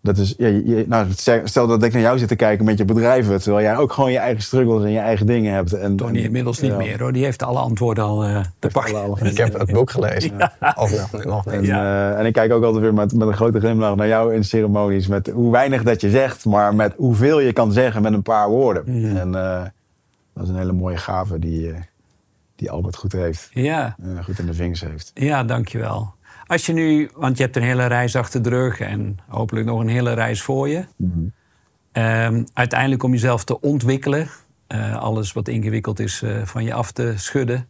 dat 0.06 0.18
is, 0.18 0.34
ja, 0.38 0.48
je- 0.48 0.86
nou, 0.88 1.08
stel 1.44 1.68
dat 1.68 1.84
ik 1.84 1.94
naar 1.94 2.02
jou 2.02 2.18
zit 2.18 2.28
te 2.28 2.36
kijken 2.36 2.66
met 2.66 2.78
je 2.78 2.86
bedrijven, 2.86 3.42
terwijl 3.42 3.64
jij 3.66 3.78
ook 3.78 3.92
gewoon 3.94 4.12
je 4.12 4.18
eigen 4.18 4.44
struggles 4.44 4.84
en 4.84 4.92
je 4.92 5.00
eigen 5.00 5.26
dingen 5.26 5.54
hebt. 5.54 5.74
En, 5.74 5.96
Tony 5.96 6.18
en- 6.18 6.24
inmiddels 6.24 6.60
niet 6.60 6.72
ja. 6.72 6.78
meer 6.78 7.00
hoor. 7.02 7.14
Die 7.14 7.24
heeft 7.24 7.44
alle 7.44 7.60
antwoorden 7.60 8.04
al 8.04 8.24
eh, 8.24 8.40
te 8.60 8.68
pakken. 8.68 9.26
Ik 9.26 9.38
heb 9.38 9.60
het 9.60 9.72
boek 9.72 9.92
gelezen. 9.92 10.52
Of 10.76 11.12
nog, 11.12 11.24
nog 11.26 11.46
En, 11.46 11.64
eh, 11.64 12.20
en 12.20 12.26
ik 12.26 12.34
kijk 12.34 12.52
ook 12.54 12.64
altijd 12.64 12.82
weer 12.84 12.94
met, 12.94 13.14
met 13.14 13.28
een 13.28 13.34
grote 13.34 13.60
glimlach 13.60 13.96
naar 13.96 14.08
jou 14.08 14.34
in 14.34 14.44
ceremonies. 14.44 15.08
Met 15.08 15.28
hoe 15.28 15.52
weinig 15.52 15.84
dat 15.84 16.02
je 16.02 16.10
zegt, 16.10 16.46
maar 16.46 16.76
met 16.76 16.94
hoeveel 16.98 17.40
je 17.40 17.54
kan 17.54 17.72
zeggen 17.72 18.02
met 18.02 18.14
een 18.14 18.22
paar 18.22 18.50
woorden. 18.50 18.86
En 19.18 19.36
eh, 19.36 19.62
dat 20.34 20.44
is 20.44 20.50
een 20.50 20.58
hele 20.58 20.74
mooie 20.74 20.98
gave 20.98 21.40
die, 21.40 21.72
eh, 21.72 21.78
die 22.56 22.72
Albert 22.72 22.96
goed 22.96 23.12
heeft. 23.12 23.50
Ja. 23.54 23.96
goed 24.24 24.40
in 24.40 24.46
de 24.46 24.54
vingers 24.54 24.82
heeft. 24.82 25.12
Ja, 25.14 25.44
dankjewel. 25.44 26.14
Als 26.48 26.66
je 26.66 26.74
nu, 26.74 27.10
want 27.16 27.38
je 27.38 27.44
hebt 27.44 27.56
een 27.56 27.64
hele 27.64 27.86
reis 27.86 28.16
achter 28.16 28.42
de 28.42 28.50
rug 28.50 28.80
en 28.80 29.18
hopelijk 29.28 29.66
nog 29.66 29.80
een 29.80 29.88
hele 29.88 30.14
reis 30.14 30.42
voor 30.42 30.70
je. 30.70 30.86
Ehm, 31.92 32.44
uiteindelijk 32.54 33.04
om 33.04 33.12
jezelf 33.12 33.44
te 33.44 33.62
ontwikkelen, 33.62 34.28
eh, 34.68 34.96
alles 34.98 35.34
wat 35.34 35.48
ingewikkeld 35.48 36.00
is 36.00 36.22
eh, 36.22 36.46
van 36.46 36.64
je 36.64 36.74
af 36.74 36.92
te 36.92 37.14
schudden. 37.16 37.68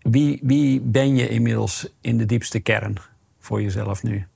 Wie, 0.00 0.40
wie 0.42 0.80
ben 0.80 1.16
je 1.16 1.28
inmiddels 1.28 1.88
in 2.00 2.18
de 2.18 2.26
diepste 2.26 2.60
kern 2.60 2.96
voor 3.38 3.62
jezelf 3.62 4.02
nu? 4.02 4.26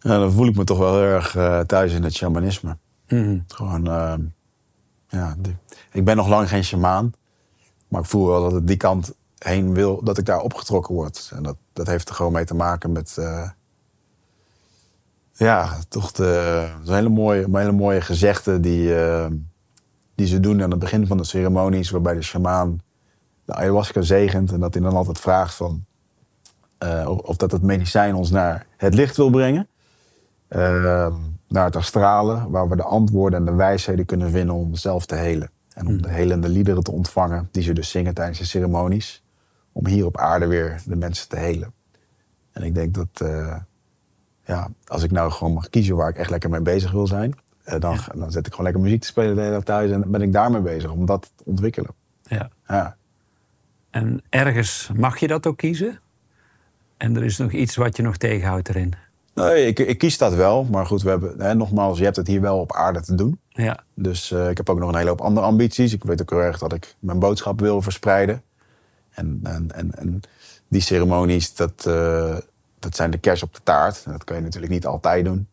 Ja, 0.00 0.18
dan 0.18 0.32
voel 0.32 0.46
ik 0.46 0.56
me 0.56 0.64
toch 0.64 0.78
wel 0.78 0.92
heel 0.94 1.08
erg 1.08 1.36
eh, 1.36 1.60
thuis 1.60 1.92
in 1.92 2.02
het 2.02 2.14
shamanisme. 2.14 2.76
Mhm. 3.08 3.38
Gewoon, 3.48 3.86
eh, 3.86 4.14
ja, 5.08 5.34
die- 5.38 5.56
ik 5.92 6.04
ben 6.04 6.16
nog 6.16 6.28
lang 6.28 6.48
geen 6.48 6.64
shamaan. 6.64 7.12
Maar 7.88 8.00
ik 8.00 8.06
voel 8.06 8.26
wel 8.26 8.42
dat 8.42 8.52
het 8.52 8.66
die 8.66 8.76
kant 8.76 9.14
heen 9.44 9.74
wil, 9.74 10.04
dat 10.04 10.18
ik 10.18 10.24
daar 10.24 10.40
opgetrokken 10.40 10.94
word. 10.94 11.30
En 11.34 11.42
dat, 11.42 11.56
dat 11.72 11.86
heeft 11.86 12.08
er 12.08 12.14
gewoon 12.14 12.32
mee 12.32 12.44
te 12.44 12.54
maken 12.54 12.92
met, 12.92 13.16
eh, 13.18 13.50
ja, 15.32 15.78
toch 15.88 16.12
de, 16.12 16.66
een 16.84 16.94
hele 16.94 17.08
mooie, 17.08 17.42
een 17.44 17.56
hele 17.56 17.72
mooie 17.72 18.00
gezegde 18.00 18.60
die, 18.60 19.00
eh, 19.00 19.26
die 20.14 20.26
ze 20.26 20.40
doen 20.40 20.62
aan 20.62 20.70
het 20.70 20.78
begin 20.78 21.06
van 21.06 21.16
de 21.16 21.24
ceremonies, 21.24 21.90
waarbij 21.90 22.14
de 22.14 22.22
shamaan 22.22 22.80
de 23.44 23.54
ayahuasca 23.54 24.02
zegent 24.02 24.52
en 24.52 24.60
dat 24.60 24.74
hij 24.74 24.82
dan 24.82 24.96
altijd 24.96 25.18
vraagt 25.18 25.54
van, 25.54 25.84
eh, 26.78 27.08
of, 27.08 27.18
of 27.18 27.36
dat 27.36 27.52
het 27.52 27.62
medicijn 27.62 28.14
ons 28.14 28.30
naar 28.30 28.66
het 28.76 28.94
licht 28.94 29.16
wil 29.16 29.30
brengen. 29.30 29.68
Eh, 30.48 31.14
naar 31.48 31.64
het 31.64 31.76
astrale, 31.76 32.50
waar 32.50 32.68
we 32.68 32.76
de 32.76 32.82
antwoorden 32.82 33.38
en 33.38 33.44
de 33.44 33.54
wijsheden 33.54 34.04
kunnen 34.04 34.30
vinden 34.30 34.54
om 34.54 34.74
zelf 34.74 35.06
te 35.06 35.14
helen. 35.14 35.50
En 35.74 35.86
om 35.86 36.02
de 36.02 36.08
helende 36.08 36.48
liederen 36.48 36.82
te 36.82 36.90
ontvangen, 36.90 37.48
die 37.52 37.62
ze 37.62 37.72
dus 37.72 37.90
zingen 37.90 38.14
tijdens 38.14 38.38
de 38.38 38.44
ceremonies. 38.44 39.22
Om 39.72 39.86
hier 39.86 40.06
op 40.06 40.16
aarde 40.16 40.46
weer 40.46 40.82
de 40.84 40.96
mensen 40.96 41.28
te 41.28 41.36
helen. 41.36 41.72
En 42.52 42.62
ik 42.62 42.74
denk 42.74 42.94
dat, 42.94 43.08
eh, 43.14 43.56
ja, 44.44 44.68
als 44.86 45.02
ik 45.02 45.10
nou 45.10 45.30
gewoon 45.30 45.52
mag 45.52 45.68
kiezen 45.68 45.96
waar 45.96 46.08
ik 46.08 46.16
echt 46.16 46.30
lekker 46.30 46.50
mee 46.50 46.60
bezig 46.60 46.92
wil 46.92 47.06
zijn, 47.06 47.34
eh, 47.64 47.80
dan, 47.80 47.98
dan 48.14 48.32
zet 48.32 48.46
ik 48.46 48.50
gewoon 48.50 48.64
lekker 48.64 48.82
muziek 48.82 49.00
te 49.00 49.06
spelen 49.06 49.34
de 49.34 49.40
hele 49.40 49.52
dag 49.52 49.64
thuis 49.64 49.90
en 49.90 50.00
dan 50.00 50.10
ben 50.10 50.22
ik 50.22 50.32
daarmee 50.32 50.60
bezig 50.60 50.90
om 50.90 51.06
dat 51.06 51.30
te 51.34 51.44
ontwikkelen. 51.46 51.90
Ja. 52.22 52.50
Ja. 52.66 52.96
En 53.90 54.22
ergens 54.28 54.90
mag 54.96 55.18
je 55.18 55.26
dat 55.26 55.46
ook 55.46 55.56
kiezen. 55.56 56.00
En 56.96 57.16
er 57.16 57.24
is 57.24 57.38
nog 57.38 57.52
iets 57.52 57.76
wat 57.76 57.96
je 57.96 58.02
nog 58.02 58.16
tegenhoudt 58.16 58.68
erin. 58.68 58.94
Nee, 59.34 59.66
ik, 59.66 59.78
ik 59.78 59.98
kies 59.98 60.18
dat 60.18 60.34
wel, 60.34 60.64
maar 60.64 60.86
goed, 60.86 61.02
we 61.02 61.08
hebben, 61.08 61.40
hè, 61.40 61.54
nogmaals, 61.54 61.98
je 61.98 62.04
hebt 62.04 62.16
het 62.16 62.26
hier 62.26 62.40
wel 62.40 62.58
op 62.58 62.72
aarde 62.72 63.00
te 63.00 63.14
doen. 63.14 63.40
Ja. 63.48 63.80
Dus 63.94 64.30
eh, 64.30 64.50
ik 64.50 64.56
heb 64.56 64.68
ook 64.68 64.78
nog 64.78 64.88
een 64.88 64.96
hele 64.96 65.08
hoop 65.08 65.20
andere 65.20 65.46
ambities. 65.46 65.92
Ik 65.92 66.04
weet 66.04 66.22
ook 66.22 66.30
heel 66.30 66.42
erg 66.42 66.58
dat 66.58 66.72
ik 66.72 66.94
mijn 66.98 67.18
boodschap 67.18 67.60
wil 67.60 67.82
verspreiden. 67.82 68.42
En, 69.20 69.40
en, 69.42 69.72
en, 69.74 69.94
en 69.94 70.20
die 70.68 70.80
ceremonies, 70.80 71.54
dat, 71.54 71.86
eh, 71.86 72.36
dat 72.78 72.96
zijn 72.96 73.10
de 73.10 73.18
kers 73.18 73.42
op 73.42 73.54
de 73.54 73.60
taart. 73.62 74.04
Dat 74.04 74.24
kun 74.24 74.36
je 74.36 74.42
natuurlijk 74.42 74.72
niet 74.72 74.86
altijd 74.86 75.24
doen. 75.24 75.48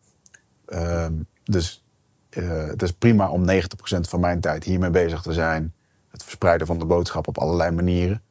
Ehm, 0.66 1.12
dus 1.44 1.84
eh, 2.30 2.66
het 2.66 2.82
is 2.82 2.92
prima 2.92 3.30
om 3.30 3.44
90% 3.44 4.08
van 4.08 4.20
mijn 4.20 4.40
tijd 4.40 4.64
hiermee 4.64 4.90
bezig 4.90 5.22
te 5.22 5.32
zijn. 5.32 5.74
Het 6.10 6.22
verspreiden 6.22 6.66
van 6.66 6.78
de 6.78 6.84
boodschap 6.84 7.28
op 7.28 7.38
allerlei 7.38 7.70
manieren. 7.70 8.22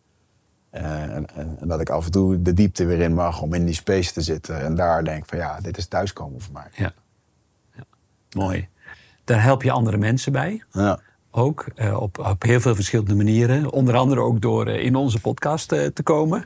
Eh, 0.69 1.02
en, 1.02 1.26
en, 1.36 1.58
en 1.60 1.67
dat 1.67 1.82
ik 1.82 1.89
af 1.89 2.06
en 2.06 2.12
toe 2.12 2.41
de 2.41 2.54
diepte 2.54 2.86
weer 2.86 3.00
in 3.00 3.13
mag 3.13 3.41
om 3.41 3.54
in 3.54 3.65
die 3.65 3.73
space 3.73 4.13
te 4.13 4.21
zitten. 4.21 4.62
En 4.62 4.76
daar 4.76 5.04
denk 5.04 5.23
ik 5.23 5.30
van 5.30 5.38
ja, 5.38 5.60
dit 5.62 5.78
is 5.78 5.88
thuiskomen 5.88 6.41
voor 6.41 6.54
mij. 6.54 6.69
Ja. 6.71 6.93
ja. 7.73 7.84
Mooi. 8.30 8.67
Daar 9.23 9.43
help 9.43 9.63
je 9.63 9.71
andere 9.71 9.97
mensen 9.97 10.32
bij. 10.32 10.63
Ja. 10.71 11.00
Ook 11.38 11.65
eh, 11.76 12.02
op, 12.02 12.17
op 12.19 12.41
heel 12.43 12.60
veel 12.62 12.76
verschillende 12.76 13.15
manieren. 13.15 13.71
Onder 13.71 13.95
andere 13.95 14.21
ook 14.21 14.41
door 14.41 14.65
eh, 14.67 14.84
in 14.86 14.95
onze 14.95 15.19
podcast 15.21 15.71
eh, 15.71 15.86
te 15.86 16.04
komen. 16.04 16.45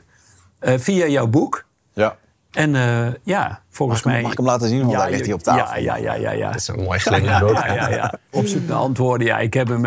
Eh, 0.58 0.74
via 0.78 1.06
jouw 1.06 1.26
boek. 1.26 1.64
ja. 1.92 2.16
En 2.52 2.74
eh, 2.74 3.06
ja, 3.22 3.60
volgens 3.70 3.98
Mag, 3.98 3.98
ik 3.98 4.04
hem- 4.04 4.12
mij... 4.12 4.22
mag 4.22 4.30
ik 4.30 4.36
hem 4.36 4.46
laten 4.46 4.68
zien? 4.68 4.78
Want 4.78 4.90
ja, 4.92 4.98
daar 4.98 5.10
ligt 5.10 5.24
hij 5.24 5.32
op 5.34 5.42
tafel. 5.42 5.80
Ja, 5.82 5.96
ja, 5.96 6.14
ja, 6.14 6.14
ja. 6.14 6.30
ja. 6.30 6.46
Dat 6.46 6.60
is 6.60 6.68
een 6.68 6.82
mooi 6.82 7.00
boek. 7.40 7.56
Ja, 7.56 7.74
ja, 7.74 7.88
ja. 7.88 8.14
Op 8.30 8.46
zoek 8.46 8.66
naar 8.68 8.76
antwoorden. 8.76 9.26
Ja, 9.26 9.38
ik 9.38 9.54
heb 9.54 9.68
hem 9.68 9.80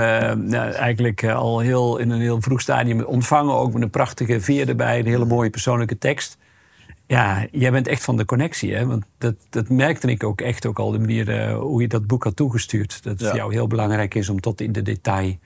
nou, 0.48 0.72
eigenlijk 0.72 1.24
al 1.24 1.60
heel, 1.60 1.98
in 1.98 2.10
een 2.10 2.22
heel 2.22 2.42
vroeg 2.42 2.62
stadium 2.62 3.02
ontvangen. 3.04 3.56
Ook 3.56 3.74
met 3.74 3.82
een 3.82 3.90
prachtige 3.90 4.42
veer 4.42 4.70
erbij. 4.70 5.00
Een 5.00 5.06
hele 5.06 5.26
mooie 5.26 5.50
persoonlijke 5.50 5.98
tekst. 5.98 6.38
Ja, 7.08 7.46
jij 7.52 7.72
bent 7.72 7.88
echt 7.88 8.04
van 8.04 8.18
de 8.18 8.26
connectie. 8.26 8.76
Hè? 8.76 8.86
Want 8.86 9.06
dat, 9.18 9.36
dat 9.50 9.70
merkte 9.70 10.08
ik 10.08 10.24
ook 10.24 10.42
echt 10.42 10.66
ook 10.66 10.80
al. 10.80 10.92
De 10.92 11.00
manier 11.00 11.30
eh, 11.30 11.58
hoe 11.58 11.82
je 11.82 11.88
dat 11.88 12.08
boek 12.08 12.24
had 12.24 12.36
toegestuurd. 12.36 13.04
Dat 13.04 13.12
het 13.12 13.22
Ja. 13.22 13.28
voor 13.28 13.38
jou 13.38 13.54
heel 13.54 13.68
belangrijk 13.68 14.16
is 14.16 14.30
om 14.30 14.40
tot 14.42 14.62
in 14.62 14.72
de 14.72 14.82
detail 14.82 15.38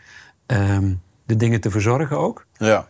ehm, 0.45 0.93
de 1.26 1.36
dingen 1.36 1.62
te 1.62 1.69
verzorgen 1.72 2.17
ook. 2.17 2.45
Ja. 2.58 2.88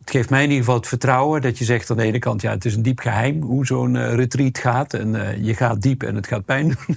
Het 0.00 0.10
geeft 0.10 0.30
mij 0.30 0.42
in 0.42 0.48
ieder 0.48 0.64
geval 0.64 0.78
het 0.78 0.88
vertrouwen 0.88 1.42
dat 1.42 1.58
je 1.58 1.64
zegt 1.64 1.90
aan 1.90 1.96
de 1.96 2.02
ene 2.02 2.18
kant... 2.18 2.42
ja, 2.42 2.50
het 2.50 2.64
is 2.64 2.74
een 2.74 2.82
diep 2.82 2.98
geheim 2.98 3.42
hoe 3.42 3.66
zo'n 3.66 3.96
eh, 3.96 4.14
retreat 4.14 4.58
gaat. 4.58 4.94
En 4.94 5.26
eh, 5.28 5.44
je 5.44 5.54
gaat 5.54 5.82
diep 5.82 6.02
en 6.02 6.14
het 6.14 6.26
gaat 6.26 6.44
pijn 6.44 6.68
doen. 6.68 6.96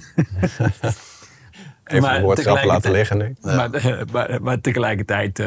Even 1.84 2.02
Maar 2.02 2.16
een 2.16 2.22
woordgrap 2.22 2.64
laten 2.64 2.90
liggen 2.90 3.18
nu. 3.18 3.36
Maar, 3.56 3.70
maar, 4.12 4.42
maar 4.42 4.60
tegelijkertijd 4.60 5.42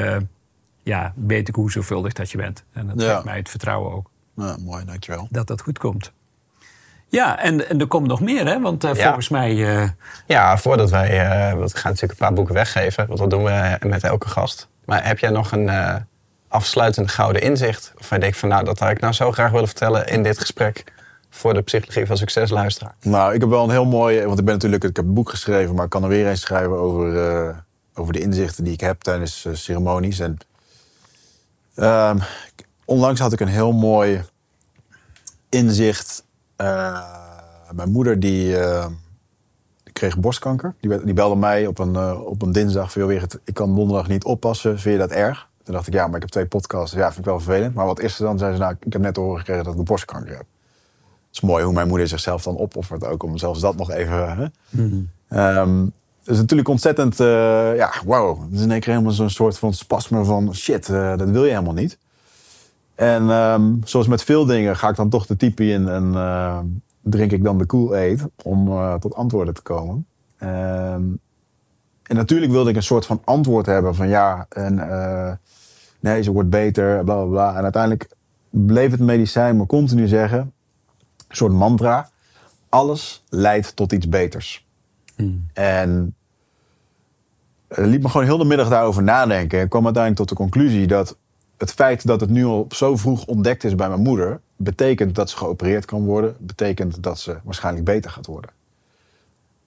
ja, 0.84 1.14
weet 1.16 1.48
ik 1.48 1.56
hoe 1.56 1.72
zorgvuldig 1.72 2.14
dat 2.14 2.32
je 2.32 2.38
bent. 2.38 2.64
En 2.74 2.88
dat 2.88 3.04
geeft 3.04 3.24
mij 3.24 3.38
het 3.38 3.50
vertrouwen 3.50 3.92
ook 3.94 4.11
ja, 4.48 4.56
mooi, 4.60 4.86
dankjewel. 4.86 5.28
dat 5.32 5.48
dat 5.48 5.62
goed 5.62 5.78
komt. 5.80 6.12
Ja, 7.10 7.40
en, 7.40 7.70
en 7.70 7.80
er 7.80 7.88
komt 7.88 8.08
nog 8.08 8.22
meer, 8.22 8.46
hè? 8.48 8.60
Want 8.62 8.84
eh, 8.84 8.94
Ja. 8.94 9.04
volgens 9.04 9.30
mij... 9.30 9.78
eh, 9.82 9.90
Ja, 10.28 10.58
voordat 10.58 10.90
wij... 10.90 11.10
eh, 11.50 11.54
want 11.58 11.72
we 11.72 11.78
gaan 11.78 11.92
natuurlijk 11.92 12.20
een 12.20 12.26
paar 12.28 12.36
boeken 12.36 12.54
weggeven. 12.54 13.08
Want 13.08 13.20
dat 13.20 13.30
doen 13.30 13.44
we 13.44 13.78
met 13.88 14.04
elke 14.04 14.28
gast. 14.30 14.68
Maar 14.86 15.06
heb 15.08 15.20
jij 15.20 15.30
nog 15.30 15.52
een 15.52 15.70
eh, 15.70 15.96
afsluitend 16.48 17.12
gouden 17.12 17.42
inzicht? 17.42 17.94
Of 18.00 18.10
je 18.10 18.20
denkt 18.20 18.38
van, 18.38 18.50
nou, 18.50 18.64
dat 18.64 18.80
had 18.80 18.90
ik 18.90 19.00
nou 19.00 19.14
zo 19.14 19.32
graag 19.32 19.52
willen 19.52 19.68
vertellen 19.68 20.08
in 20.08 20.24
dit 20.24 20.40
gesprek... 20.40 20.84
voor 21.30 21.54
de 21.54 21.62
Psychologie 21.62 22.06
van 22.06 22.18
Succes 22.18 22.50
luisteraar. 22.50 22.94
Nou, 23.02 23.34
ik 23.34 23.40
heb 23.42 23.50
wel 23.50 23.64
een 23.64 23.70
heel 23.70 23.86
mooi... 23.86 24.26
Want 24.26 24.40
ik 24.40 24.46
ben 24.46 24.54
natuurlijk... 24.54 24.84
Ik 24.84 24.96
heb 24.96 25.06
een 25.06 25.14
boek 25.14 25.30
geschreven, 25.30 25.76
maar 25.76 25.84
ik 25.84 25.90
kan 25.90 26.04
er 26.04 26.10
weer 26.10 26.28
eens 26.30 26.42
schrijven 26.42 26.78
over, 26.78 27.30
eh, 27.48 27.56
over 27.94 28.14
de 28.14 28.20
inzichten 28.20 28.64
die 28.64 28.74
ik 28.74 28.80
heb 28.82 29.02
tijdens 29.02 29.48
ceremonies. 29.54 30.20
En 30.20 30.38
ehm, 31.76 32.18
onlangs 32.86 33.20
had 33.20 33.34
ik 33.34 33.40
een 33.40 33.48
heel 33.48 33.72
mooi 33.72 34.22
inzicht. 35.52 36.24
Eh, 36.56 37.02
mijn 37.72 37.92
moeder 37.92 38.20
die, 38.20 38.58
eh, 38.58 38.86
die 39.84 39.94
kreeg 39.94 40.20
borstkanker. 40.20 40.74
Die, 40.80 41.14
belde 41.14 41.36
mij 41.36 41.68
op 41.68 41.80
een, 41.80 41.96
eh, 41.96 42.22
op 42.26 42.42
een 42.42 42.52
dinsdag. 42.52 42.92
Veel 42.92 43.08
weer, 43.08 43.26
ik 43.44 43.54
kan 43.54 43.76
donderdag 43.76 44.08
niet 44.08 44.24
oppassen. 44.24 44.80
Vind 44.80 44.96
je 44.96 45.08
dat 45.08 45.18
erg? 45.18 45.50
Toen 45.64 45.74
dacht 45.74 45.88
ik, 45.88 45.94
ja, 45.94 46.06
maar 46.08 46.16
ik 46.16 46.22
heb 46.22 46.30
twee 46.30 46.46
podcasts. 46.46 46.96
Ja, 46.96 47.06
vind 47.06 47.18
ik 47.18 47.26
wel 47.26 47.40
vervelend. 47.40 47.74
Maar 47.74 47.86
wat 47.86 48.00
is 48.00 48.20
er 48.20 48.26
dan? 48.26 48.38
Zei 48.38 48.54
ze, 48.54 48.60
nou, 48.60 48.76
ik 48.80 48.94
heb 48.94 49.02
net 49.02 49.14
te 49.14 49.20
horen 49.20 49.40
gekregen 49.40 49.64
dat 49.64 49.76
ik 49.76 49.84
borstkanker 49.84 50.32
heb. 50.32 50.46
Het 51.28 51.42
is 51.42 51.42
mooi 51.42 51.64
hoe 51.64 51.74
mijn 51.74 51.88
moeder 51.88 52.08
zichzelf 52.08 52.44
dan 52.44 52.58
opoffert 52.58 53.06
ook 53.06 53.24
om 53.24 53.38
zelfs 53.38 53.60
dat 53.60 53.76
nog 53.76 53.92
even. 53.92 54.38
Hè? 54.38 54.48
Ehm, 55.28 55.84
het 56.20 56.30
is 56.30 56.38
natuurlijk 56.38 56.70
ontzettend, 56.70 57.20
eh, 57.20 57.76
ja, 57.76 57.94
wauw. 58.06 58.42
Het 58.42 58.54
is 58.54 58.62
in 58.62 58.72
één 58.72 58.80
keer 58.80 58.94
helemaal 58.94 59.14
zo'n 59.14 59.30
soort 59.30 59.58
van 59.58 59.74
spasme 59.74 60.24
van 60.24 60.56
shit, 60.56 60.88
dat 60.88 61.30
wil 61.30 61.44
je 61.44 61.50
helemaal 61.50 61.74
niet. 61.74 61.98
En 63.02 63.30
ehm, 63.30 63.74
zoals 63.84 64.08
met 64.08 64.24
veel 64.24 64.46
dingen 64.46 64.78
ga 64.78 64.90
ik 64.90 64.96
dan 64.96 65.10
toch 65.10 65.26
de 65.26 65.36
type 65.36 65.66
in 65.66 65.88
en 65.88 66.16
eh, 66.16 66.60
drink 67.02 67.32
ik 67.32 67.44
dan 67.44 67.58
de 67.58 67.66
Kool-Aid 67.66 68.26
om 68.44 68.68
eh, 68.68 68.94
tot 68.94 69.16
antwoorden 69.16 69.54
te 69.54 69.62
komen. 69.62 70.06
Ehm, 70.38 71.04
en 72.04 72.16
natuurlijk 72.16 72.52
wilde 72.52 72.70
ik 72.70 72.76
een 72.76 72.84
soort 72.84 73.06
van 73.06 73.22
antwoord 73.24 73.66
hebben 73.66 73.96
van 73.96 74.10
ja, 74.10 74.46
en 74.50 74.80
eh, 74.90 75.32
nee, 76.00 76.24
ze 76.24 76.32
wordt 76.32 76.50
beter, 76.50 77.04
bla 77.04 77.16
bla 77.16 77.26
bla. 77.26 77.56
En 77.56 77.64
uiteindelijk 77.64 78.10
bleef 78.50 78.92
het 78.92 79.00
medicijn 79.00 79.58
me 79.58 79.66
continu 79.66 80.08
zeggen, 80.08 80.40
een 81.28 81.36
soort 81.36 81.54
mantra, 81.54 82.10
alles 82.70 83.24
leidt 83.30 83.76
tot 83.76 83.92
iets 83.92 84.10
beters. 84.10 84.68
En 85.54 86.16
eh, 87.68 87.86
liet 87.86 88.02
me 88.02 88.10
gewoon 88.10 88.26
heel 88.26 88.38
de 88.38 88.46
middag 88.46 88.70
daarover 88.70 89.04
nadenken. 89.04 89.60
En 89.60 89.68
kwam 89.68 89.86
uiteindelijk 89.86 90.28
tot 90.28 90.38
de 90.38 90.44
conclusie 90.44 90.88
dat 90.88 91.18
het 91.62 91.72
feit 91.72 92.08
dat 92.08 92.22
het 92.22 92.30
nu 92.30 92.46
al 92.46 92.66
zo 92.70 92.98
vroeg 92.98 93.26
ontdekt 93.26 93.64
is 93.64 93.76
bij 93.76 93.88
mijn 93.88 94.02
moeder, 94.02 94.40
betekent 94.56 95.16
dat 95.16 95.30
ze 95.30 95.38
geopereerd 95.38 95.86
kan 95.86 96.06
worden, 96.06 96.36
betekent 96.40 97.04
dat 97.04 97.20
ze 97.20 97.38
waarschijnlijk 97.44 97.86
beter 97.86 98.12
gaat 98.12 98.26
worden. 98.26 98.52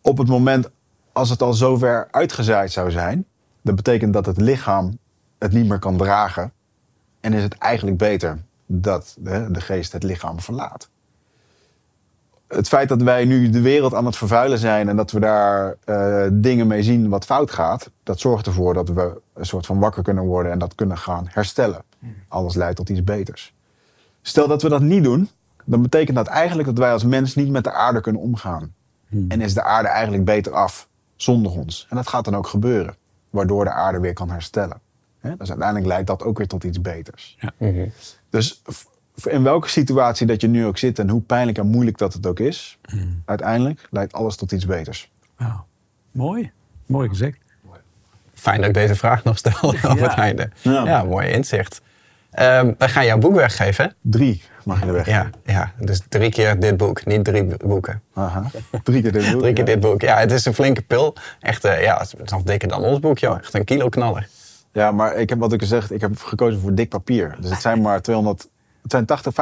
Op 0.01 0.19
het 0.19 0.29
moment 0.29 0.71
als 1.13 1.31
het 1.31 1.43
al 1.43 1.53
zover 1.53 2.09
uitgezaaid 2.11 2.73
zou 2.73 2.91
zijn, 2.91 3.27
dat 3.63 3.75
betekent 3.75 4.13
dat 4.13 4.27
het 4.27 4.41
lichaam 4.41 4.99
het 5.39 5.53
niet 5.53 5.69
meer 5.69 5.79
kan 5.79 5.97
dragen. 5.97 6.53
En 7.21 7.33
is 7.33 7.43
het 7.43 7.59
eigenlijk 7.59 7.97
beter 7.97 8.39
dat 8.67 9.17
de, 9.19 9.51
de 9.51 9.61
geest 9.61 9.93
het 9.93 10.03
lichaam 10.03 10.41
verlaat 10.41 10.89
het 12.49 12.69
feit 12.69 12.89
dat 12.89 13.03
wij 13.03 13.25
nu 13.25 13.51
de 13.51 13.61
wereld 13.61 13.95
aan 13.95 14.07
het 14.07 14.17
vervuilen 14.17 14.59
zijn 14.59 14.89
en 14.89 14.97
dat 14.97 15.11
we 15.11 15.21
daar 15.21 15.77
eh, 15.85 16.27
dingen 16.33 16.67
mee 16.67 16.83
zien 16.83 17.09
wat 17.09 17.25
fout 17.25 17.51
gaat, 17.51 17.91
dat 18.03 18.21
zorgt 18.21 18.47
ervoor 18.47 18.75
dat 18.75 18.89
we 18.89 19.21
een 19.35 19.47
soort 19.47 19.67
van 19.67 19.79
wakker 19.79 20.03
kunnen 20.03 20.25
worden 20.25 20.53
en 20.53 20.59
dat 20.59 20.75
kunnen 20.75 20.99
gaan 20.99 21.27
herstellen. 21.29 21.83
Alles 22.29 22.55
leidt 22.55 22.77
tot 22.77 22.89
iets 22.89 23.05
beters. 23.05 23.55
Stel 24.23 24.49
dat 24.49 24.63
we 24.63 24.69
dat 24.69 24.83
niet 24.83 25.05
doen, 25.05 25.29
dan 25.65 25.83
betekent 25.83 26.17
dat 26.17 26.27
eigenlijk 26.27 26.69
dat 26.69 26.79
wij 26.79 26.93
als 26.93 27.05
mens 27.05 27.35
niet 27.35 27.51
met 27.51 27.65
de 27.65 27.73
aarde 27.73 28.01
kunnen 28.01 28.23
omgaan. 28.23 28.75
En 29.29 29.41
is 29.41 29.55
de 29.55 29.63
aarde 29.63 29.89
eigenlijk 29.89 30.25
beter 30.25 30.53
af 30.53 30.89
zonder 31.17 31.53
ons. 31.53 31.87
En 31.91 31.97
dat 31.97 32.09
gaat 32.09 32.25
dan 32.25 32.37
ook 32.37 32.47
gebeuren, 32.47 32.95
waardoor 33.31 33.65
de 33.65 33.71
aarde 33.71 34.01
weer 34.01 34.13
kan 34.13 34.31
herstellen. 34.31 34.81
Hè? 35.21 35.37
Dus 35.37 35.49
uiteindelijk 35.49 35.87
leidt 35.87 36.07
dat 36.07 36.23
ook 36.23 36.39
weer 36.39 36.47
tot 36.49 36.65
iets 36.65 36.81
beters. 36.81 37.39
Dus 38.31 38.61
v- 38.65 38.85
in 39.25 39.43
welke 39.43 39.69
situatie 39.69 40.27
dat 40.27 40.41
je 40.41 40.49
nu 40.49 40.67
ook 40.67 40.79
zit 40.79 40.99
en 40.99 41.09
hoe 41.09 41.21
pijnlijk 41.21 41.59
en 41.59 41.67
moeilijk 41.67 41.99
dat 41.99 42.13
het 42.13 42.27
ook 42.27 42.39
is, 42.41 42.79
uiteindelijk 43.25 43.87
leidt 43.91 44.13
alles 44.13 44.37
tot 44.37 44.53
iets 44.53 44.67
beters. 44.67 45.11
nou, 45.39 45.53
mooi. 46.11 46.51
Mooi 46.87 47.09
gezegd. 47.09 47.39
Fijn 48.35 48.57
dat 48.59 48.67
ik 48.69 48.75
deze 48.75 48.95
vraag 48.95 49.25
nog 49.25 49.39
stel 49.39 49.53
op 49.71 49.75
Ja. 49.83 49.97
het 49.97 50.13
einde. 50.13 50.51
Ja. 50.63 50.85
Ja, 50.85 51.03
mooi 51.05 51.29
inzicht. 51.29 51.81
Ehm 52.31 52.73
wij 52.79 52.89
gaan 52.89 53.05
jouw 53.07 53.19
boek 53.19 53.35
weggeven. 53.35 53.95
Drie 54.01 54.43
mag 54.65 54.81
je 54.81 54.87
er 54.87 54.93
weg. 54.93 55.07
Ja, 55.07 55.31
ja, 55.45 55.73
dus 55.79 56.01
drie 56.09 56.31
keer 56.31 56.61
dit 56.61 56.77
boek, 56.77 57.05
niet 57.07 57.25
drie 57.25 57.45
bo- 57.45 57.67
boeken. 57.67 58.03
Aha. 58.15 58.51
Drie 58.83 59.03
keer 59.03 59.13
dit 59.13 59.31
boek, 59.33 59.41
Drie 59.41 59.53
keer 59.53 59.67
ja. 59.67 59.73
dit 59.73 59.81
boek. 59.81 60.01
Ja, 60.01 60.19
het 60.19 60.33
is 60.33 60.45
een 60.45 60.55
flinke 60.55 60.83
pil. 60.83 61.15
Echt, 61.41 61.65
eh, 61.65 61.83
ja, 61.83 61.99
het 61.99 62.15
is 62.25 62.31
nog 62.31 62.43
dikker 62.43 62.69
dan 62.69 62.83
ons 62.83 62.99
boek, 63.01 63.19
joh. 63.19 63.39
Echt 63.39 63.55
een 63.55 63.65
kilo 63.65 63.89
knaller. 63.89 64.29
Ja, 64.73 64.91
maar 64.93 65.15
ik 65.17 65.29
heb 65.29 65.39
wat 65.39 65.53
ik 65.53 65.61
gezegd, 65.61 65.91
ik 65.93 66.01
heb 66.01 66.19
gekozen 66.19 66.61
voor 66.61 66.75
dik 66.75 66.89
papier. 66.89 67.37
Dus 67.41 67.51
het 67.51 67.61
zijn 67.61 67.81
maar 67.83 68.03
200, 68.09 68.49
het 68.85 68.93
zijn 68.93 69.07
80, 69.07 69.33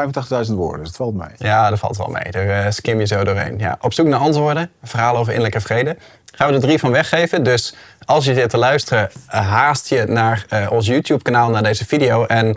85.000 0.48 0.54
woorden, 0.54 0.78
dus 0.78 0.88
het 0.88 0.96
valt 0.96 1.14
mij. 1.14 1.30
Ja, 1.36 1.70
dat 1.70 1.78
valt 1.78 1.96
wel 1.96 2.06
mee. 2.06 2.30
Daar 2.30 2.48
eh, 2.48 2.70
skim 2.70 2.98
je 2.98 3.06
zo 3.06 3.24
doorheen. 3.24 3.58
Ja, 3.58 3.78
op 3.80 3.92
zoek 3.92 4.06
naar 4.06 4.18
antwoorden. 4.18 4.70
Verhaal 4.82 5.16
over 5.16 5.32
innerlijke 5.32 5.60
vrede. 5.60 5.96
Gaan 6.34 6.48
we 6.48 6.54
er 6.54 6.60
drie 6.60 6.78
van 6.78 6.90
weggeven. 6.90 7.42
Dus 7.42 7.74
als 8.04 8.24
je 8.24 8.34
zit 8.34 8.50
te 8.50 8.56
luisteren, 8.56 9.10
eh, 9.28 9.48
haast 9.48 9.88
je 9.88 10.04
naar 10.06 10.44
eh, 10.48 10.66
ons 10.70 10.86
YouTube-kanaal, 10.86 11.50
naar 11.50 11.62
deze 11.62 11.86
video. 11.86 12.24
En 12.24 12.56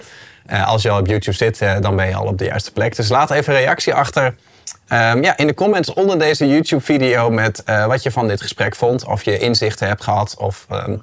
als 0.65 0.81
je 0.81 0.89
al 0.89 0.99
op 0.99 1.07
YouTube 1.07 1.35
zit, 1.35 1.59
dan 1.79 1.95
ben 1.95 2.07
je 2.07 2.15
al 2.15 2.25
op 2.25 2.37
de 2.37 2.45
juiste 2.45 2.71
plek. 2.71 2.95
Dus 2.95 3.09
laat 3.09 3.31
even 3.31 3.53
reactie 3.53 3.93
achter. 3.93 4.35
Ehm, 4.87 5.23
ja, 5.23 5.37
in 5.37 5.47
de 5.47 5.53
comments 5.53 5.93
onder 5.93 6.19
deze 6.19 6.47
YouTube-video 6.47 7.29
met 7.29 7.63
wat 7.87 8.03
je 8.03 8.11
van 8.11 8.27
dit 8.27 8.41
gesprek 8.41 8.75
vond. 8.75 9.05
Of 9.05 9.23
je 9.23 9.37
inzichten 9.37 9.87
hebt 9.87 10.03
gehad 10.03 10.35
of 10.37 10.65
ehm, 10.69 10.97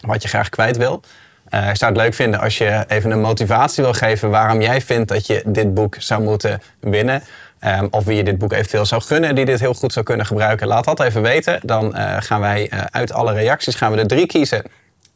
wat 0.00 0.22
je 0.22 0.28
graag 0.28 0.48
kwijt 0.48 0.76
wil. 0.76 1.02
Eh, 1.48 1.68
ik 1.68 1.76
zou 1.76 1.92
het 1.92 2.00
leuk 2.00 2.14
vinden 2.14 2.40
als 2.40 2.58
je 2.58 2.84
even 2.88 3.10
een 3.10 3.20
motivatie 3.20 3.84
wil 3.84 3.92
geven 3.92 4.30
waarom 4.30 4.60
jij 4.60 4.80
vindt 4.80 5.08
dat 5.08 5.26
je 5.26 5.42
dit 5.46 5.74
boek 5.74 5.96
zou 5.98 6.22
moeten 6.22 6.60
winnen. 6.80 7.22
Ehm, 7.58 7.86
of 7.90 8.04
wie 8.04 8.16
je 8.16 8.24
dit 8.24 8.38
boek 8.38 8.52
eventueel 8.52 8.86
zou 8.86 9.02
gunnen 9.02 9.34
die 9.34 9.44
dit 9.44 9.60
heel 9.60 9.74
goed 9.74 9.92
zou 9.92 10.04
kunnen 10.04 10.26
gebruiken. 10.26 10.66
Laat 10.66 10.84
dat 10.84 11.00
even 11.00 11.22
weten. 11.22 11.60
Dan 11.62 11.94
eh, 11.94 12.16
gaan 12.18 12.40
wij 12.40 12.68
eh, 12.68 12.80
uit 12.90 13.12
alle 13.12 13.32
reacties 13.32 13.74
gaan 13.74 13.92
we 13.92 13.98
er 13.98 14.06
drie 14.06 14.26
kiezen 14.26 14.62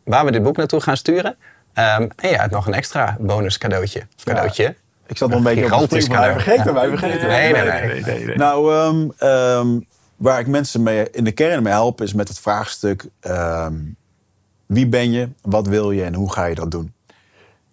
waar 0.04 0.24
we 0.24 0.30
dit 0.30 0.42
boek 0.42 0.56
naartoe 0.56 0.80
gaan 0.80 0.96
sturen. 0.96 1.36
Ehm, 1.74 2.08
en 2.16 2.30
ja, 2.30 2.46
nog 2.50 2.66
een 2.66 2.74
extra 2.74 3.16
bonus 3.20 3.58
cadeautje. 3.58 4.02
Of 4.16 4.24
cadeautje. 4.24 4.74
Ik 5.06 5.16
zat 5.16 5.28
nog 5.28 5.38
een 5.38 5.44
beetje 5.44 5.74
op 5.74 5.90
de 5.90 6.00
spring, 6.00 6.08
maar 6.08 6.20
wij 6.20 6.32
vergeten, 6.32 6.64
Ja. 6.64 6.72
wij 6.72 6.88
vergeten. 6.88 7.28
Nee, 7.28 7.52
nee, 7.52 8.24
nee. 8.24 8.36
Nou, 8.36 8.74
ehm, 8.74 9.08
ehm, 9.18 9.68
waar 10.16 10.40
ik 10.40 10.46
mensen 10.46 10.82
mee, 10.82 11.10
in 11.10 11.24
de 11.24 11.32
kern 11.32 11.62
mee 11.62 11.72
help, 11.72 12.00
is 12.00 12.12
met 12.12 12.28
het 12.28 12.38
vraagstuk: 12.38 13.04
ehm, 13.20 13.74
wie 14.66 14.88
ben 14.88 15.10
je, 15.10 15.28
wat 15.42 15.66
wil 15.66 15.90
je 15.90 16.04
en 16.04 16.14
hoe 16.14 16.32
ga 16.32 16.44
je 16.44 16.54
dat 16.54 16.70
doen? 16.70 16.92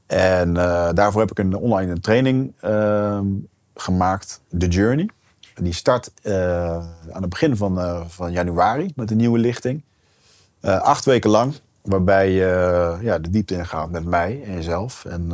En 0.10 0.58
eh, 0.58 0.90
daarvoor 0.94 1.22
heb 1.22 1.32
ik 1.32 1.40
een 1.40 1.56
online 1.56 2.00
training 2.00 2.54
ehm, 2.60 3.26
gemaakt, 3.76 4.42
The 4.58 4.68
Journey. 4.68 5.10
Die 5.56 5.74
start 5.74 6.12
eh, 6.22 6.76
aan 7.12 7.22
het 7.22 7.30
begin 7.30 7.58
van, 7.58 7.80
eh, 7.80 8.02
van 8.08 8.32
januari 8.32 8.92
met 8.96 9.12
een 9.12 9.18
nieuwe 9.18 9.40
lichting. 9.40 9.84
acht 10.62 11.06
weken 11.06 11.30
lang, 11.30 11.54
waarbij 11.82 12.32
je 12.32 12.98
ja, 13.02 13.20
de 13.20 13.30
diepte 13.30 13.56
ingaat 13.56 13.92
met 13.92 14.06
mij 14.06 14.44
en 14.46 14.54
jezelf. 14.54 15.06
En 15.06 15.30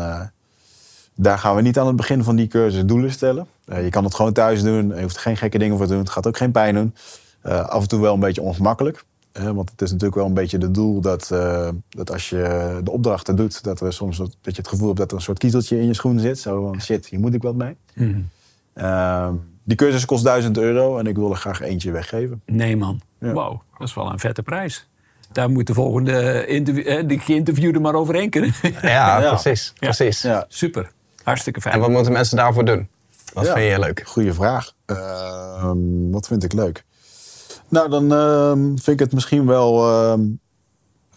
daar 1.16 1.40
gaan 1.40 1.56
we 1.56 1.62
niet 1.62 1.80
aan 1.80 1.88
het 1.88 1.96
begin 1.96 2.24
van 2.24 2.36
die 2.36 2.48
cursus 2.48 2.86
doelen 2.86 3.12
stellen. 3.12 3.48
je 3.66 3.90
kan 3.90 4.04
het 4.04 4.16
gewoon 4.16 4.34
thuis 4.34 4.64
doen, 4.64 4.88
je 4.88 5.02
hoeft 5.02 5.16
er 5.16 5.22
geen 5.22 5.38
gekke 5.38 5.58
dingen 5.58 5.78
voor 5.78 5.86
te 5.86 5.92
doen. 5.92 6.02
Het 6.02 6.12
gaat 6.12 6.28
ook 6.28 6.38
geen 6.38 6.52
pijn 6.52 6.76
doen. 6.76 6.96
af 7.42 7.82
en 7.82 7.88
toe 7.88 8.02
wel 8.02 8.14
een 8.14 8.20
beetje 8.20 8.42
ongemakkelijk 8.42 9.06
want 9.44 9.72
het 9.72 9.82
is 9.82 9.92
natuurlijk 9.92 10.16
wel 10.16 10.26
een 10.26 10.34
beetje 10.34 10.58
het 10.58 10.74
doel 10.74 11.02
dat, 11.02 11.30
uh, 11.34 11.70
dat 11.90 12.12
als 12.12 12.30
je 12.30 12.80
de 12.84 12.92
opdrachten 12.92 13.36
doet, 13.36 13.64
dat 13.64 13.82
er 13.82 13.94
soms 13.94 14.18
dat 14.18 14.36
je 14.42 14.52
het 14.52 14.68
gevoel 14.68 14.88
hebt 14.88 15.00
dat 15.00 15.12
er 15.12 15.18
een 15.18 15.24
soort 15.24 15.38
kiezeltje 15.38 15.80
in 15.80 15.88
je 15.88 15.94
schoen 15.94 16.20
zit. 16.20 16.40
Zo 16.40 16.62
van 16.62 16.82
shit, 16.82 17.06
hier 17.06 17.20
moet 17.20 17.34
ik 17.34 17.42
wat 17.42 17.56
mee. 17.56 17.76
Mhm. 17.94 18.20
Ehm, 18.74 19.34
die 19.64 19.78
cursus 19.78 20.06
kost 20.06 20.24
1000 20.24 20.58
euro 20.58 20.98
en 20.98 21.08
ik 21.08 21.16
wil 21.16 21.30
er 21.30 21.36
graag 21.36 21.62
eentje 21.62 21.92
weggeven. 21.92 22.42
Nee 22.46 22.78
man, 22.78 23.02
ja. 23.20 23.32
wauw, 23.32 23.62
dat 23.78 23.88
is 23.88 23.94
wel 23.94 24.12
een 24.12 24.20
vette 24.20 24.44
prijs. 24.44 24.88
Daar 25.32 25.50
moet 25.50 25.68
de 25.68 25.74
volgende 25.74 26.46
interview, 26.48 26.88
eh, 26.88 27.08
de 27.08 27.20
geïnterviewde 27.20 27.80
maar 27.80 27.96
overheen 27.96 28.30
kunnen. 28.30 28.54
Ja, 28.82 29.20
precies. 29.30 29.74
precies. 29.80 30.22
Ja. 30.22 30.46
Super, 30.48 30.92
hartstikke 31.24 31.62
fijn. 31.62 31.74
En 31.74 31.80
wat 31.80 31.90
moeten 31.90 32.12
mensen 32.12 32.38
daarvoor 32.38 32.66
doen? 32.66 32.88
Wat 33.34 33.48
vind 33.48 33.72
je 33.72 33.80
leuk? 33.80 34.04
Goeie 34.06 34.34
vraag. 34.34 34.74
Ehm, 34.86 36.12
wat 36.12 36.28
vind 36.28 36.44
ik 36.44 36.54
leuk? 36.54 36.84
Nou, 37.70 37.90
dan 37.90 38.14
ehm, 38.14 38.64
vind 38.64 38.88
ik 38.88 39.00
het 39.00 39.14
misschien 39.14 39.46
wel, 39.46 39.90
ehm, 39.90 40.26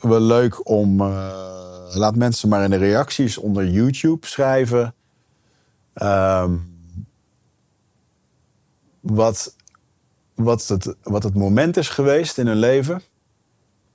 wel 0.01 0.21
leuk 0.21 0.69
om. 0.69 1.01
Uh, 1.01 1.47
laat 1.93 2.17
mensen 2.17 2.49
maar 2.49 2.65
in 2.65 2.71
de 2.71 2.77
reacties 2.77 3.39
onder 3.39 3.67
YouTube 3.67 4.27
schrijven. 4.27 4.95
Ehm, 5.93 6.57
wat, 9.01 9.57
wat, 10.35 10.69
het, 10.69 10.95
wat 11.03 11.23
het 11.23 11.35
moment 11.35 11.77
is 11.77 11.89
geweest 11.89 12.39
in 12.39 12.47
hun 12.47 12.57
leven. 12.57 13.03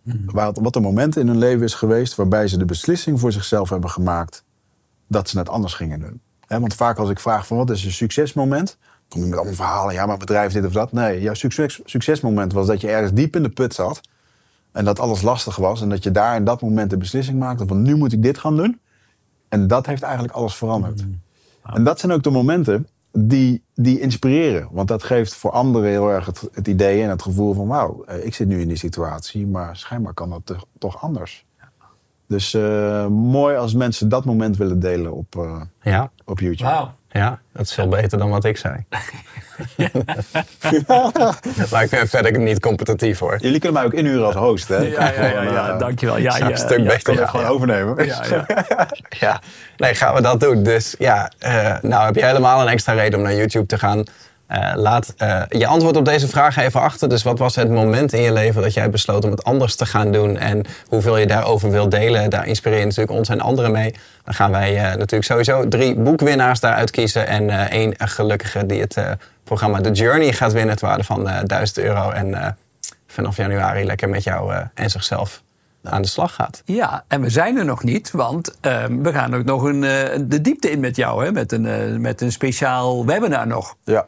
Hmm. 0.04 0.26
Wat, 0.26 0.58
wat 0.58 0.76
een 0.76 0.82
moment 0.82 1.18
in 1.18 1.28
hun 1.28 1.38
leven 1.38 1.64
is 1.64 1.74
geweest 1.74 2.16
waarbij 2.16 2.48
ze 2.48 2.58
de 2.58 2.66
beslissing 2.66 3.20
voor 3.20 3.32
zichzelf 3.32 3.70
hebben 3.70 3.90
gemaakt 3.90 4.44
dat 5.08 5.30
ze 5.30 5.38
het 5.38 5.50
anders 5.50 5.74
gingen 5.74 6.00
doen. 6.00 6.22
want 6.48 6.74
vaak 6.74 6.98
als 6.98 7.10
ik 7.10 7.20
vraag 7.20 7.48
van 7.48 7.58
wat 7.58 7.70
is 7.70 7.86
een 7.86 7.92
succesmoment, 7.92 8.78
kom 9.14 9.22
je 9.22 9.28
met 9.28 9.38
allemaal 9.38 9.56
verhalen. 9.56 9.94
Ja, 9.94 10.06
maar 10.06 10.18
bedrijf 10.18 10.54
dit 10.54 10.66
of 10.66 10.74
dat. 10.74 10.92
Nee, 10.92 11.22
jouw 11.22 11.34
succes, 11.34 11.80
succesmoment 11.86 12.54
was 12.54 12.68
dat 12.68 12.82
je 12.82 12.88
ergens 12.90 13.14
diep 13.14 13.36
in 13.36 13.44
de 13.44 13.50
put 13.50 13.74
zat. 13.74 14.02
En 14.72 14.86
dat 14.86 15.00
alles 15.00 15.22
lastig 15.22 15.56
was. 15.56 15.82
En 15.82 15.90
dat 15.90 16.04
je 16.04 16.12
daar 16.12 16.36
in 16.36 16.46
dat 16.46 16.62
moment 16.62 16.90
de 16.90 16.98
beslissing 16.98 17.40
maakte 17.40 17.68
van 17.68 17.82
nu 17.82 17.96
moet 17.96 18.14
ik 18.14 18.24
dit 18.24 18.38
gaan 18.38 18.56
doen. 18.56 18.80
En 19.50 19.68
dat 19.68 19.86
heeft 19.86 20.02
eigenlijk 20.02 20.34
alles 20.34 20.56
veranderd. 20.56 21.06
Mm. 21.06 21.22
En 21.64 21.84
dat 21.84 22.00
zijn 22.00 22.12
ook 22.12 22.24
de 22.24 22.30
momenten 22.30 22.88
die, 23.12 23.64
die 23.76 24.00
inspireren. 24.00 24.68
Want 24.72 24.88
dat 24.88 25.04
geeft 25.04 25.36
voor 25.36 25.52
anderen 25.52 25.90
heel 25.90 26.10
erg 26.10 26.26
het, 26.26 26.50
het 26.52 26.68
idee 26.68 27.04
en 27.04 27.10
het 27.10 27.22
gevoel 27.22 27.54
van 27.54 27.68
wauw, 27.68 28.04
eh, 28.04 28.26
ik 28.26 28.34
zit 28.34 28.48
nu 28.48 28.62
in 28.62 28.68
die 28.68 28.78
situatie, 28.78 29.48
maar 29.48 29.78
schijnbaar 29.78 30.14
kan 30.14 30.30
dat 30.30 30.56
toch 30.78 31.02
anders. 31.02 31.46
Dus 32.28 32.54
uh, 32.54 33.08
mooi 33.08 33.56
als 33.56 33.74
mensen 33.74 34.10
dat 34.10 34.26
moment 34.26 34.58
willen 34.58 34.80
delen 34.80 35.14
op, 35.14 35.36
uh, 35.38 35.62
ja. 35.82 36.12
op 36.26 36.40
YouTube. 36.40 36.72
Wow. 36.72 36.90
Ja, 37.14 37.40
dat 37.52 37.66
is 37.66 37.74
veel 37.74 37.88
beter 37.88 38.18
dan 38.18 38.30
wat 38.30 38.46
ik 38.46 38.58
zei. 38.58 38.86
maar 41.72 41.84
ik 41.84 41.90
ben 41.90 42.08
verder 42.08 42.40
niet 42.40 42.60
competitief 42.60 43.20
hoor. 43.20 43.38
Jullie 43.40 43.60
kunnen 43.60 43.74
mij 43.74 43.86
ook 43.86 43.94
inhuren 43.94 44.26
als 44.26 44.36
host, 44.36 44.68
hè? 44.68 44.78
Ja, 44.78 45.12
ja, 45.12 45.26
ja, 45.26 45.42
ja, 45.42 45.74
uh, 45.74 45.80
dankjewel. 45.80 46.18
Ja, 46.18 46.38
ja, 46.38 46.50
een 46.50 46.58
stuk 46.58 46.88
beter. 46.88 47.14
Ja, 47.14 47.28
gewoon 47.28 47.46
overnemen. 47.46 48.06
Ja, 48.06 48.24
ja. 48.30 48.46
ja, 49.26 49.42
nee, 49.78 49.96
gaan 49.96 50.14
we 50.14 50.22
dat 50.22 50.40
doen. 50.40 50.64
Dus 50.64 50.96
ja, 51.00 51.32
uh, 51.46 51.76
nou 51.82 52.06
heb 52.06 52.16
je 52.16 52.26
helemaal 52.26 52.62
een 52.62 52.68
extra 52.68 52.94
reden 52.94 53.20
om 53.20 53.26
naar 53.26 53.36
YouTube 53.36 53.66
te 53.66 53.78
gaan. 53.78 54.04
Uh, 54.52 54.72
laat 54.76 55.14
uh, 55.18 55.42
je 55.50 55.68
antwoord 55.68 55.98
op 55.98 56.06
deze 56.06 56.28
vraag 56.28 56.58
even 56.58 56.82
achter. 56.82 57.10
Dus 57.10 57.24
wat 57.24 57.40
was 57.40 57.56
het 57.56 57.70
moment 57.70 58.14
in 58.14 58.22
je 58.22 58.34
leven 58.34 58.62
dat 58.62 58.74
jij 58.74 58.90
besloot 58.90 59.26
om 59.26 59.32
het 59.32 59.44
anders 59.44 59.76
te 59.76 59.86
gaan 59.86 60.12
doen? 60.12 60.38
En 60.38 60.66
hoeveel 60.88 61.18
je 61.18 61.28
daarover 61.28 61.72
wil 61.72 61.90
delen? 61.90 62.30
Daar 62.30 62.48
inspireer 62.48 62.80
je 62.80 62.86
natuurlijk 62.86 63.18
ons 63.18 63.30
en 63.30 63.42
anderen 63.42 63.72
mee. 63.72 63.96
Dan 64.24 64.34
gaan 64.34 64.52
wij 64.52 64.76
uh, 64.76 64.82
natuurlijk 64.82 65.24
sowieso 65.24 65.68
drie 65.68 65.96
boekwinnaars 65.96 66.60
daaruit 66.60 66.92
kiezen. 66.92 67.28
En 67.28 67.70
één 67.70 67.94
gelukkige 67.98 68.66
die 68.66 68.82
het 68.82 68.98
programma 69.44 69.82
The 69.82 69.92
Journey 69.92 70.34
gaat 70.34 70.52
winnen. 70.52 70.72
Het 70.72 70.82
waarde 70.82 71.04
van 71.04 71.30
1000 71.46 71.78
euro. 71.78 72.10
En 72.10 72.58
vanaf 73.08 73.38
januari 73.38 73.86
lekker 73.86 74.10
met 74.10 74.24
jou 74.24 74.54
en 74.74 74.90
zichzelf 74.90 75.44
aan 75.84 76.02
de 76.02 76.08
slag 76.08 76.34
gaat. 76.34 76.62
Ja, 76.66 77.04
en 77.08 77.22
we 77.22 77.30
zijn 77.30 77.58
er 77.58 77.66
nog 77.66 77.84
niet, 77.84 78.12
want 78.12 78.56
ehm, 78.62 79.02
we 79.02 79.14
gaan 79.14 79.36
ook 79.36 79.44
nog 79.44 79.64
een, 79.64 79.82
de 80.28 80.42
diepte 80.42 80.72
in 80.72 80.80
met 80.80 80.96
jou, 80.96 81.26
hè, 81.26 81.32
met, 81.32 81.52
een, 81.52 82.02
met 82.02 82.22
een 82.22 82.32
speciaal 82.32 83.06
webinar 83.06 83.48
nog. 83.48 83.76
Ja. 83.84 84.06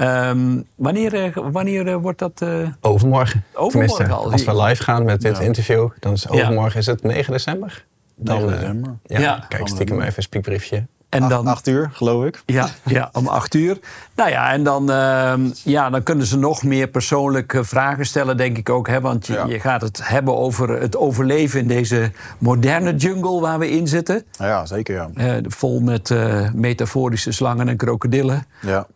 Um, 0.00 0.66
wanneer, 0.74 1.14
eh, 1.14 1.36
wanneer 1.52 1.86
uh, 1.86 1.96
wordt 1.96 2.18
dat? 2.18 2.40
Uh... 2.42 2.68
Overmorgen. 2.80 3.44
Overmorgen 3.54 4.10
al. 4.10 4.32
Als 4.32 4.44
we 4.44 4.62
live 4.62 4.82
gaan 4.82 5.04
met 5.04 5.20
dit 5.20 5.36
ja. 5.36 5.42
interview, 5.42 5.88
dan 6.00 6.12
is 6.12 6.28
overmorgen 6.28 6.80
is 6.80 6.86
het 6.86 7.02
9 7.02 7.32
december. 7.32 7.84
9 8.14 8.46
december. 8.46 8.92
Ja, 9.06 9.20
ja. 9.20 9.44
Kijk, 9.48 9.68
stiekem 9.68 10.00
even 10.00 10.16
een 10.16 10.22
spiekbriefje. 10.22 10.86
En 11.08 11.28
dan, 11.28 11.46
acht 11.46 11.66
uur, 11.66 11.90
geloof 11.92 12.24
ik. 12.24 12.42
Ja, 12.46 12.68
ja 12.84 13.08
om 13.12 13.26
acht 13.38 13.54
uur. 13.54 13.78
Nou 14.14 14.30
ja, 14.30 14.52
en 14.52 14.62
dan, 14.62 14.90
uh, 14.90 15.34
ja, 15.64 15.90
dan 15.90 16.02
kunnen 16.02 16.26
ze 16.26 16.38
nog 16.38 16.62
meer 16.62 16.88
persoonlijke 16.88 17.64
vragen 17.64 18.06
stellen, 18.06 18.36
denk 18.36 18.58
ik 18.58 18.70
ook. 18.70 18.88
Hè? 18.88 19.00
Want 19.00 19.26
je, 19.26 19.32
ja. 19.32 19.46
je, 19.46 19.60
gaat 19.60 19.80
het 19.80 20.08
hebben 20.08 20.36
over 20.36 20.80
het 20.80 20.96
overleven 20.96 21.60
in 21.60 21.66
deze 21.66 22.10
moderne 22.38 22.94
jungle 22.94 23.40
waar 23.40 23.58
we 23.58 23.70
in 23.70 23.88
zitten. 23.88 24.24
Ja, 24.38 24.66
zeker. 24.66 24.94
Ja. 24.94 25.36
Uh, 25.36 25.44
vol 25.48 25.80
met 25.80 26.10
uh, 26.10 26.50
metaforische 26.52 27.32
slangen 27.32 27.68
en 27.68 27.76
krokodillen. 27.76 28.46
Ja. 28.60 28.86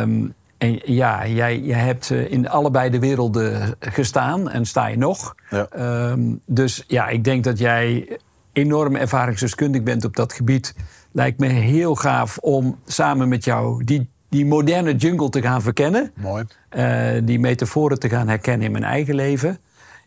Um, 0.00 0.34
en 0.62 0.80
ja, 0.84 1.26
jij, 1.26 1.58
jij 1.58 1.78
hebt 1.78 2.10
eh, 2.10 2.30
in 2.30 2.48
allebei 2.48 2.90
de 2.90 2.98
werelden 2.98 3.74
gestaan 3.80 4.50
en 4.50 4.66
sta 4.66 4.86
je 4.86 4.96
nog. 4.96 5.34
Ja. 5.50 5.66
Um, 6.10 6.40
dus 6.46 6.84
ja, 6.86 7.08
ik 7.08 7.24
denk 7.24 7.44
dat 7.44 7.58
jij 7.58 8.18
enorm 8.52 8.96
ervaringsdeskundig 8.96 9.82
bent 9.82 10.04
op 10.04 10.16
dat 10.16 10.32
gebied. 10.32 10.74
Lijkt 11.12 11.38
me 11.38 11.46
heel 11.46 11.94
gaaf 11.94 12.38
om 12.38 12.78
samen 12.86 13.28
met 13.28 13.44
jou 13.44 13.84
die, 13.84 14.08
die 14.28 14.46
moderne 14.46 14.94
jungle 14.96 15.28
te 15.28 15.42
gaan 15.42 15.62
verkennen. 15.62 16.10
Mooi. 16.14 16.44
Uh, 16.76 17.08
die 17.22 17.40
metaforen 17.40 17.98
te 17.98 18.08
gaan 18.08 18.28
herkennen 18.28 18.66
in 18.66 18.72
mijn 18.72 18.84
eigen 18.84 19.14
leven. 19.14 19.58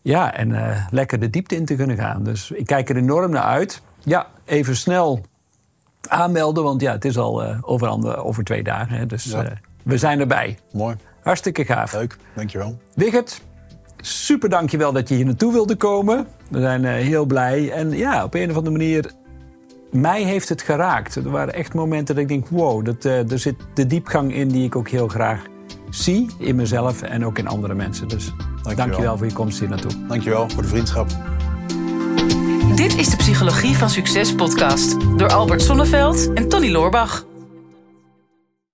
Ja, 0.01 0.33
en 0.33 0.49
uh, 0.49 0.85
lekker 0.89 1.19
de 1.19 1.29
diepte 1.29 1.55
in 1.55 1.65
te 1.65 1.75
kunnen 1.75 1.97
gaan. 1.97 2.23
Dus 2.23 2.51
ik 2.51 2.65
kijk 2.65 2.89
er 2.89 2.95
enorm 2.95 3.31
naar 3.31 3.43
uit. 3.43 3.81
Ja, 4.03 4.27
even 4.45 4.75
snel 4.75 5.21
aanmelden, 6.07 6.63
want 6.63 6.81
ja, 6.81 6.91
het 6.91 7.05
is 7.05 7.17
al 7.17 7.43
uh, 7.43 7.57
over, 7.61 8.17
over 8.23 8.43
twee 8.43 8.63
dagen. 8.63 8.97
Hè, 8.97 9.05
dus 9.05 9.23
ja. 9.23 9.43
We 9.85 9.97
zijn 9.97 10.19
erbij. 10.19 10.57
Mooi. 10.71 10.95
Hartstikke 11.23 11.65
gaaf. 11.65 11.93
Leuk, 11.93 12.17
dankjewel. 12.33 12.77
Wigert, 12.93 13.41
super 13.97 14.49
dankjewel 14.49 14.91
dat 14.91 15.09
je 15.09 15.15
hier 15.15 15.25
naartoe 15.25 15.51
wilde 15.51 15.75
komen. 15.75 16.27
We 16.49 16.59
zijn 16.59 16.83
uh, 16.83 16.91
heel 16.91 17.25
blij. 17.25 17.71
En 17.71 17.91
ja, 17.91 18.23
op 18.23 18.33
een 18.33 18.49
of 18.49 18.55
andere 18.55 18.77
manier, 18.77 19.11
mij 19.91 20.23
heeft 20.23 20.49
het 20.49 20.61
geraakt. 20.61 21.15
Er 21.15 21.29
waren 21.29 21.53
echt 21.53 21.73
momenten 21.73 22.15
dat 22.15 22.23
ik 22.23 22.29
denk, 22.29 22.47
wow, 22.47 22.85
dat, 22.85 23.05
uh, 23.05 23.31
er 23.31 23.39
zit 23.39 23.55
de 23.73 23.87
diepgang 23.87 24.33
in 24.33 24.47
die 24.47 24.65
ik 24.65 24.75
ook 24.75 24.89
heel 24.89 25.07
graag 25.07 25.41
zie 25.89 26.29
in 26.39 26.55
mezelf 26.55 27.01
en 27.01 27.25
ook 27.25 27.37
in 27.37 27.47
andere 27.47 27.73
mensen. 27.73 28.07
Dus 28.07 28.25
dankjewel, 28.35 28.75
dankjewel 28.75 29.17
voor 29.17 29.27
je 29.27 29.33
komst 29.33 29.59
hier 29.59 29.69
naartoe. 29.69 29.91
Dankjewel 30.07 30.49
voor 30.49 30.61
de 30.61 30.69
vriendschap. 30.69 31.07
Dit 32.75 32.97
is 32.97 33.09
de 33.09 33.17
Psychologie 33.17 33.75
van 33.75 33.89
Succes 33.89 34.35
podcast 34.35 35.17
door 35.17 35.31
Albert 35.31 35.61
Sonneveld 35.61 36.33
en 36.33 36.49
Tony 36.49 36.71
Loorbach. 36.71 37.25